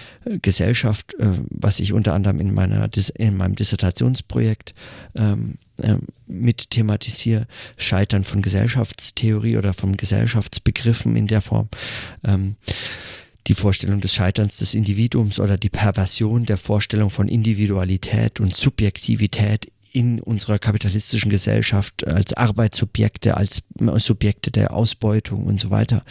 Gesellschaft, 0.42 1.14
äh, 1.20 1.28
was 1.50 1.80
ich 1.80 1.94
unter 1.94 2.14
anderem 2.14 2.40
in, 2.40 2.54
meiner, 2.54 2.90
in 3.16 3.38
meinem 3.38 3.56
Dissertationsprojekt 3.56 4.74
ähm, 5.16 5.56
äh, 5.78 5.96
mit 6.28 6.70
thematisiere, 6.70 7.48
Scheitern 7.78 8.24
von 8.24 8.42
Gesellschaftstheorie 8.42 9.58
oder 9.58 9.74
von 9.74 9.98
Gesellschaftsbegriffen 9.98 11.16
in 11.16 11.28
der 11.28 11.42
Form. 11.42 11.70
Ähm, 12.24 12.56
die 13.48 13.56
Vorstellung 13.56 14.02
des 14.02 14.14
Scheiterns 14.14 14.58
des 14.58 14.76
Individuums 14.76 15.40
oder 15.40 15.58
die 15.58 15.70
Perversion 15.70 16.46
der 16.46 16.58
Vorstellung 16.58 17.10
von 17.10 17.28
Individualität 17.28 18.40
und 18.40 18.56
Subjektivität 18.56 19.72
in 19.94 20.22
unserer 20.22 20.60
kapitalistischen 20.60 21.30
Gesellschaft 21.30 22.08
als 22.08 22.34
Arbeitssubjekte, 22.34 23.36
als 23.36 23.64
Subjekte 23.98 24.52
der 24.52 24.74
Ausbeutung 24.74 25.46
und 25.46 25.60
so 25.60 25.70
weiter, 25.70 26.04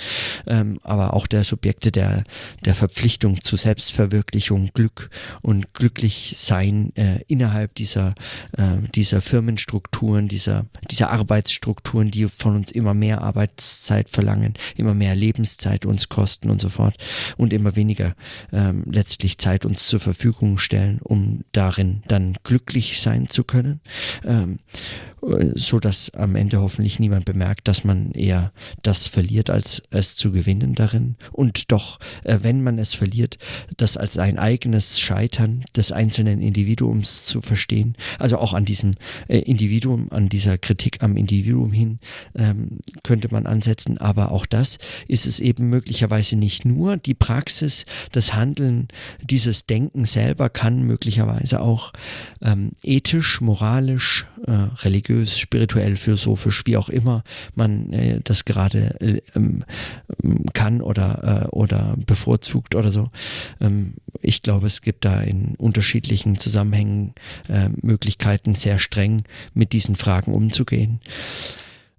ähm, 0.46 0.78
aber 0.82 1.14
auch 1.14 1.26
der 1.26 1.44
Subjekte 1.44 1.90
der, 1.90 2.24
der 2.64 2.74
Verpflichtung 2.74 3.42
zu 3.42 3.56
Selbstverwirklichung, 3.56 4.68
Glück 4.74 5.10
und 5.42 5.72
Glücklichsein 5.74 6.94
äh, 6.96 7.20
innerhalb 7.26 7.74
dieser, 7.74 8.14
äh, 8.56 8.78
dieser 8.94 9.20
Firmenstrukturen, 9.20 10.28
dieser, 10.28 10.66
dieser 10.90 11.10
Arbeitsstrukturen, 11.10 12.10
die 12.10 12.28
von 12.28 12.56
uns 12.56 12.70
immer 12.70 12.94
mehr 12.94 13.22
Arbeitszeit 13.22 14.10
verlangen, 14.10 14.54
immer 14.76 14.94
mehr 14.94 15.14
Lebenszeit 15.14 15.86
uns 15.86 16.08
kosten 16.08 16.50
und 16.50 16.60
so 16.60 16.68
fort 16.68 16.96
und 17.36 17.52
immer 17.52 17.76
weniger 17.76 18.14
ähm, 18.52 18.84
letztlich 18.86 19.38
Zeit 19.38 19.64
uns 19.64 19.86
zur 19.86 20.00
Verfügung 20.00 20.58
stellen, 20.58 20.98
um 21.02 21.44
darin 21.52 22.02
dann 22.08 22.34
glücklich 22.42 23.00
sein 23.00 23.28
zu 23.28 23.44
können 23.44 23.69
können, 23.70 23.80
ähm, 24.24 24.58
so 25.22 25.78
dass 25.78 26.10
am 26.14 26.34
Ende 26.34 26.60
hoffentlich 26.60 26.98
niemand 26.98 27.24
bemerkt, 27.24 27.68
dass 27.68 27.84
man 27.84 28.12
eher 28.12 28.52
das 28.82 29.06
verliert, 29.06 29.50
als 29.50 29.82
es 29.90 30.16
zu 30.16 30.32
gewinnen 30.32 30.74
darin. 30.74 31.16
Und 31.32 31.70
doch, 31.72 31.98
äh, 32.24 32.38
wenn 32.42 32.62
man 32.62 32.78
es 32.78 32.94
verliert, 32.94 33.38
das 33.76 33.96
als 33.96 34.18
ein 34.18 34.38
eigenes 34.38 34.98
Scheitern 34.98 35.64
des 35.76 35.92
einzelnen 35.92 36.40
Individuums 36.40 37.24
zu 37.24 37.42
verstehen, 37.42 37.96
also 38.18 38.38
auch 38.38 38.54
an 38.54 38.64
diesem 38.64 38.94
äh, 39.28 39.38
Individuum, 39.38 40.08
an 40.10 40.28
dieser 40.28 40.56
Kritik 40.56 41.02
am 41.02 41.16
Individuum 41.16 41.72
hin, 41.72 41.98
ähm, 42.34 42.78
könnte 43.02 43.28
man 43.30 43.46
ansetzen. 43.46 43.98
Aber 43.98 44.32
auch 44.32 44.46
das 44.46 44.78
ist 45.06 45.26
es 45.26 45.40
eben 45.40 45.68
möglicherweise 45.68 46.36
nicht 46.36 46.64
nur. 46.64 46.96
Die 46.96 47.14
Praxis, 47.14 47.84
das 48.12 48.34
Handeln, 48.34 48.88
dieses 49.22 49.66
Denken 49.66 50.06
selber 50.06 50.48
kann 50.48 50.82
möglicherweise 50.82 51.60
auch 51.60 51.92
ähm, 52.40 52.70
ethisch, 52.82 53.40
moralisch, 53.40 54.26
äh, 54.46 54.52
religiös 54.52 55.09
religiös, 55.10 55.38
spirituell, 55.38 55.96
philosophisch, 55.96 56.62
wie 56.66 56.76
auch 56.76 56.88
immer 56.88 57.22
man 57.54 57.92
äh, 57.92 58.20
das 58.22 58.44
gerade 58.44 59.00
äh, 59.00 59.20
ähm, 59.34 59.64
kann 60.52 60.80
oder, 60.80 61.44
äh, 61.44 61.48
oder 61.48 61.96
bevorzugt 62.06 62.74
oder 62.74 62.90
so. 62.90 63.10
Ähm, 63.60 63.94
ich 64.20 64.42
glaube, 64.42 64.66
es 64.66 64.82
gibt 64.82 65.04
da 65.04 65.20
in 65.20 65.54
unterschiedlichen 65.56 66.38
Zusammenhängen 66.38 67.14
äh, 67.48 67.68
Möglichkeiten, 67.82 68.54
sehr 68.54 68.78
streng 68.78 69.24
mit 69.54 69.72
diesen 69.72 69.96
Fragen 69.96 70.32
umzugehen. 70.32 71.00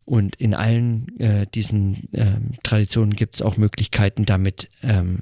Und 0.05 0.35
in 0.37 0.53
allen 0.53 1.19
äh, 1.19 1.45
diesen 1.53 2.09
ähm, 2.13 2.51
Traditionen 2.63 3.13
gibt 3.13 3.35
es 3.35 3.41
auch 3.41 3.57
Möglichkeiten, 3.57 4.25
damit 4.25 4.69
ähm, 4.83 5.19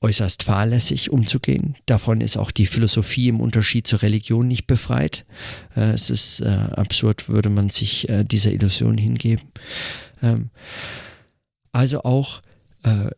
äußerst 0.00 0.42
fahrlässig 0.42 1.10
umzugehen. 1.10 1.74
Davon 1.86 2.20
ist 2.20 2.36
auch 2.36 2.50
die 2.50 2.66
Philosophie 2.66 3.28
im 3.28 3.40
Unterschied 3.40 3.86
zur 3.86 4.02
Religion 4.02 4.46
nicht 4.46 4.66
befreit. 4.66 5.24
Äh, 5.74 5.90
es 5.90 6.10
ist 6.10 6.40
äh, 6.40 6.46
absurd, 6.46 7.28
würde 7.28 7.48
man 7.48 7.70
sich 7.70 8.08
äh, 8.08 8.24
dieser 8.24 8.52
Illusion 8.52 8.98
hingeben. 8.98 9.48
Ähm, 10.22 10.50
also 11.72 12.02
auch, 12.02 12.42
äh, 12.82 13.10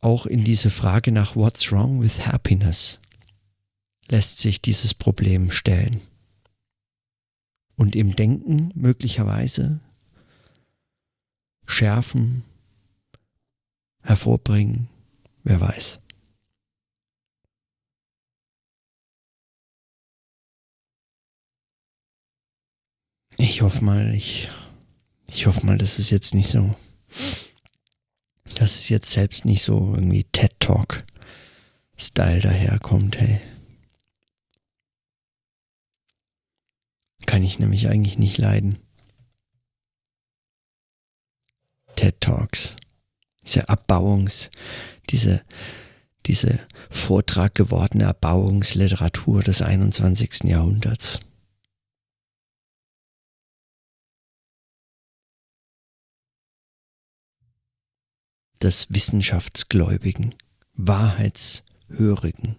auch 0.00 0.26
in 0.26 0.44
diese 0.44 0.70
Frage 0.70 1.12
nach 1.12 1.36
What's 1.36 1.72
wrong 1.72 2.02
with 2.02 2.26
happiness 2.26 3.00
lässt 4.08 4.38
sich 4.38 4.60
dieses 4.60 4.94
Problem 4.94 5.50
stellen. 5.50 6.00
Und 7.76 7.96
im 7.96 8.14
Denken 8.14 8.70
möglicherweise 8.74 9.80
schärfen, 11.66 12.44
hervorbringen, 14.02 14.88
wer 15.42 15.60
weiß. 15.60 16.00
Ich 23.46 23.60
hoffe 23.60 23.84
mal, 23.84 24.14
ich, 24.14 24.48
ich 25.26 25.46
hoffe 25.46 25.66
mal, 25.66 25.76
dass 25.76 25.98
es 25.98 26.08
jetzt 26.08 26.32
nicht 26.32 26.48
so, 26.48 26.74
dass 28.54 28.76
es 28.76 28.88
jetzt 28.88 29.10
selbst 29.10 29.44
nicht 29.44 29.62
so 29.62 29.92
irgendwie 29.94 30.24
TED 30.24 30.58
Talk 30.60 31.04
Style 31.94 32.40
daherkommt, 32.40 33.20
hey. 33.20 33.42
Kann 37.26 37.42
ich 37.42 37.58
nämlich 37.58 37.88
eigentlich 37.90 38.16
nicht 38.18 38.38
leiden. 38.38 38.78
TED 41.96 42.18
Talks. 42.22 42.76
Diese 43.44 43.68
Abbauungs, 43.68 44.50
diese, 45.10 45.42
diese 46.24 46.60
Vortrag 46.88 47.54
gewordene 47.54 48.04
Erbauungsliteratur 48.04 49.42
des 49.42 49.60
21. 49.60 50.44
Jahrhunderts. 50.44 51.20
Des 58.64 58.86
Wissenschaftsgläubigen, 58.88 60.34
Wahrheitshörigen. 60.72 62.56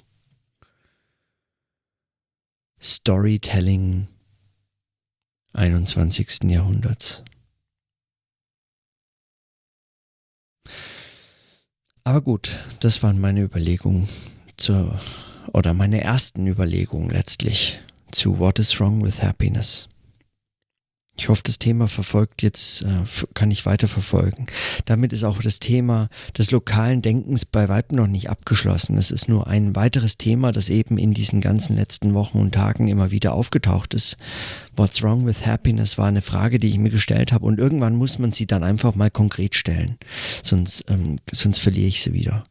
Storytelling 2.79 4.07
21. 5.53 6.43
Jahrhunderts. 6.43 7.23
Aber 12.03 12.21
gut, 12.21 12.59
das 12.81 13.01
waren 13.01 13.19
meine 13.19 13.41
Überlegungen 13.41 14.07
zur, 14.57 14.99
oder 15.53 15.73
meine 15.73 16.01
ersten 16.01 16.45
Überlegungen 16.45 17.09
letztlich 17.09 17.79
zu 18.11 18.37
What 18.37 18.59
is 18.59 18.79
Wrong 18.79 19.03
with 19.03 19.23
Happiness. 19.23 19.89
Ich 21.17 21.29
hoffe, 21.29 21.43
das 21.45 21.59
Thema 21.59 21.87
verfolgt 21.87 22.41
jetzt, 22.43 22.81
äh, 22.81 23.03
kann 23.33 23.49
ich 23.49 23.65
weiter 23.65 23.87
verfolgen. 23.87 24.47
Damit 24.83 25.13
ist 25.13 25.23
auch 25.23 25.41
das 25.41 25.59
Thema 25.59 26.09
des 26.37 26.51
lokalen 26.51 27.01
Denkens 27.01 27.45
bei 27.45 27.69
Weib 27.69 27.93
noch 27.93 28.07
nicht 28.07 28.29
abgeschlossen. 28.29 28.97
Es 28.97 29.11
ist 29.11 29.29
nur 29.29 29.47
ein 29.47 29.75
weiteres 29.77 30.17
Thema, 30.17 30.51
das 30.51 30.67
eben 30.67 30.97
in 30.97 31.13
diesen 31.13 31.39
ganzen 31.39 31.77
letzten 31.77 32.13
Wochen 32.13 32.39
und 32.39 32.53
Tagen 32.53 32.89
immer 32.89 33.11
wieder 33.11 33.33
aufgetaucht 33.33 33.93
ist. 33.93 34.17
What's 34.75 35.01
wrong 35.01 35.25
with 35.25 35.45
happiness 35.45 35.97
war 35.97 36.07
eine 36.07 36.21
Frage, 36.21 36.59
die 36.59 36.69
ich 36.69 36.77
mir 36.77 36.89
gestellt 36.89 37.31
habe 37.31 37.45
und 37.45 37.59
irgendwann 37.59 37.95
muss 37.95 38.19
man 38.19 38.33
sie 38.33 38.45
dann 38.45 38.63
einfach 38.63 38.93
mal 38.95 39.09
konkret 39.09 39.55
stellen. 39.55 39.97
Sonst, 40.43 40.83
ähm, 40.89 41.17
sonst 41.31 41.59
verliere 41.59 41.87
ich 41.87 42.01
sie 42.01 42.13
wieder. 42.13 42.43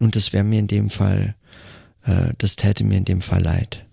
Und 0.00 0.16
das 0.16 0.34
wäre 0.34 0.44
mir 0.44 0.58
in 0.58 0.66
dem 0.66 0.90
Fall, 0.90 1.34
äh, 2.04 2.34
das 2.36 2.56
täte 2.56 2.84
mir 2.84 2.98
in 2.98 3.06
dem 3.06 3.22
Fall 3.22 3.42
leid. 3.42 3.83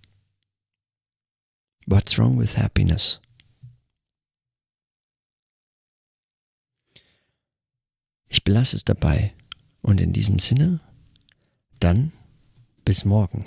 What's 1.87 2.17
wrong 2.17 2.37
with 2.39 2.57
happiness? 2.57 3.19
Ich 8.29 8.43
belasse 8.43 8.75
es 8.75 8.85
dabei 8.85 9.33
und 9.81 9.99
in 9.99 10.13
diesem 10.13 10.39
Sinne, 10.39 10.79
dann 11.79 12.11
bis 12.85 13.03
morgen. 13.03 13.45